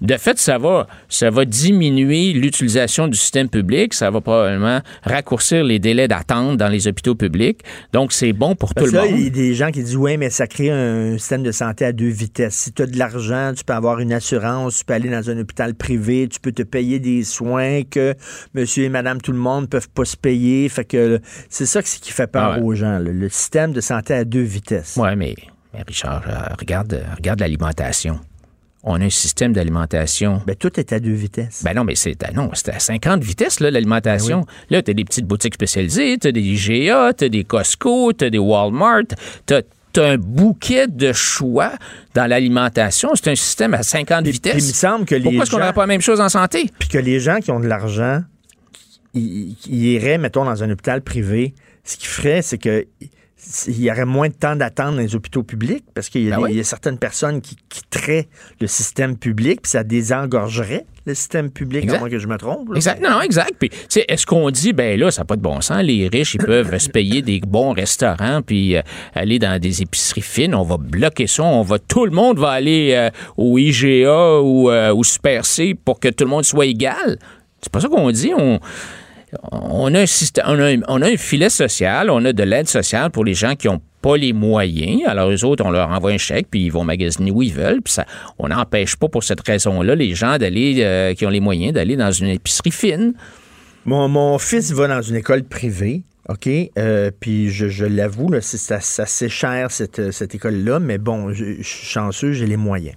[0.01, 3.93] De fait, ça va, ça va diminuer l'utilisation du système public.
[3.93, 7.61] Ça va probablement raccourcir les délais d'attente dans les hôpitaux publics.
[7.91, 9.07] Donc, c'est bon pour tout le monde.
[9.11, 11.86] Il y a des gens qui disent, oui, mais ça crée un système de santé
[11.86, 12.55] à deux vitesses.
[12.55, 15.39] Si tu as de l'argent, tu peux avoir une assurance, tu peux aller dans un
[15.39, 18.13] hôpital privé, tu peux te payer des soins que
[18.53, 20.70] monsieur et madame tout le monde peuvent pas se payer.
[20.70, 24.24] Fait que c'est ça qui fait peur ah aux gens, le système de santé à
[24.24, 24.97] deux vitesses.
[24.97, 25.36] Oui, mais
[25.88, 28.20] Richard, euh, regarde, regarde l'alimentation.
[28.84, 30.41] On a un système d'alimentation.
[30.45, 31.61] Ben, tout est à deux vitesses.
[31.63, 34.41] Ben non, mais c'est à, non, à 50 vitesses, l'alimentation.
[34.41, 37.43] Ben là, tu as des petites boutiques spécialisées, tu as des IGA, tu as des
[37.43, 39.03] Costco, tu as des Walmart,
[39.45, 39.61] tu as
[39.99, 41.74] un bouquet de choix
[42.13, 43.09] dans l'alimentation.
[43.15, 44.63] C'est un système à 50 vitesses.
[44.63, 46.70] il me semble que les Pourquoi est-ce qu'on n'aurait pas la même chose en santé?
[46.80, 48.22] Puis que les gens qui ont de l'argent,
[49.13, 51.55] ils, iraient, mettons, dans un hôpital privé.
[51.84, 52.86] Ce qu'ils feraient, c'est que
[53.68, 56.39] il y aurait moins de temps d'attente dans les hôpitaux publics parce qu'il y, a
[56.39, 58.28] ben certaines personnes qui quitteraient
[58.60, 62.76] le système public, puis ça désengorgerait le système public, à moins que je me trompe.
[62.76, 63.02] Exact.
[63.02, 63.54] Non, non, exact.
[63.58, 63.70] Puis,
[64.10, 66.78] est-ce qu'on dit, ben là, ça n'a pas de bon sens, les riches, ils peuvent
[66.78, 68.82] se payer des bons restaurants, puis euh,
[69.16, 72.50] aller dans des épiceries fines, on va bloquer ça, on va, tout le monde va
[72.50, 76.66] aller euh, au IGA ou euh, au Super C pour que tout le monde soit
[76.66, 77.18] égal?
[77.62, 78.34] C'est pas ça qu'on dit.
[78.38, 78.60] On
[79.52, 83.82] on a un filet social, on a de l'aide sociale pour les gens qui ont
[84.02, 85.02] pas les moyens.
[85.08, 87.82] Alors, eux autres, on leur envoie un chèque, puis ils vont magasiner où ils veulent.
[87.82, 88.06] Puis ça,
[88.40, 91.96] on n'empêche pas pour cette raison-là les gens d'aller, euh, qui ont les moyens, d'aller
[91.96, 93.14] dans une épicerie fine.
[93.86, 96.04] Mon, fils va dans une école privée.
[96.30, 96.50] OK?
[96.78, 102.48] Euh, puis je, l'avoue, c'est assez cher, cette, école-là, mais bon, je suis chanceux, j'ai
[102.48, 102.96] les moyens.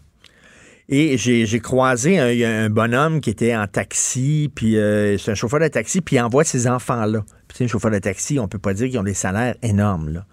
[0.92, 5.68] Et j'ai croisé un, bonhomme qui était en taxi, puis euh, c'est un chauffeur de
[5.68, 7.20] taxi, puis il envoie ses enfants-là.
[7.46, 9.54] Puis tu sais, un chauffeur de taxi, on peut pas dire qu'ils ont des salaires
[9.62, 10.26] énormes, là.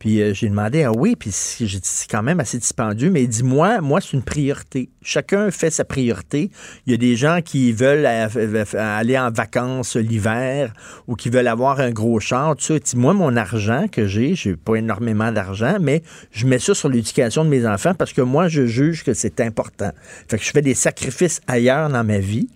[0.00, 1.30] Puis euh, j'ai demandé, ah oui, puis
[1.60, 4.88] j'ai c'est quand même assez dispendieux, mais dit, moi, moi, c'est une priorité.
[5.02, 6.50] Chacun fait sa priorité.
[6.86, 10.72] Il y a des gens qui veulent aller en vacances l'hiver
[11.06, 12.56] ou qui veulent avoir un gros char.
[12.70, 16.02] Il dit, moi, mon argent que j'ai, j'ai pas énormément d'argent, mais
[16.32, 19.38] je mets ça sur l'éducation de mes enfants parce que moi, je juge que c'est
[19.40, 19.90] important.
[20.28, 22.48] Fait que je fais des sacrifices ailleurs dans ma vie.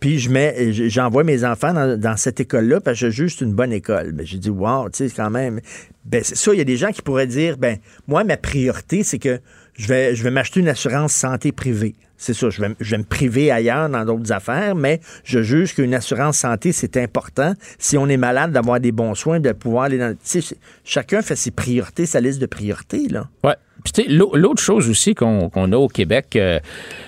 [0.00, 3.54] Puis je mets, j'envoie mes enfants dans, cette école-là parce que je juge c'est une
[3.54, 4.12] bonne école.
[4.12, 5.60] Ben, j'ai dit, wow, tu sais, quand même.
[6.04, 9.02] Ben, c'est ça, il y a des gens qui pourraient dire, ben, moi, ma priorité,
[9.02, 9.40] c'est que
[9.74, 11.94] je vais, je vais m'acheter une assurance santé privée.
[12.16, 15.74] C'est ça, je vais, je vais me priver ailleurs dans d'autres affaires, mais je juge
[15.74, 17.54] qu'une assurance santé, c'est important.
[17.78, 20.14] Si on est malade, d'avoir des bons soins, de pouvoir aller dans.
[20.14, 23.28] Tu sais, chacun fait ses priorités, sa liste de priorités, là.
[23.44, 23.54] Ouais.
[23.84, 26.58] Puis, tu sais, l'au- l'autre chose aussi qu'on qu'on a au Québec, euh,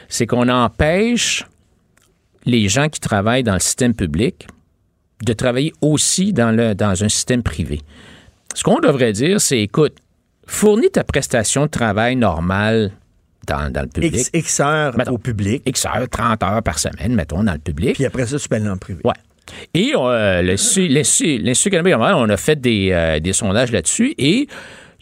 [0.09, 1.45] c'est qu'on empêche
[2.51, 4.47] les gens qui travaillent dans le système public
[5.25, 7.81] de travailler aussi dans, le, dans un système privé.
[8.55, 9.97] Ce qu'on devrait dire, c'est, écoute,
[10.47, 12.93] fournis ta prestation de travail normale
[13.47, 14.15] dans, dans le public.
[14.15, 15.13] X, X heures Mettons.
[15.13, 17.95] au public, X heures, 30 heures par semaine, mettons, dans le public.
[17.95, 19.01] puis après ça, tu peux aller dans le privé.
[19.05, 19.15] Ouais.
[19.75, 24.47] Et euh, l'Institut canadien on a fait des, euh, des sondages là-dessus et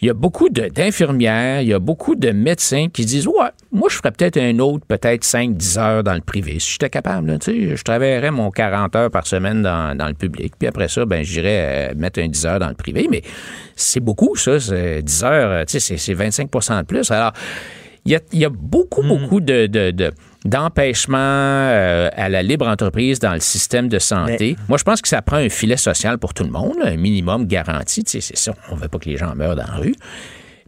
[0.01, 3.89] il y a beaucoup d'infirmières, il y a beaucoup de médecins qui disent Ouais, moi,
[3.91, 6.59] je ferais peut-être un autre, peut-être 5-10 heures dans le privé.
[6.61, 10.55] Si j'étais capable, là, je travaillerais mon 40 heures par semaine dans, dans le public.
[10.59, 13.09] Puis après ça, ben, j'irais euh, mettre un 10 heures dans le privé.
[13.11, 13.23] Mais
[13.75, 14.61] c'est beaucoup, ça.
[14.61, 17.11] c'est 10 heures, c'est 25% de plus.
[17.11, 17.33] Alors,
[18.09, 20.13] il y a, il y a beaucoup, beaucoup de, de- de-
[20.47, 24.57] d'empêchements euh, à la libre entreprise dans le système de santé.
[24.69, 27.47] Moi, je pense que ça prend un filet social pour tout le monde, un minimum
[27.47, 28.05] garanti.
[28.05, 29.95] Tu sais, c'est ça, on ne veut pas que les gens meurent dans la rue.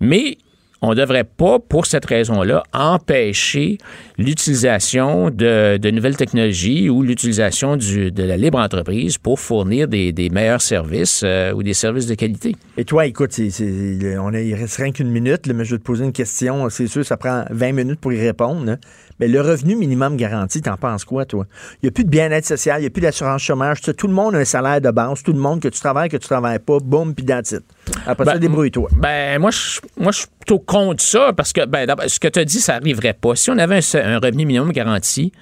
[0.00, 0.36] Mais
[0.82, 3.78] on ne devrait pas, pour cette raison-là, empêcher
[4.18, 10.62] l'utilisation de, de nouvelles technologies ou l'utilisation de la libre entreprise pour fournir des, meilleurs
[10.62, 12.56] services euh, ou des services de qualité.
[12.76, 16.04] Et toi, écoute, c'est- on il reste rien qu'une minute, mais je vais te poser
[16.04, 16.68] une question.
[16.70, 18.70] C'est sûr, ça prend 20 minutes pour y répondre.
[18.70, 18.78] hein.
[19.20, 21.44] Mais le revenu minimum garanti, t'en penses quoi, toi?
[21.74, 23.80] Il n'y a plus de bien-être social, il n'y a plus d'assurance chômage.
[23.82, 25.22] Tout le monde a un salaire de base.
[25.22, 27.62] Tout le monde, que tu travailles, que tu travailles pas, boum, puis that's it.
[28.06, 28.88] Après ça, Ben, débrouille-toi.
[28.96, 32.38] Ben, moi, je, moi, je suis plutôt contre ça parce que, ben, ce que tu
[32.38, 33.36] as dit, ça n'arriverait pas.
[33.36, 35.32] Si on avait un, un revenu minimum garanti,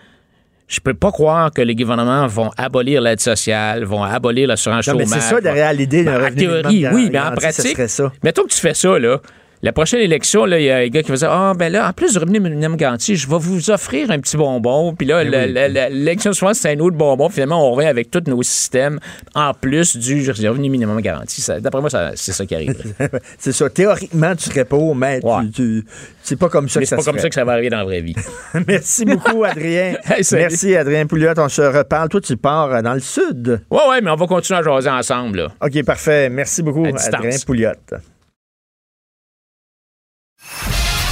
[0.66, 5.06] je peux pas croire que les gouvernements vont abolir l'aide sociale, vont abolir l'assurance chômage.
[5.08, 7.76] c'est ça derrière l'idée d'un Ben, en revenu théorie, minimum oui, mais en ça pratique,
[7.76, 8.12] serait ça.
[8.22, 9.20] mettons que tu fais ça, là.
[9.62, 11.92] La prochaine élection, il y a un gars qui va dire Ah, ben là, en
[11.92, 14.94] plus du revenu minimum garanti, je vais vous offrir un petit bonbon.
[14.94, 17.28] Puis là, Ben l'élection suivante, c'est un autre bonbon.
[17.28, 19.00] Finalement, on revient avec tous nos systèmes
[19.34, 21.44] en plus du revenu minimum garanti.
[21.60, 22.76] D'après moi, c'est ça qui arrive.
[23.38, 23.68] C'est ça.
[23.68, 25.48] Théoriquement, tu serais pauvre, mais tu- Ouais.
[25.54, 25.84] tu-
[26.22, 27.70] c'est pas comme ça Mais que c'est ça pas comme ça que ça va arriver
[27.70, 28.14] dans la vraie vie.
[28.66, 29.94] Merci beaucoup, Adrien.
[30.04, 30.22] Hey.
[30.32, 31.32] Merci, Adrien Pouliot.
[31.38, 32.08] On se reparle.
[32.10, 33.60] Toi, tu pars euh, dans le sud.
[33.70, 35.48] Ouais, ouais, mais on va continuer à jaser ensemble, là.
[35.60, 36.28] OK, parfait.
[36.28, 36.84] Merci beaucoup.
[36.86, 37.70] Adrien Pouliot.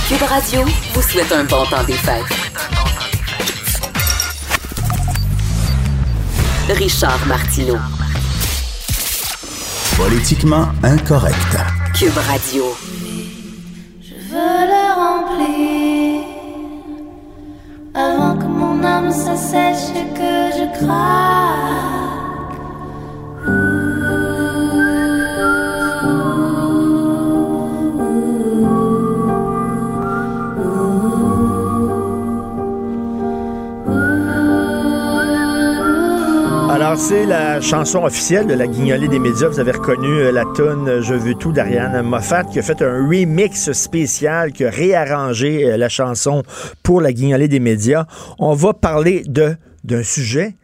[0.09, 0.61] Cube Radio
[0.95, 2.23] vous souhaite un bon temps des fêtes.
[6.69, 7.77] Richard Martineau.
[9.97, 11.57] Politiquement incorrect.
[11.93, 12.67] Cube Radio.
[14.01, 16.23] Je veux le remplir
[17.93, 22.16] avant que mon âme s'assèche et que je craque.
[36.99, 39.49] C'est la chanson officielle de la guignolée des médias.
[39.49, 43.07] Vous avez reconnu euh, la tune Je veux tout d'Ariane Moffat qui a fait un
[43.07, 46.43] remix spécial, qui a réarrangé euh, la chanson
[46.83, 48.07] pour la guignolée des médias.
[48.39, 50.57] On va parler de d'un sujet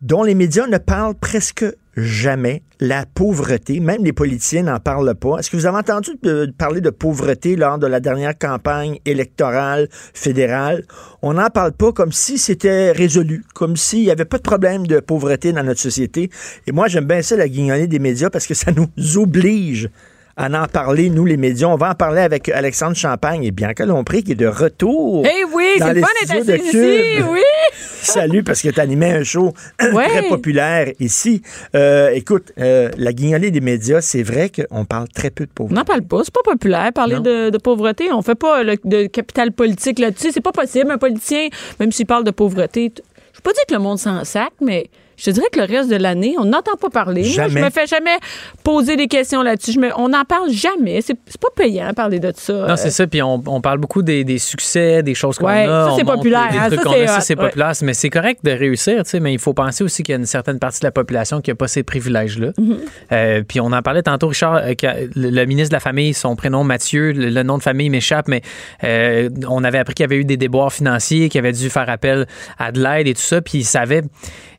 [0.00, 1.64] dont les médias ne parlent presque
[1.96, 3.80] jamais, la pauvreté.
[3.80, 5.38] Même les politiciens n'en parlent pas.
[5.38, 6.10] Est-ce que vous avez entendu
[6.58, 10.84] parler de pauvreté lors de la dernière campagne électorale fédérale?
[11.22, 14.86] On n'en parle pas comme si c'était résolu, comme s'il n'y avait pas de problème
[14.86, 16.30] de pauvreté dans notre société.
[16.66, 19.88] Et moi, j'aime bien ça, la guignolée des médias, parce que ça nous oblige
[20.38, 21.66] à en parler, nous, les médias.
[21.68, 25.24] On va en parler avec Alexandre Champagne et Bianca Lompré, qui est de retour.
[25.26, 26.08] Eh oui, c'est le fun
[26.44, 27.40] d'être ici, oui.
[28.02, 29.52] Salut, parce que tu animé un show
[29.92, 30.08] Ouais.
[30.08, 31.42] très populaire ici.
[31.74, 35.54] Euh, écoute, euh, la guignolée des médias, c'est vrai qu'on parle très peu de On
[35.54, 35.74] pauvreté.
[35.74, 36.20] n'en parle pas.
[36.22, 36.92] C'est pas populaire.
[36.92, 40.32] Parler de, de pauvreté, on fait pas le- de capital politique là-dessus.
[40.32, 40.90] C'est pas possible.
[40.90, 41.48] Un politicien,
[41.80, 44.88] même s'il parle de pauvreté, je veux pas dire que le monde s'en sac, mais
[45.16, 47.22] je te dirais que le reste de l'année, on n'entend pas parler.
[47.22, 47.60] Moi, Jamais.
[47.60, 48.16] je me fais jamais
[48.62, 49.78] poser des questions là-dessus.
[49.78, 51.00] Me- on n'en parle jamais.
[51.00, 52.52] C'est pas payant parler de ça.
[52.68, 53.06] Non, c'est ça.
[53.06, 55.88] Puis on, on parle beaucoup des, des succès, des choses qu'on Ouais, a.
[55.90, 57.44] ça, c'est populaire, Des trucs ça, qu'on c'est ouais.
[57.46, 57.72] populaire.
[57.82, 59.20] Mais c'est correct de réussir, tu sais.
[59.20, 61.50] Mais il faut penser aussi qu'il y a une certaine partie de la population qui
[61.50, 62.48] n'a pas ces privilèges-là.
[62.58, 62.76] Mm-hmm.
[63.12, 64.74] Euh, puis on en parlait tantôt, Richard, euh,
[65.14, 68.28] le, le ministre de la Famille, son prénom Mathieu, le, le nom de famille m'échappe,
[68.28, 68.42] mais
[68.84, 71.88] euh, on avait appris qu'il y avait eu des déboires financiers, qu'il avait dû faire
[71.88, 72.26] appel
[72.58, 73.40] à de l'aide et tout ça.
[73.40, 74.02] Puis il savait.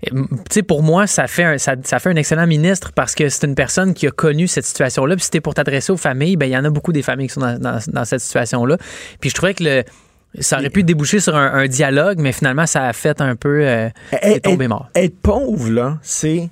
[0.04, 0.12] Tu
[0.52, 3.46] sais, pour moi, ça fait, un, ça, ça fait un excellent ministre parce que c'est
[3.48, 5.16] une personne qui a connu cette situation-là.
[5.16, 7.28] Puis si c'était pour t'adresser aux familles, ben il y en a beaucoup des familles
[7.28, 8.78] qui sont dans, dans- dans cette situation-là.
[9.20, 9.84] Puis je trouvais que le,
[10.40, 13.68] ça aurait pu déboucher sur un, un dialogue, mais finalement, ça a fait un peu.
[13.68, 14.90] euh, c'est tombé être, mort.
[14.96, 16.50] être pauvre, là, c'est.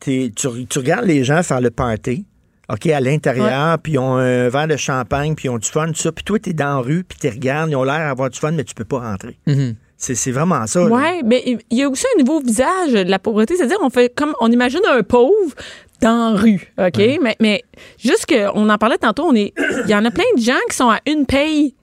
[0.00, 2.24] Tu, tu regardes les gens faire le party.
[2.72, 5.88] OK, à l'intérieur, puis ils ont un verre de champagne, puis ils ont du fun,
[5.88, 6.12] tout ça.
[6.12, 8.52] Puis toi, t'es dans la rue, puis tu regardes, ils ont l'air d'avoir du fun,
[8.52, 9.36] mais tu peux pas rentrer.
[9.48, 9.74] Mhm.
[9.89, 10.82] C'est c'est vraiment ça.
[10.84, 14.12] Ouais, mais il y a aussi un nouveau visage de la pauvreté, c'est-à-dire on fait
[14.14, 15.54] comme on imagine un pauvre
[16.00, 16.98] dans la rue, OK?
[17.20, 17.62] Mais mais
[17.98, 19.52] juste que on en parlait tantôt, on est
[19.84, 21.74] il y en a plein de gens qui sont à une paye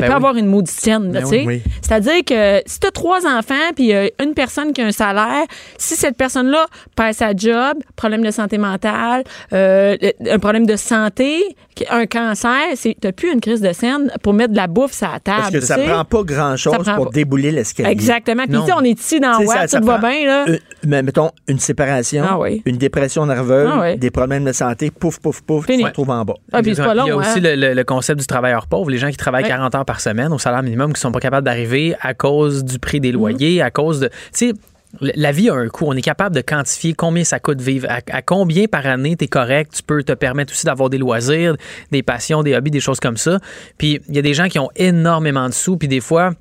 [0.00, 0.16] de Ben pas oui.
[0.16, 1.44] avoir une mauditienne, Ben tu sais.
[1.46, 1.62] oui.
[1.82, 5.44] C'est-à-dire que si tu as trois enfants puis a une personne qui a un salaire,
[5.78, 6.66] si cette personne-là
[6.96, 9.96] perd sa job, problème de santé mentale, euh,
[10.28, 11.56] un problème de santé,
[11.90, 15.08] un cancer, c'est t'as plus une crise de scène pour mettre de la bouffe sur
[15.10, 15.38] la table.
[15.42, 15.88] Parce que ça tu sais.
[15.88, 17.10] prend pas grand-chose pour pas.
[17.12, 17.90] débouler l'escalier.
[17.90, 18.44] Exactement.
[18.48, 20.44] Puis tu on est ici dans Tu le sais, ça- ça tout va bien là.
[20.48, 22.62] Euh, mais mettons, une séparation, Ah oui.
[22.66, 23.96] une dépression nerveuse, Ah oui.
[23.98, 25.78] des problèmes de santé, pouf, pouf, pouf, Fini.
[25.78, 26.34] tu te retrouves en bas.
[26.52, 27.18] Ah, puis c'est pas long, Il y a hein.
[27.20, 29.48] aussi le, le- le concept du travailleur pauvre, les gens qui travaillent Ouais.
[29.48, 32.78] 40 heures par semaine au salaire minimum, qui sont pas capables d'arriver à cause du
[32.78, 34.08] prix des loyers, à cause de.
[34.08, 34.52] Tu sais,
[35.00, 35.86] la vie a un coût.
[35.88, 39.24] On est capable de quantifier combien ça coûte vivre, à, à combien par année tu
[39.24, 41.56] es correct, tu peux te permettre aussi d'avoir des loisirs,
[41.90, 43.38] des passions, des hobbies, des choses comme ça.
[43.78, 46.34] Puis il y a des gens qui ont énormément de sous, puis des fois,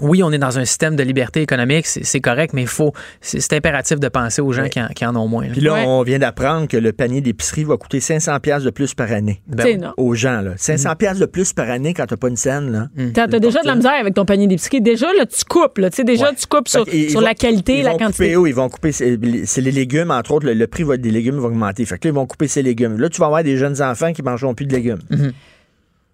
[0.00, 3.52] oui, on est dans un système de liberté économique, c'est correct, mais il faut, c'est
[3.52, 5.44] impératif de penser aux gens qui, en, qui en ont moins.
[5.46, 5.52] là.
[5.52, 5.84] Puis là, Ouais.
[5.86, 9.42] on vient d'apprendre que le panier d'épicerie va coûter 500 pièces de plus par année
[9.46, 10.40] Ben aux gens.
[10.40, 10.52] Là.
[10.56, 12.72] 500 pièces de plus par année quand t'as pas une scène.
[12.72, 12.88] Là.
[13.12, 14.80] T'as t'as déjà de la misère avec ton panier d'épicerie.
[14.80, 15.78] Déjà, là, tu coupes.
[15.78, 16.34] Là, Tu sais, déjà, Ouais.
[16.38, 18.24] tu coupes sur, sur vont- la qualité, ils la vont quantité.
[18.24, 20.96] Couper, où ils vont couper, c'est c'est les légumes, entre autres, le, le prix va-
[20.96, 21.84] des légumes va augmenter.
[21.84, 22.98] Fait que là, ils vont couper ces légumes.
[22.98, 25.00] Là, tu vas avoir des jeunes enfants qui mangeront plus de légumes.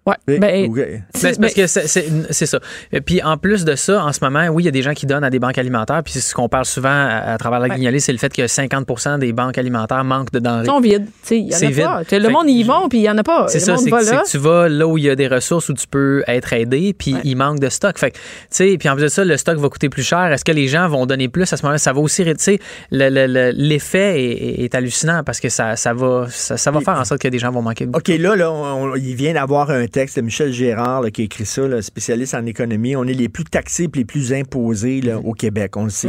[0.09, 0.15] Ouais.
[0.27, 2.59] Oui, Ben, ou- Ben, c'est parce que c'est- ça.
[2.91, 4.93] Et puis en plus de ça, en ce moment, oui, il y a des gens
[4.93, 6.01] qui donnent à des banques alimentaires.
[6.03, 7.75] Puis c'est ce qu'on parle souvent à, à travers la Ouais.
[7.75, 10.63] guignolée, c'est le fait que 50 des banques alimentaires manquent de denrées.
[10.63, 11.05] Ils sont vides.
[11.05, 11.83] Tu sais, Il y en C'est a vide.
[11.83, 11.99] pas.
[12.17, 13.47] Le Fait monde y va, puis il y en a pas.
[13.47, 14.21] C'est ça, monde c'est va que, c'est là.
[14.25, 16.93] que tu vas là où il y a des ressources où tu peux être aidé,
[16.97, 17.21] puis Ouais.
[17.23, 17.97] il manque de stock.
[17.97, 18.21] Fait que, tu
[18.51, 20.31] sais, puis en plus de ça, le stock va coûter plus cher.
[20.31, 21.77] Est-ce que les gens vont donner plus à ce moment-là?
[21.77, 22.59] Ça va aussi, tu sais,
[22.91, 26.81] le- le- le- l'effet est, est hallucinant parce que ça, ça va, ça, ça va
[26.81, 27.85] faire en sorte que des gens vont manquer.
[27.85, 27.99] beaucoup.
[27.99, 31.21] OK, là, là on- on- il vient d'avoir un texte de Michel Gérard là, qui
[31.23, 32.95] a écrit ça, là, spécialiste en économie.
[32.95, 36.07] On est les plus taxés et les plus imposés là, au Québec, on le sait.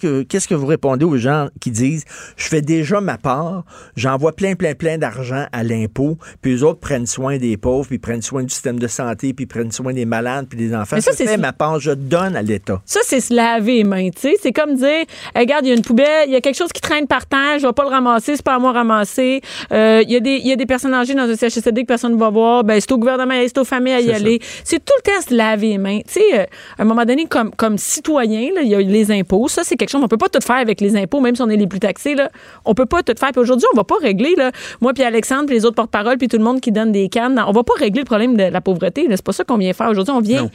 [0.00, 2.04] que qu'est-ce que vous répondez aux gens qui disent
[2.36, 3.64] Je fais déjà ma part,
[3.94, 7.98] j'envoie plein, plein, plein d'argent à l'impôt, puis eux autres prennent soin des pauvres, puis
[7.98, 10.96] prennent soin du système de santé, puis prennent soin des malades, puis des enfants.
[10.96, 12.80] Mais ça, je c'est- fais ma part, je donne à l'État.
[12.86, 14.34] Ça, c'est se laver les mains, tu sais.
[14.42, 14.86] C'est comme dire,
[15.34, 17.26] Hey, regarde, il y a une poubelle, il y a quelque chose qui traîne par
[17.26, 19.40] terre, je vais pas le ramasser, c'est pas à moi de ramasser.
[19.72, 21.86] Euh, Il y, a des- il y a des personnes âgées dans un CHSLD que
[21.88, 22.62] personne ne va voir.
[22.64, 24.40] Ben, c'est au gouvernement, c'est aux familles à y aller.
[24.64, 25.98] C'est tout le temps se laver les mains.
[26.06, 26.44] Tu sais, euh,
[26.78, 29.48] à un moment donné, comme, comme citoyen, il y a les impôts.
[29.48, 31.48] Ça, c'est quelque chose, on peut pas tout faire avec les impôts, même si on
[31.50, 32.30] est les plus taxés, là.
[32.64, 33.30] On peut pas tout faire.
[33.32, 34.50] Puis aujourd'hui, on va pas régler, là.
[34.80, 37.42] Moi, puis Alexandre, puis les autres porte-parole, puis tout le monde qui donne des cannes.
[37.46, 39.06] On va pas régler le problème de la pauvreté.
[39.10, 40.14] C'est pas ça qu'on vient faire aujourd'hui.
[40.14, 40.50] On vient Non.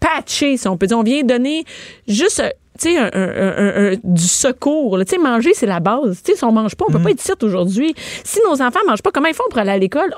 [0.00, 0.98] patcher, si on peut dire.
[0.98, 1.64] On vient donner
[2.06, 4.98] juste, euh, tu sais, un, un- un- un- du secours.
[5.06, 6.22] Tu sais, manger, c'est la base.
[6.24, 7.94] Tu sais, si on mange pas, on peut pas être ici aujourd'hui.
[8.24, 10.14] Si nos enfants mangent pas, comment ils font pour aller à l'école?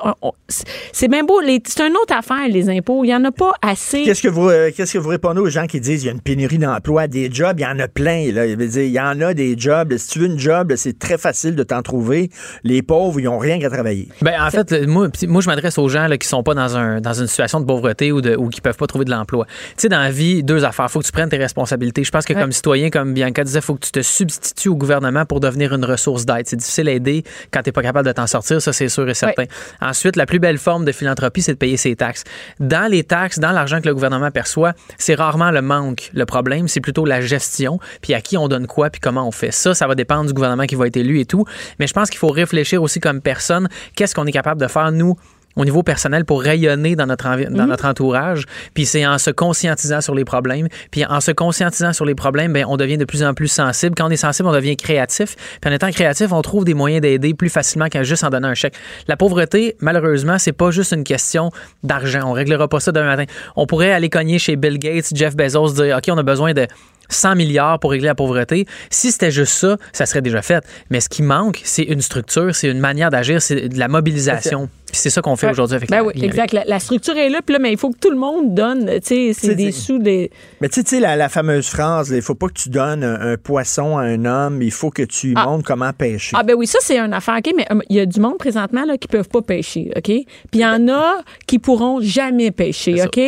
[0.92, 1.40] C'est- bien beau.
[1.66, 3.04] C'est une autre affaire, les impôts.
[3.04, 4.02] Il y en a pas assez.
[4.04, 6.12] Qu'est-ce que vous euh, qu'est-ce que vous répondez aux gens qui disent il y a
[6.12, 8.90] une pénurie d'emploi, des jobs, il y en a plein là, il veut dire il
[8.92, 11.80] y en a des jobs, si tu veux une job, c'est très facile de t'en
[11.82, 12.30] trouver.
[12.64, 14.08] Les pauvres, ils ont rien qu'à travailler.
[14.22, 17.00] Ben, en fait, moi, moi je m'adresse aux gens là, qui sont pas dans, un,
[17.00, 19.46] dans une situation de pauvreté ou, de, ou qui peuvent pas trouver de l'emploi.
[19.46, 20.90] Tu sais, dans la vie, deux affaires.
[20.90, 22.04] faut que tu prennes tes responsabilités.
[22.04, 22.40] Je pense que, Ouais.
[22.40, 25.38] comme comme citoyen, comme Bianca disait, il faut que tu te substitues au gouvernement pour
[25.38, 26.46] devenir une ressource d'aide.
[26.46, 27.22] C'est difficile à aider
[27.52, 29.44] quand tu n'es pas capable de t'en sortir, ça c'est sûr et certain.
[29.82, 32.24] Ensuite, la plus belle forme de philanthropie, c'est de payer ses taxes.
[32.58, 36.10] Dans les taxes, dans l'argent que le gouvernement perçoit, c'est rarement le manque.
[36.14, 39.30] Le problème, c'est plutôt la gestion, puis à qui on donne quoi, puis comment on
[39.30, 39.50] fait.
[39.50, 41.44] Ça, ça va dépendre du gouvernement qui va être élu et tout.
[41.78, 44.90] Mais je pense qu'il faut réfléchir aussi comme personne, qu'est-ce qu'on est capable de faire,
[44.90, 45.16] nous,
[45.58, 47.68] au niveau personnel pour rayonner dans notre, envi- dans Mhm.
[47.68, 48.44] notre entourage.
[48.72, 50.68] Puis c'est en se conscientisant sur les problèmes.
[50.90, 53.94] Puis en se conscientisant sur les problèmes, ben, on devient de plus en plus sensible.
[53.96, 55.36] Quand on est sensible, on devient créatif.
[55.60, 58.48] Puis en étant créatif, on trouve des moyens d'aider plus facilement qu'à juste en donner
[58.48, 58.74] un chèque.
[59.08, 61.50] La pauvreté, malheureusement, c'est pas juste une question
[61.82, 62.20] d'argent.
[62.24, 63.24] On réglera pas ça demain matin.
[63.56, 66.66] On pourrait aller cogner chez Bill Gates, Jeff Bezos, dire OK, on a besoin de
[67.10, 68.66] 100 milliards pour régler la pauvreté.
[68.90, 70.62] Si c'était juste ça, ça serait déjà fait.
[70.90, 74.68] Mais ce qui manque, c'est une structure, c'est une manière d'agir, c'est de la mobilisation.
[74.90, 75.52] Puis c'est ça qu'on fait Ouais.
[75.52, 76.52] aujourd'hui avec Ben la oui, exact.
[76.52, 78.86] La, la structure est là, puis là, mais il faut que tout le monde donne,
[79.00, 80.30] tu sais, c'est des sous, des...
[80.60, 83.04] Mais tu sais, tu sais, la, la fameuse phrase, il faut pas que tu donnes
[83.04, 85.44] un, un poisson à un homme, il faut que tu lui Ah.
[85.44, 86.36] montres comment pêcher.
[86.38, 88.38] Ah ben oui, ça c'est une affaire, OK, mais euh, il y a du monde
[88.38, 90.02] présentement là, qui peuvent pas pêcher, OK?
[90.04, 93.20] Puis il y en a qui pourront jamais pêcher, OK?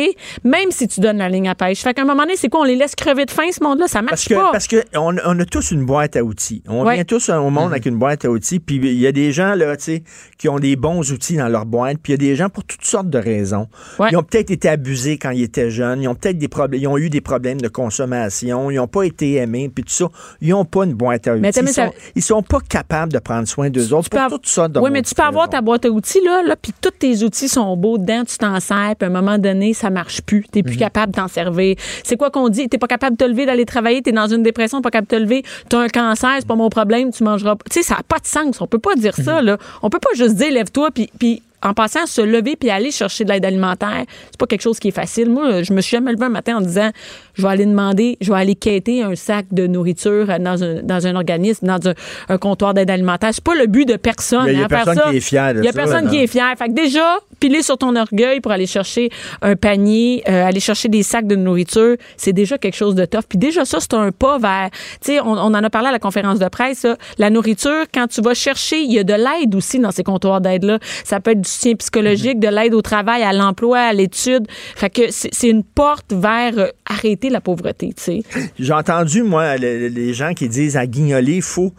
[0.43, 1.81] Même si tu donnes la ligne à pêche.
[1.81, 2.61] Fait qu'à un moment donné, c'est quoi?
[2.61, 3.87] On les laisse crever de faim, ce monde-là?
[3.87, 4.49] Ça Parce marche que, pas.
[4.51, 6.63] parce que on, on a tous une boîte à outils.
[6.67, 6.95] On Ouais.
[6.95, 8.59] vient tous au monde avec une boîte à outils.
[8.59, 10.03] Puis il y a des gens là, tu sais,
[10.37, 11.97] qui ont des bons outils dans leur boîte.
[12.01, 13.67] Puis il y a des gens pour toutes sortes de raisons.
[13.99, 14.09] Ouais.
[14.11, 16.01] Ils ont peut-être été abusés quand ils étaient jeunes.
[16.01, 16.81] Ils ont peut-être des problèmes.
[16.81, 18.71] Ils ont eu des problèmes de consommation.
[18.71, 19.69] Ils n'ont pas été aimés.
[19.73, 20.05] Puis tout ça.
[20.41, 21.41] Ils n'ont pas une boîte à outils.
[21.41, 24.25] Mais ils, ça- sont, ils sont pas capables de prendre soin d'eux autres peux pour
[24.25, 26.55] av- toutes sortes de Oui, mais tu peux avoir ta boîte à outils, là, là
[26.55, 29.73] puis tous tes outils sont beaux dedans, tu t'en sers, puis à un moment donné,
[29.73, 30.45] ça marche plus.
[30.51, 30.65] Tu Mhm.
[30.65, 31.75] plus capable d'en servir.
[32.03, 32.67] C'est quoi qu'on dit?
[32.69, 35.07] Tu pas capable de te lever, d'aller travailler, tu es dans une dépression, pas capable
[35.09, 37.63] de te lever, tu as un cancer, c'est pas mon problème, tu mangeras pas.
[37.69, 38.61] Tu sais, ça n'a pas de sens.
[38.61, 39.23] On peut pas dire Mhm.
[39.25, 39.57] ça, là.
[39.81, 41.09] On peut pas juste dire, lève-toi, puis.
[41.19, 44.79] puis en passant, se lever puis aller chercher de l'aide alimentaire, c'est pas quelque chose
[44.79, 45.29] qui est facile.
[45.29, 46.89] Moi, je me suis jamais levé un matin en disant,
[47.35, 51.07] je vais aller demander, je vais aller quêter un sac de nourriture dans un, dans
[51.07, 51.93] un organisme, dans un,
[52.29, 53.29] un comptoir d'aide alimentaire.
[53.33, 54.45] C'est pas le but de personne.
[54.47, 55.09] Il y a hein, personne ça.
[55.09, 56.11] qui est fier de Il y a ça, personne là.
[56.11, 56.53] qui est fier.
[56.57, 59.09] Fait que déjà, piler sur ton orgueil pour aller chercher
[59.41, 63.23] un panier, euh, aller chercher des sacs de nourriture, c'est déjà quelque chose de tough.
[63.29, 64.69] Puis déjà, ça, c'est un pas vers.
[65.01, 66.83] Tu sais, on, on en a parlé à la conférence de presse.
[66.83, 66.97] là.
[67.17, 70.41] La nourriture, quand tu vas chercher, il y a de l'aide aussi dans ces comptoirs
[70.41, 70.79] d'aide-là.
[71.03, 74.45] Ça peut être du psychologique, de l'aide au travail, à l'emploi, à l'étude.
[74.75, 78.23] Fait que c'est une porte vers euh, arrêter la pauvreté, tu sais.
[78.59, 81.71] J'ai entendu, moi, le- le- les gens qui disent à guignoler, il faut.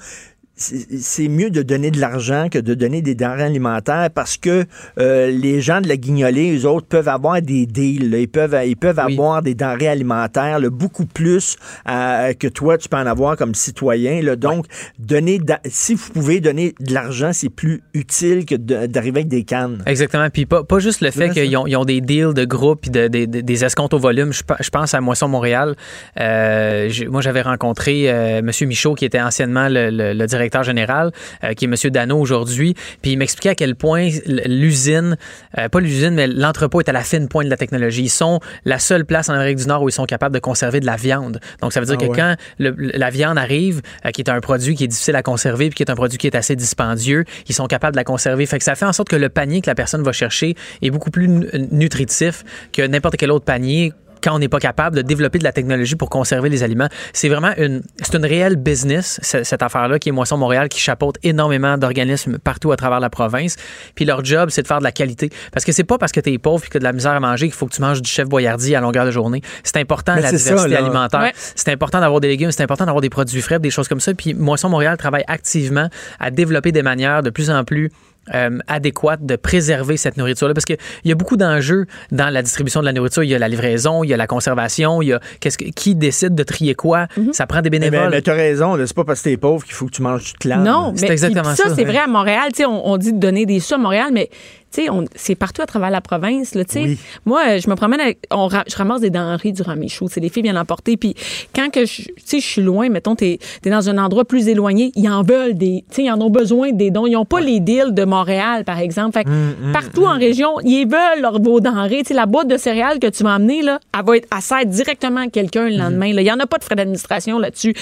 [0.54, 4.64] C'est- mieux de donner de l'argent que de donner des denrées alimentaires parce que
[4.98, 8.10] euh, les gens de la guignolée, eux autres, peuvent avoir des deals.
[8.10, 8.18] là.
[8.18, 9.12] Ils peuvent, ils peuvent Oui.
[9.14, 11.56] avoir des denrées alimentaires là, beaucoup plus
[11.88, 14.20] euh, que toi, tu peux en avoir comme citoyen.
[14.22, 14.36] là.
[14.36, 14.66] Donc,
[14.98, 19.82] donner si vous pouvez donner de l'argent, c'est plus utile que d'arriver avec des cannes.
[19.86, 20.28] Exactement.
[20.30, 23.24] Puis pas, pas juste le fait qu'ils ont, des deals de groupe puis de, de-
[23.24, 24.32] de- des escomptes au volume.
[24.32, 25.74] Je, pe- je pense à Moisson Montréal.
[26.20, 28.50] Euh, moi, j'avais rencontré euh, M.
[28.68, 31.12] Michaud, qui était anciennement le, le- le directeur général,
[31.44, 31.90] euh, qui est M.
[31.90, 32.74] Dano aujourd'hui.
[33.02, 34.08] Puis il m'expliquait à quel point
[34.46, 35.16] l'usine,
[35.58, 38.02] euh, pas l'usine, mais l'entrepôt est à la fine pointe de la technologie.
[38.04, 40.80] Ils sont la seule place en Amérique du Nord où ils sont capables de conserver
[40.80, 41.40] de la viande.
[41.60, 42.16] Donc, ça veut dire Ah que ouais.
[42.16, 45.68] quand le- la viande arrive, euh, qui est un produit qui est difficile à conserver,
[45.68, 48.46] puis qui est un produit qui est assez dispendieux, ils sont capables de la conserver.
[48.46, 50.90] Fait que ça fait en sorte que le panier que la personne va chercher est
[50.90, 53.92] beaucoup plus nu- nutritif que n'importe quel autre panier
[54.22, 56.88] quand on n'est pas capable de développer de la technologie pour conserver les aliments.
[57.12, 60.80] C'est vraiment une, c'est une réelle business, ce- cette affaire-là, qui est Moisson Montréal, qui
[60.80, 63.56] chapeaute énormément d'organismes partout à travers la province.
[63.94, 65.30] Puis leur job, c'est de faire de la qualité.
[65.52, 67.20] Parce que c'est pas parce que tu es pauvre et que de la misère à
[67.20, 69.42] manger qu'il faut que tu manges du chef boyardi à longueur de journée.
[69.64, 71.20] C'est important, Mais la ça, diversité alimentaire.
[71.20, 71.32] Ouais.
[71.54, 74.14] C'est important d'avoir des légumes, c'est important d'avoir des produits frais, des choses comme ça.
[74.14, 75.88] Puis Moisson Montréal travaille activement
[76.20, 77.90] à développer des manières de plus en plus
[78.34, 80.54] euh, adéquates de préserver cette nourriture-là?
[80.54, 83.22] Parce qu'il y a beaucoup d'enjeux dans la distribution de la nourriture.
[83.24, 85.70] Il y a la livraison, il y a la conservation, il y a qu'est-ce que-
[85.70, 87.06] qui décide de trier quoi?
[87.32, 88.10] Ça prend des Mais, bénévoles.
[88.10, 90.24] mais tu as raison, c'est pas parce que t'es pauvre qu'il faut que tu manges
[90.24, 90.58] du clan.
[90.58, 91.84] Non, C'est exactement ça, ça, c'est ouais.
[91.84, 92.48] vrai à Montréal.
[92.50, 94.28] Tu sais, on, on dit de donner des sous à Montréal, mais
[94.72, 96.54] tu sais, on- c'est partout à travers la province.
[96.54, 96.62] Là.
[96.76, 96.98] Oui.
[97.26, 100.08] Moi, euh, je me promène, avec, on, je ramasse des denrées durant mes shows.
[100.10, 100.96] C'est les filles viennent emporter.
[100.96, 101.14] Puis
[101.54, 103.38] quand que je, tu sais, je suis loin, mettons, tu es,
[103.70, 107.06] dans un endroit plus éloigné, ils en veulent des, ils en ont besoin des dons.
[107.06, 109.12] Ils n'ont pas les deals de Montréal, par exemple.
[109.12, 112.02] Fait que Hum, partout en région, ils veulent leur, vos denrées.
[112.10, 115.28] La boîte de céréales que tu m'as amenée, là, elle va être, sert directement à
[115.28, 116.12] quelqu'un le lendemain.
[116.12, 116.20] là.
[116.22, 117.74] Il n'y en a pas de frais d'administration là-dessus.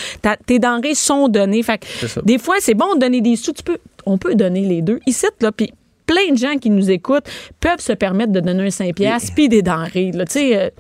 [0.47, 1.63] Tes denrées sont données.
[1.63, 3.53] Fait que des fois, c'est bon de donner des sous.
[3.53, 5.01] Tu peux, on peut donner les deux.
[5.07, 5.73] Ici, là, puis
[6.11, 7.29] plein de gens qui nous écoutent
[7.61, 10.11] peuvent se permettre de donner un 5 piastres puis des denrées.
[10.13, 10.71] Là, tu sais, euh,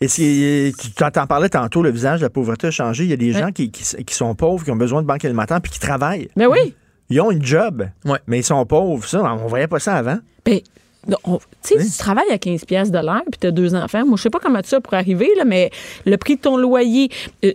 [0.00, 3.04] Et si, tu t'en t'en parlais tantôt, le visage de la pauvreté a changé.
[3.04, 5.24] Il y a des gens qui, qui, qui sont pauvres, qui ont besoin de banque
[5.24, 6.28] alimentaire, puis qui travaillent.
[6.36, 6.74] mais oui.
[7.08, 8.18] Ils ont une job, Ouais.
[8.26, 9.06] mais ils sont pauvres.
[9.06, 10.18] Ça, on voyait pas ça avant.
[10.44, 10.60] Ben,
[11.06, 11.14] tu
[11.62, 14.16] sais, si tu travailles à 15 pièces de l'heure puis tu as deux enfants, moi,
[14.16, 15.70] je sais pas comment tu as pour arriver, là, mais
[16.06, 17.08] le prix de ton loyer,
[17.44, 17.52] euh,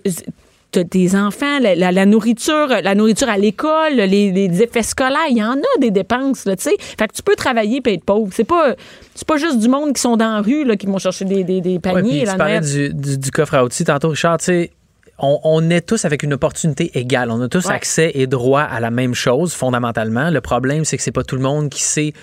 [0.75, 5.27] t'as tes enfants, la, la- la nourriture, la nourriture à l'école, les, les effets scolaires,
[5.29, 6.75] il y en a des dépenses, là, tu sais.
[6.79, 8.31] Fait que tu peux travailler et être pauvre.
[8.33, 8.75] C'est pas,
[9.15, 11.43] c'est pas juste du monde qui sont dans la rue, là, qui vont chercher des,
[11.43, 12.25] des, des Ouais, paniers.
[12.25, 14.37] là, tu parlais du, du- du coffre à outils tantôt, Richard.
[14.39, 14.71] Tu sais,
[15.17, 17.31] on, on est tous avec une opportunité égale.
[17.31, 17.73] On a tous Ouais.
[17.73, 20.29] accès et droit à la même chose, fondamentalement.
[20.29, 22.13] Le problème, c'est que c'est pas tout le monde qui sait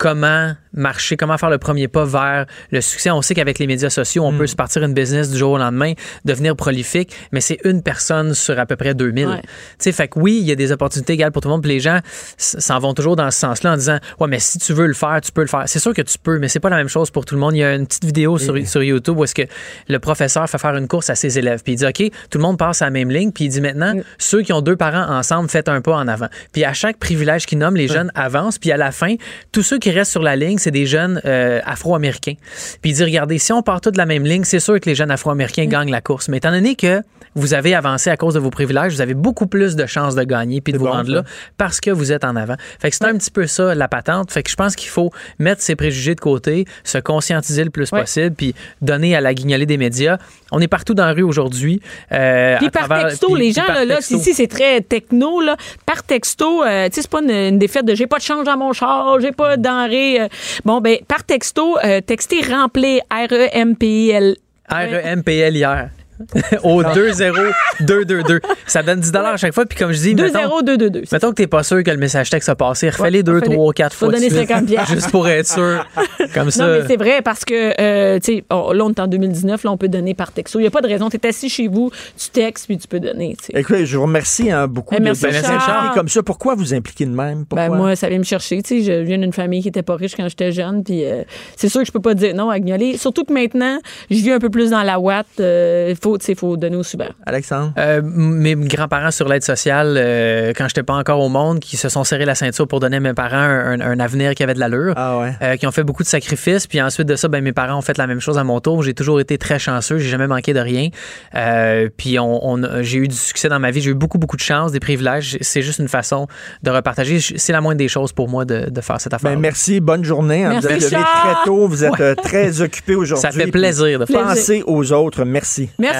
[0.00, 3.10] comment marcher, comment faire le premier pas vers le succès.
[3.10, 5.58] On sait qu'avec les médias sociaux, on peut se partir une business du jour au
[5.58, 5.92] lendemain,
[6.24, 9.26] devenir prolifique, mais c'est une personne sur à peu près 2000.
[9.26, 9.40] Ouais.
[9.42, 9.48] Tu
[9.80, 11.72] sais, fait que oui, il y a des opportunités égales pour tout le monde, puis
[11.72, 11.98] les gens
[12.38, 15.20] s'en vont toujours dans ce sens-là en disant Ouais, mais si tu veux le faire,
[15.22, 15.64] tu peux le faire.
[15.66, 17.54] C'est sûr que tu peux, mais c'est pas la même chose pour tout le monde.
[17.54, 19.42] Il y a une petite vidéo sur, sur YouTube où est-ce que
[19.88, 22.42] le professeur fait faire une course à ses élèves, puis il dit OK, tout le
[22.42, 25.12] monde passe à la même ligne, puis il dit maintenant, ceux qui ont deux parents
[25.14, 26.28] ensemble, faites un pas en avant.
[26.52, 29.16] Puis à chaque privilège qu'il nomme, les jeunes avancent, puis à la fin,
[29.52, 32.34] tous ceux qui restent sur la ligne, c'est des jeunes euh, afro-américains.
[32.82, 34.88] Puis il dit regardez, si on part tous de la même ligne, c'est sûr que
[34.88, 36.28] les jeunes afro-américains gagnent la course.
[36.28, 37.02] Mais étant donné que
[37.34, 40.22] vous avez avancé à cause de vos privilèges, vous avez beaucoup plus de chances de
[40.24, 41.12] gagner puis de vous bon, rendre ça.
[41.14, 41.22] là
[41.56, 42.56] parce que vous êtes en avant.
[42.80, 44.32] Fait que c'est un petit peu ça la patente.
[44.32, 47.90] Fait que je pense qu'il faut mettre ses préjugés de côté, se conscientiser le plus
[47.92, 48.00] Ouais.
[48.00, 50.18] possible, puis donner à la guignolée des médias.
[50.52, 51.80] On est partout dans la rue aujourd'hui.
[52.12, 55.56] euh, Puis par travers- texto, puis- les gens, là, là, ici, c'est très techno, là.
[55.86, 58.44] Par texto, euh, tu sais, c'est pas une, une défaite de j'ai pas de change
[58.44, 60.20] dans mon char, j'ai pas de denrées.
[60.22, 60.28] euh.
[60.64, 64.36] Bon, ben, par texto, euh, textez rempli, R-E-M-P-I-L.
[64.68, 65.90] R-E-M-P-L hier.
[66.62, 68.40] Au 2-0-2-2-2.
[68.66, 69.66] Ça donne 10 à chaque fois.
[69.66, 71.04] Puis comme je dis, mettons, 2-0-2-2-2.
[71.12, 73.54] mettons que t'es pas sûr que le message texte a passé, refais-les Ouais, 2, refais-les.
[73.56, 74.14] 3, 4 Faut fois.
[74.14, 74.48] donner suite.
[74.48, 74.90] 50 piastres.
[74.94, 75.86] Juste pour être sûr.
[76.34, 76.66] Comme ça.
[76.66, 79.64] Non, mais c'est vrai parce que, euh, tu sais, on- là, on est en 2019,
[79.64, 80.58] là, on peut donner par texto.
[80.58, 81.08] Il n'y a pas de raison.
[81.08, 83.52] Tu es assis chez vous, tu textes, puis tu peux donner, tu sais.
[83.60, 86.22] Écoutez, je vous remercie hein, beaucoup Ben, merci, de impliquer comme ça.
[86.22, 87.44] Pourquoi vous impliquer de même?
[87.46, 87.68] Pourquoi?
[87.68, 88.62] Ben, moi, ça vient me chercher.
[88.62, 91.22] Tu sais, je viens d'une famille qui était pas riche quand j'étais jeune, puis euh,
[91.56, 92.96] c'est sûr que je peux pas dire non à Guignolé.
[92.96, 93.78] Surtout que maintenant,
[94.10, 95.26] je vis un peu plus dans la ouate.
[95.38, 97.10] Il faut, sais, faut donner au super.
[97.26, 97.72] Alexandre?
[97.78, 101.88] Euh, mes grands-parents sur l'aide sociale, euh, quand j'étais pas encore au monde, qui se
[101.88, 104.60] sont serrés la ceinture pour donner à mes parents un, un avenir qui avait de
[104.60, 105.32] l'allure, Ah ouais.
[105.42, 106.66] euh, qui ont fait beaucoup de sacrifices.
[106.66, 108.82] Puis ensuite de ça, ben, mes parents ont fait la même chose à mon tour.
[108.82, 109.98] J'ai toujours été très chanceux.
[109.98, 110.88] J'ai jamais manqué de rien.
[111.34, 113.80] Euh, puis on, on- j'ai eu du succès dans ma vie.
[113.80, 115.38] J'ai eu beaucoup, beaucoup de chance, des privilèges.
[115.40, 116.26] C'est juste une façon
[116.62, 117.20] de repartager.
[117.20, 119.30] C'est la moindre des choses pour moi de, de faire cette affaire.
[119.32, 120.44] Ben, merci, bonne journée.
[120.44, 120.50] hein.
[120.60, 123.22] Merci, vous êtes levé très tôt, vous êtes très occupé aujourd'hui.
[123.30, 124.22] Ça fait plaisir de faire.
[124.22, 125.24] Pensez aux autres.
[125.24, 125.68] Merci.
[125.78, 125.99] Merci,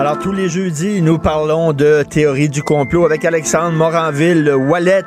[0.00, 5.02] Alors, tous les jeudis, nous parlons de théorie du complot avec Alexandre Moranville, Wallet.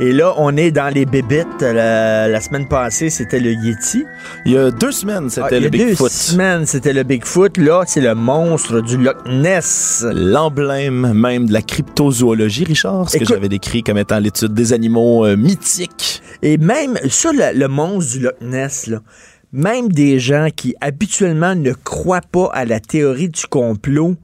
[0.00, 1.60] Et là, on est dans les bébites.
[1.62, 4.04] La, la semaine passée, c'était le Yeti.
[4.44, 6.10] Il y a deux semaines, Ah, c'était il y le a deux Bigfoot.
[6.10, 7.56] semaines, c'était le Bigfoot.
[7.58, 10.04] Là, c'est le monstre du Loch Ness.
[10.12, 15.24] L'emblème même de la cryptozoologie, Richard, ce que j'avais décrit comme étant l'étude des animaux
[15.24, 16.22] euh, mythiques.
[16.42, 18.98] Et même, ça, le, le monstre du Loch Ness, là,
[19.54, 24.16] même des gens qui habituellement ne croient pas à la théorie du complot,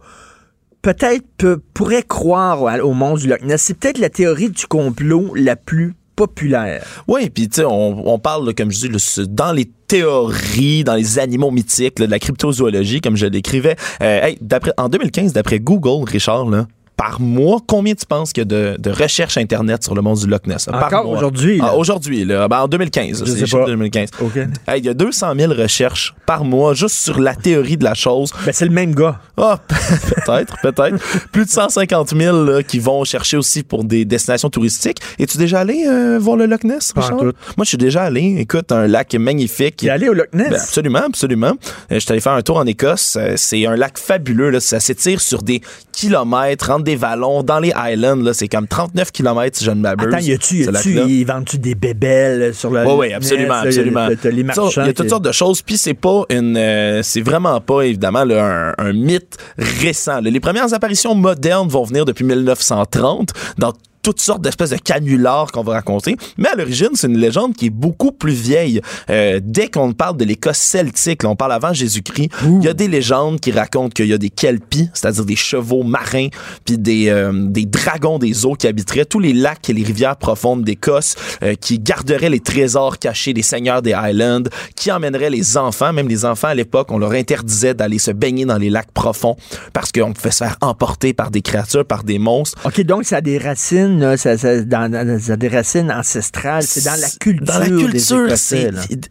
[0.83, 3.41] peut-être peut- pourraient croire au, monstre du Loch.
[3.57, 6.85] C'est peut-être la théorie du complot la plus populaire.
[7.07, 11.53] Oui, puis tu sais, on, parle, comme je dis, dans les théories, dans les animaux
[11.53, 13.77] mythiques, de la cryptozoologie, comme je l'écrivais.
[14.03, 14.33] Euh,
[14.77, 16.67] en 2015, d'après Google, Richard, là,
[17.01, 20.19] par mois, combien tu penses qu'il y a de, de recherches Internet sur le monde
[20.19, 20.67] du Loch Ness?
[20.67, 21.59] là, par Encore aujourd'hui?
[21.63, 22.47] Ah, aujourd'hui, là.
[22.47, 23.25] Ben, en 2015.
[23.25, 23.65] Je sais pas.
[23.65, 24.11] de 2015.
[24.21, 24.37] OK.
[24.37, 27.95] Hey, il y a 200 000 recherches par mois juste sur la théorie de la
[27.95, 28.35] chose.
[28.45, 29.19] Ben, c'est le même gars.
[29.39, 30.99] Ah, peut-être, peut-être.
[31.33, 34.99] Plus de 150 000 là, qui vont chercher aussi pour des destinations touristiques.
[35.19, 37.23] Es-tu déjà allé euh, voir le Loch Ness, Richard?
[37.23, 38.37] Moi, je suis déjà allé.
[38.41, 39.83] Écoute, un lac magnifique.
[39.83, 40.51] Il est allé au Loch Ness?
[40.51, 41.53] Ben, absolument, absolument.
[41.53, 43.17] Euh, je suis allé faire un tour en Écosse.
[43.19, 44.51] Euh, c'est un lac fabuleux.
[44.51, 44.61] Là.
[44.61, 45.63] Ça s'étire sur des
[45.93, 48.17] kilomètres, entre des vallons, dans les Highlands.
[48.17, 48.35] Là.
[48.35, 50.09] C'est comme 39 kilomètres, si je ne m'abuse.
[50.15, 54.09] Attends, y a-tu, y a-tu, ils vendent-tu des bébelles sur le Oui, oui, absolument, absolument.
[54.09, 57.83] Il y a toutes sortes de choses, puis c'est pas une, euh, c'est vraiment pas
[57.83, 60.21] évidemment là, un, un mythe récent.
[60.21, 60.31] là.
[60.31, 63.73] Les premières apparitions modernes vont venir depuis 1930 dans
[64.03, 66.17] toutes sortes d'espèces de canulars qu'on va raconter.
[66.39, 68.81] Mais à l'origine, c'est une légende qui est beaucoup plus vieille.
[69.11, 72.75] Euh, dès qu'on parle de l'Écosse celtique, là, on parle avant Jésus-Christ, il y a
[72.75, 76.29] des légendes qui racontent qu'il y a des kelpies, c'est-à-dire des chevaux marins,
[76.65, 80.17] puis des, euh, des dragons des eaux qui habiteraient tous les lacs et les rivières
[80.17, 84.45] profondes d'Écosse, euh, qui garderaient les trésors cachés des seigneurs des Highlands,
[84.77, 88.45] qui emmèneraient les enfants, même les enfants à l'époque, on leur interdisait d'aller se baigner
[88.45, 89.37] dans les lacs profonds
[89.73, 92.59] parce qu'on pouvait se faire emporter par des créatures, par des monstres.
[92.65, 95.49] OK, donc ça a des racines racines, là, ça, ça- dans, dans- ça a des
[95.49, 96.63] racines ancestrales.
[96.63, 97.47] C'est dans la culture.
[97.47, 98.29] Dans la culture,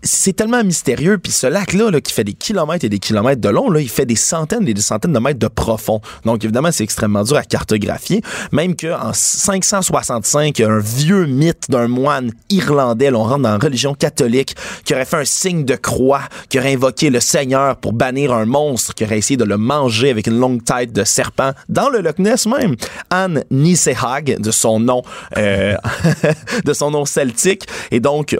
[0.03, 1.18] c'est tellement mystérieux.
[1.18, 3.89] Puis ce lac-là, là, qui fait des kilomètres et des kilomètres de long, là, il
[3.89, 6.01] fait des centaines et des centaines de mètres de profond.
[6.26, 8.22] Donc évidemment, c'est extrêmement dur à cartographier.
[8.51, 13.43] Même qu'en 565, il y a un vieux mythe d'un moine irlandais, là, on rentre
[13.43, 17.19] dans la religion catholique, qui aurait fait un signe de croix, qui aurait invoqué le
[17.19, 20.93] Seigneur pour bannir un monstre, qui aurait essayé de le manger avec une longue tête
[20.93, 22.76] de serpent dans le Loch Ness même.
[23.10, 25.02] Anne Nisehag, de son nom,
[25.38, 25.76] euh,
[26.66, 28.38] de son nom celtique, et donc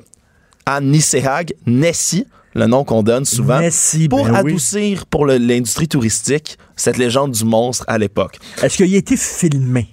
[0.68, 4.52] Anne Nisehag, Nessie, le nom qu'on donne souvent, Nessie, pour ben oui.
[4.52, 8.38] adoucir pour l'industrie touristique cette légende du monstre à l'époque.
[8.62, 9.88] Est-ce qu'il a été filmé?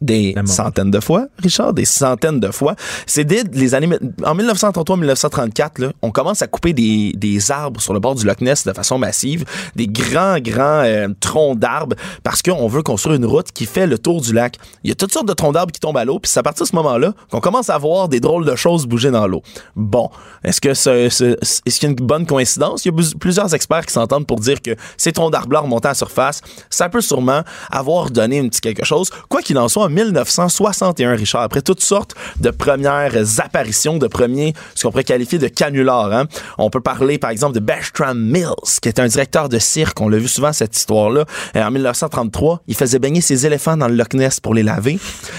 [0.00, 2.74] Des centaines de fois, Richard, des centaines de fois.
[3.06, 3.88] C'est dès les années...
[4.24, 8.40] En 1933-1934, là, on commence à couper des, des arbres sur le bord du Loch
[8.40, 9.44] Ness de façon massive,
[9.76, 13.98] des grands, grands euh, troncs d'arbres, parce qu'on veut construire une route qui fait le
[13.98, 14.56] tour du lac.
[14.84, 16.42] Il y a toutes sortes de troncs d'arbres qui tombent à l'eau, puis c'est à
[16.42, 19.42] partir de ce moment-là qu'on commence à voir des drôles de choses bouger dans l'eau.
[19.76, 20.08] Bon,
[20.44, 21.36] est-ce que ce- ce-
[21.82, 22.84] y a une bonne coïncidence?
[22.84, 25.90] Il y a plusieurs experts qui s'entendent pour dire que ces troncs d'arbres-là remontant à
[25.90, 26.40] la surface,
[26.70, 29.10] ça peut sûrement avoir donné un petit quelque chose.
[29.28, 34.54] Quoi qu'il en soit, en 1961, Richard, après toutes sortes de premières apparitions, de premiers,
[34.74, 36.26] ce qu'on pourrait qualifier de canulars, hein,
[36.58, 40.00] on peut parler, par exemple, de Bertram Mills, qui était un directeur de cirque.
[40.00, 41.24] On l'a vu souvent, cette histoire-là.
[41.56, 44.98] Euh, En 1933, il faisait baigner ses éléphants dans le Loch Ness pour les laver.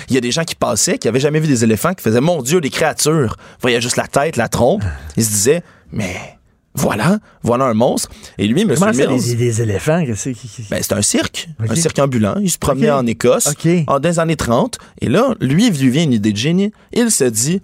[0.10, 2.22] Il y a des gens qui passaient, qui avaient jamais vu des éléphants, qui faisaient,
[2.22, 3.36] mon Dieu, des créatures.
[3.60, 4.84] Ils voyaient juste la tête, la trompe.
[5.18, 6.15] Ils se disaient, mais
[6.73, 8.10] voilà, voilà un monstre.
[8.38, 8.61] Et lui.
[8.65, 9.22] Comment ça, Mills...
[9.23, 10.02] des, des éléphants?
[10.03, 10.15] Ben,
[10.81, 12.35] c'est un cirque, un cirque ambulant.
[12.41, 13.68] Il se promenait en Écosse Ok.
[13.88, 14.77] en dans les années 30.
[15.02, 16.72] Et là, lui, il lui vient une idée de génie.
[16.93, 17.61] Il se dit,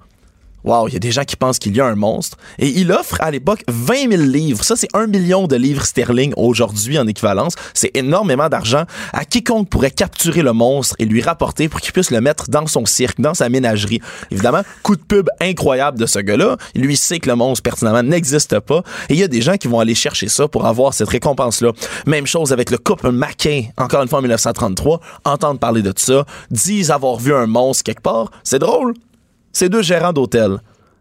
[0.64, 2.38] Wow, il y a des gens qui pensent qu'il y a un monstre.
[2.60, 4.64] Et il offre à l'époque 20 000 livres.
[4.64, 7.54] Ça, c'est un million de livres sterling aujourd'hui en équivalence.
[7.74, 12.12] C'est énormément d'argent à quiconque pourrait capturer le monstre et lui rapporter pour qu'il puisse
[12.12, 14.02] le mettre dans son cirque, dans sa ménagerie.
[14.32, 16.58] Évidemment, coup de pub incroyable de ce gars-là.
[16.76, 18.84] Lui sait que le monstre, pertinemment, n'existe pas.
[19.10, 21.72] Et il y a des gens qui vont aller chercher ça pour avoir cette récompense-là.
[22.06, 25.00] Même chose avec le couple Mackay, encore une fois en 1933.
[25.24, 28.32] Entendre parler de ça, disent avoir vu un monstre quelque part.
[28.44, 28.94] C'est drôle
[29.58, 30.60] c'est deux gérants d'hôtel.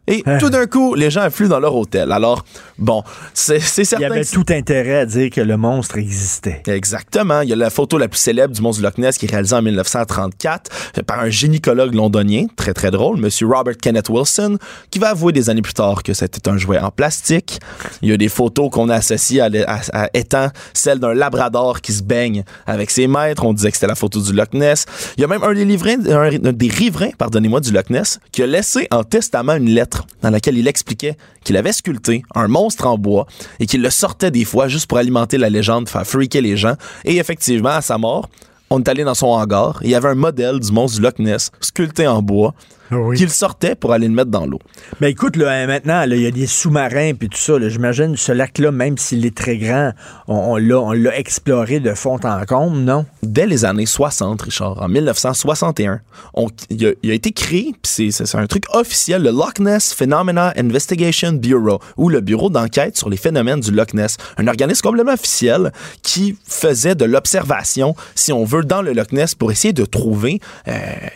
[0.08, 0.38] Et Hein?
[0.38, 2.12] tout d'un coup, les gens affluent dans leur hôtel.
[2.12, 2.44] Alors,
[2.78, 3.02] bon,
[3.34, 4.06] c'est c'est Il y certain.
[4.10, 6.62] avait tout intérêt à dire que le monstre existait.
[6.68, 7.40] Exactement.
[7.40, 9.30] Il y a la photo la plus célèbre du monstre du Loch Ness qui est
[9.30, 14.58] réalisée en 1934 euh, par un gynécologue londonien, très très drôle, Monsieur Robert Kenneth Wilson,
[14.90, 17.60] qui va avouer des années plus tard que c'était un jouet en plastique.
[18.02, 21.80] Il y a des photos qu'on a associées à, à- à étant celle d'un labrador
[21.80, 23.44] qui se baigne avec ses maîtres.
[23.44, 24.86] On disait que c'était la photo du Loch Ness.
[25.16, 28.20] Il y a même un des, livrins, un, un des riverains, pardonnez-moi, du Loch Ness,
[28.32, 32.48] qui a laissé en testament une lettre dans laquelle il expliquait qu'il avait sculpté un
[32.48, 33.26] monstre en bois
[33.60, 36.74] et qu'il le sortait des fois juste pour alimenter la légende, faire freaker les gens.
[37.04, 38.28] Et effectivement, à sa mort,
[38.70, 39.78] on est allé dans son hangar.
[39.82, 42.54] Il y avait un modèle du monstre du Loch Ness sculpté en bois
[43.16, 44.60] qu'il sortait pour aller le mettre dans l'eau.
[45.00, 47.54] Mais écoute, là, hein, maintenant, là, il y a des sous-marins puis tout ça.
[47.68, 49.92] J'imagine ce lac-là, même s'il est très grand,
[50.28, 53.06] on, on l'a, exploré de fond en comble, non?
[53.22, 56.00] Dès les années 60, Richard, en 1961,
[56.34, 59.92] on- il, a, il a été créé, puis c'est, un truc officiel, le Loch Ness
[59.94, 64.16] Phenomena Investigation Bureau, ou le Bureau d'enquête sur les phénomènes du Loch Ness.
[64.36, 65.72] Un organisme complètement officiel
[66.02, 70.40] qui faisait de l'observation, si on veut, dans le Loch Ness pour essayer de trouver
[70.68, 70.72] euh,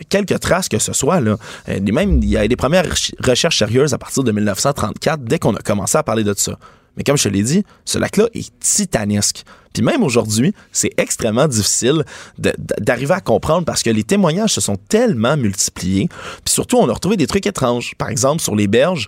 [0.09, 1.19] quelques traces que ce soit.
[1.21, 1.37] Là.
[1.69, 5.55] Euh, il y a des premières rech- recherches sérieuses à partir de 1934, dès qu'on
[5.55, 6.57] a commencé à parler de ça.
[6.97, 9.43] Mais comme je te l'ai dit, ce lac-là est titanesque.
[9.73, 12.03] Puis même aujourd'hui, c'est extrêmement difficile
[12.37, 16.09] d'arriver à comprendre parce que les témoignages se sont tellement multipliés.
[16.43, 17.93] Puis surtout, on a retrouvé des trucs étranges.
[17.97, 19.07] Par exemple, sur les berges,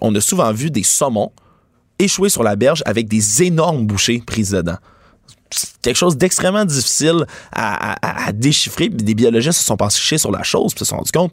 [0.00, 1.32] on a souvent vu des saumons
[1.98, 4.76] échouer sur la berge avec des énormes bouchées prises dedans.
[5.82, 8.88] Quelque chose d'extrêmement difficile à, déchiffrer.
[8.88, 11.32] Des biologistes se sont penchés sur la chose puis se sont rendus compte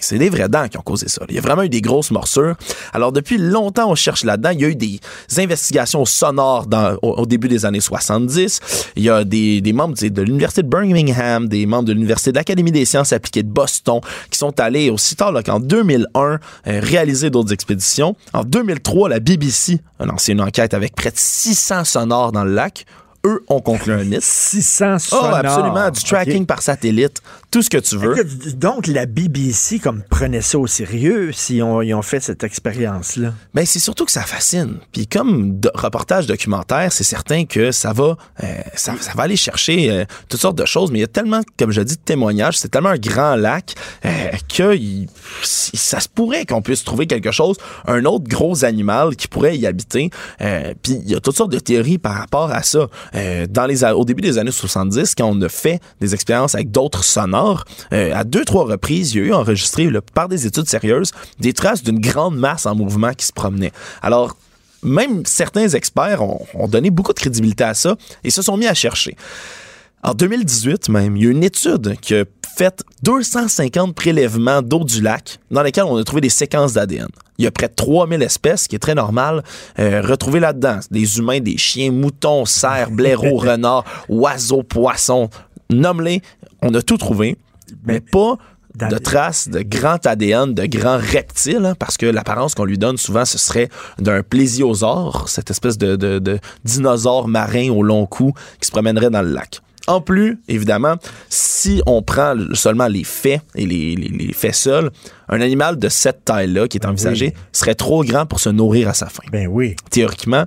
[0.00, 1.22] c'est des vraies dents qui ont causé ça.
[1.28, 2.56] Il y a vraiment eu des grosses morsures.
[2.92, 4.50] Alors, depuis longtemps, on cherche là-dedans.
[4.50, 5.00] Il y a eu des
[5.38, 6.66] investigations sonores
[7.02, 8.60] au, début des années 70.
[8.96, 12.72] Il y a des, membres de l'Université de Birmingham, des membres de l'Université de l'Académie
[12.72, 14.00] des sciences appliquées de Boston
[14.30, 18.16] qui sont allés aussi tard qu'en 2001 euh, réaliser d'autres expéditions.
[18.32, 22.52] En 2003, la BBC a lancé une enquête avec près de 600 sonores dans le
[22.52, 22.86] lac.
[23.24, 24.22] Eux ont conclu un mythe.
[24.22, 25.34] 600 Oh, sonores.
[25.36, 25.90] absolument.
[25.90, 27.22] Du tracking par satellite.
[27.52, 28.14] Tout ce que tu veux.
[28.54, 33.34] Donc, la BBC, comme prenait ça au sérieux si on, ils ont fait cette expérience-là?
[33.52, 34.78] Ben, c'est surtout que ça fascine.
[34.90, 39.36] Puis comme de- reportage documentaire, c'est certain que ça va, euh, ça, ça va aller
[39.36, 40.90] chercher euh, toutes sortes de choses.
[40.90, 42.56] Mais il y a tellement, comme je dis, de témoignages.
[42.56, 43.74] C'est tellement un grand lac
[44.06, 44.08] euh,
[44.48, 45.06] que il-
[45.42, 49.58] si- ça se pourrait qu'on puisse trouver quelque chose, un autre gros animal qui pourrait
[49.58, 50.08] y habiter.
[50.40, 52.88] Euh, Puis il y a toutes sortes de théories par rapport à ça.
[53.14, 56.70] Euh, dans les, au début des années 70, quand on a fait des expériences avec
[56.70, 57.41] d'autres sonores,
[57.92, 61.52] Euh, à deux, trois reprises, il y a eu enregistré par des études sérieuses des
[61.52, 63.72] traces d'une grande masse en mouvement qui se promenait.
[64.02, 64.36] Alors,
[64.82, 68.66] même certains experts ont, ont donné beaucoup de crédibilité à ça et se sont mis
[68.66, 69.16] à chercher.
[70.02, 72.24] En 2018 même, il y a une étude qui a
[72.56, 77.06] fait 250 prélèvements d'eau du lac dans lesquels on a trouvé des séquences d'ADN.
[77.38, 79.42] Il y a près de 3000 espèces, ce qui est très normal,
[79.78, 80.80] euh, retrouvées là-dedans.
[80.90, 85.30] Des humains, des chiens, moutons, cerfs, blaireaux, renards, oiseaux, poissons.
[85.70, 86.20] Nomme-les,
[86.62, 87.36] on a tout trouvé,
[87.84, 88.38] mais pas
[88.74, 92.96] de traces de grand ADN, de grands reptiles, hein, parce que l'apparence qu'on lui donne
[92.96, 93.68] souvent, ce serait
[93.98, 99.10] d'un plésiosaure, cette espèce de, de, de dinosaure marin au long cou qui se promènerait
[99.10, 99.60] dans le lac.
[99.88, 100.94] En plus, évidemment,
[101.28, 104.90] si on prend seulement les faits et les, les- les faits seuls,
[105.28, 108.94] un animal de cette taille-là qui est envisagé serait trop grand pour se nourrir à
[108.94, 109.24] sa faim.
[109.32, 109.74] Ben oui.
[109.90, 110.44] Théoriquement,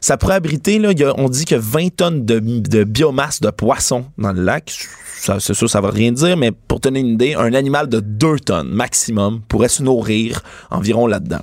[0.00, 3.50] ça pourrait abriter, là, y a- on dit que 20 tonnes de, de biomasse de
[3.50, 4.72] poissons dans le lac.
[5.40, 8.38] C'est sûr, ça va rien dire, mais pour tenir une idée, un animal de 2
[8.38, 10.40] tonnes maximum pourrait se nourrir
[10.70, 11.40] environ là-dedans.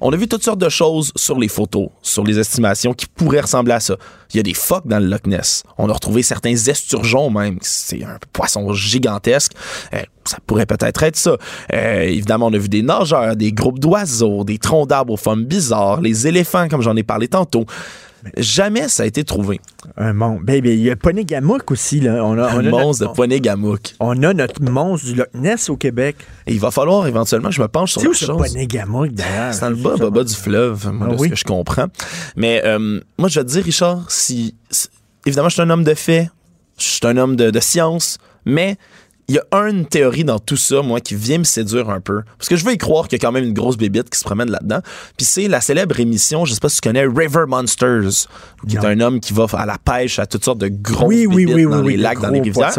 [0.00, 3.40] On a vu toutes sortes de choses sur les photos, sur les estimations qui pourraient
[3.40, 3.96] ressembler à ça.
[4.32, 5.62] Il y a des phoques dans le Loch Ness.
[5.78, 7.58] On a retrouvé certains esturgeons même.
[7.60, 9.52] C'est un poisson gigantesque.
[9.94, 11.36] Euh, ça pourrait peut-être être ça.
[11.72, 15.44] Euh, évidemment, on a vu des nageurs, des groupes d'oiseaux, des troncs d'arbres aux formes
[15.44, 17.66] bizarres, les éléphants, comme j'en ai parlé tantôt.
[18.36, 19.60] Jamais ça a été trouvé.
[19.96, 20.44] Un monstre.
[20.44, 22.00] Ben, ben, il y a Ponégamouk aussi.
[22.00, 22.24] Là.
[22.24, 23.94] On a, on Un a monstre notre- de poignée gamouk.
[24.00, 26.16] On a notre monstre du Loch Ness au Québec.
[26.46, 28.36] Et il va falloir éventuellement je me penche sur ce chose.
[28.52, 29.54] Ponégamouk, d'ailleurs?
[29.54, 31.28] C'est dans le bas, bas, bas du fleuve, moi, Ah de oui?
[31.28, 31.86] ce que je comprends.
[32.36, 34.88] Mais euh, moi, je vais te dire, Richard, si, si-
[35.26, 36.30] évidemment, je suis un homme de fait,
[36.78, 38.76] je suis un homme de, de science, mais
[39.32, 42.20] il y a une théorie dans tout ça, moi, qui vient me séduire un peu.
[42.36, 44.18] Parce que je veux y croire qu'il y a quand même une grosse bébite qui
[44.18, 44.80] se promène là-dedans.
[45.16, 48.28] Puis c'est la célèbre émission, je sais pas si tu connais, River Monsters,
[48.68, 51.26] qui est un homme qui va à la pêche à toutes sortes de grosses Oui,
[51.26, 52.74] oui, bébites oui, dans oui, les lacs, dans les rivières.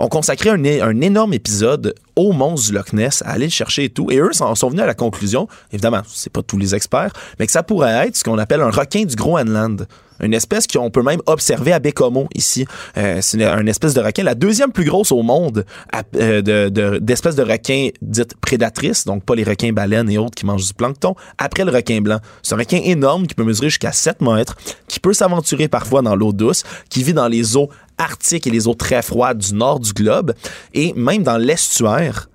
[0.00, 3.84] On consacrait un, un énorme épisode aux monstres du Loch Ness, à aller le chercher
[3.84, 4.10] et tout.
[4.10, 7.46] Et eux sont, sont venus à la conclusion, évidemment, c'est pas tous les experts, mais
[7.46, 9.86] que ça pourrait être ce qu'on appelle un requin du Groenland.
[10.20, 12.66] Une espèce qu'on peut même observer à Bécomo, ici.
[12.96, 17.36] Euh, c'est une, espèce de requin, la deuxième plus grosse au monde à- euh, d'espèces
[17.36, 21.14] de, requins dites prédatrices, donc pas les requins baleines et autres qui mangent du plancton,
[21.38, 22.18] après le requin blanc.
[22.42, 24.56] C'est un requin énorme qui peut mesurer jusqu'à 7 mètres,
[24.88, 27.68] qui peut s'aventurer parfois dans l'eau douce, qui vit dans les eaux
[27.98, 30.34] arctiques et les eaux très froides du nord du globe,
[30.74, 32.28] et même dans l'estuaire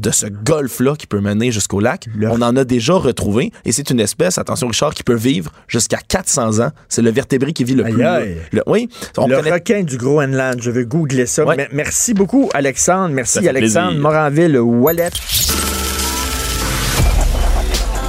[0.00, 3.50] de ce golfe-là qui peut mener jusqu'au lac, on en a déjà retrouvé.
[3.64, 6.70] Et c'est une espèce, attention Richard, qui peut vivre jusqu'à 400 ans.
[6.88, 8.04] C'est le vertébré qui vit le Aïe, plus...
[8.04, 8.36] aïe.
[8.52, 10.60] le- oui, on le connaît- requin du Groenland.
[10.60, 11.44] Je vais googler ça.
[11.44, 11.68] Ouais.
[11.72, 13.14] Merci beaucoup, Alexandre.
[13.14, 14.02] Merci, Alexandre plaisir.
[14.02, 15.10] Moranville-Wallet.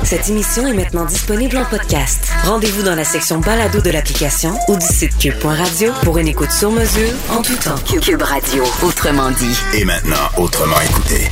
[0.04, 2.30] Cette émission est maintenant disponible en podcast.
[2.46, 6.72] Rendez-vous dans la section balado de l'application ou du site cube.radio pour une écoute sur
[6.72, 7.76] mesure en tout temps.
[8.02, 9.58] Cube Radio, autrement dit.
[9.76, 11.28] Et maintenant, autrement écouté.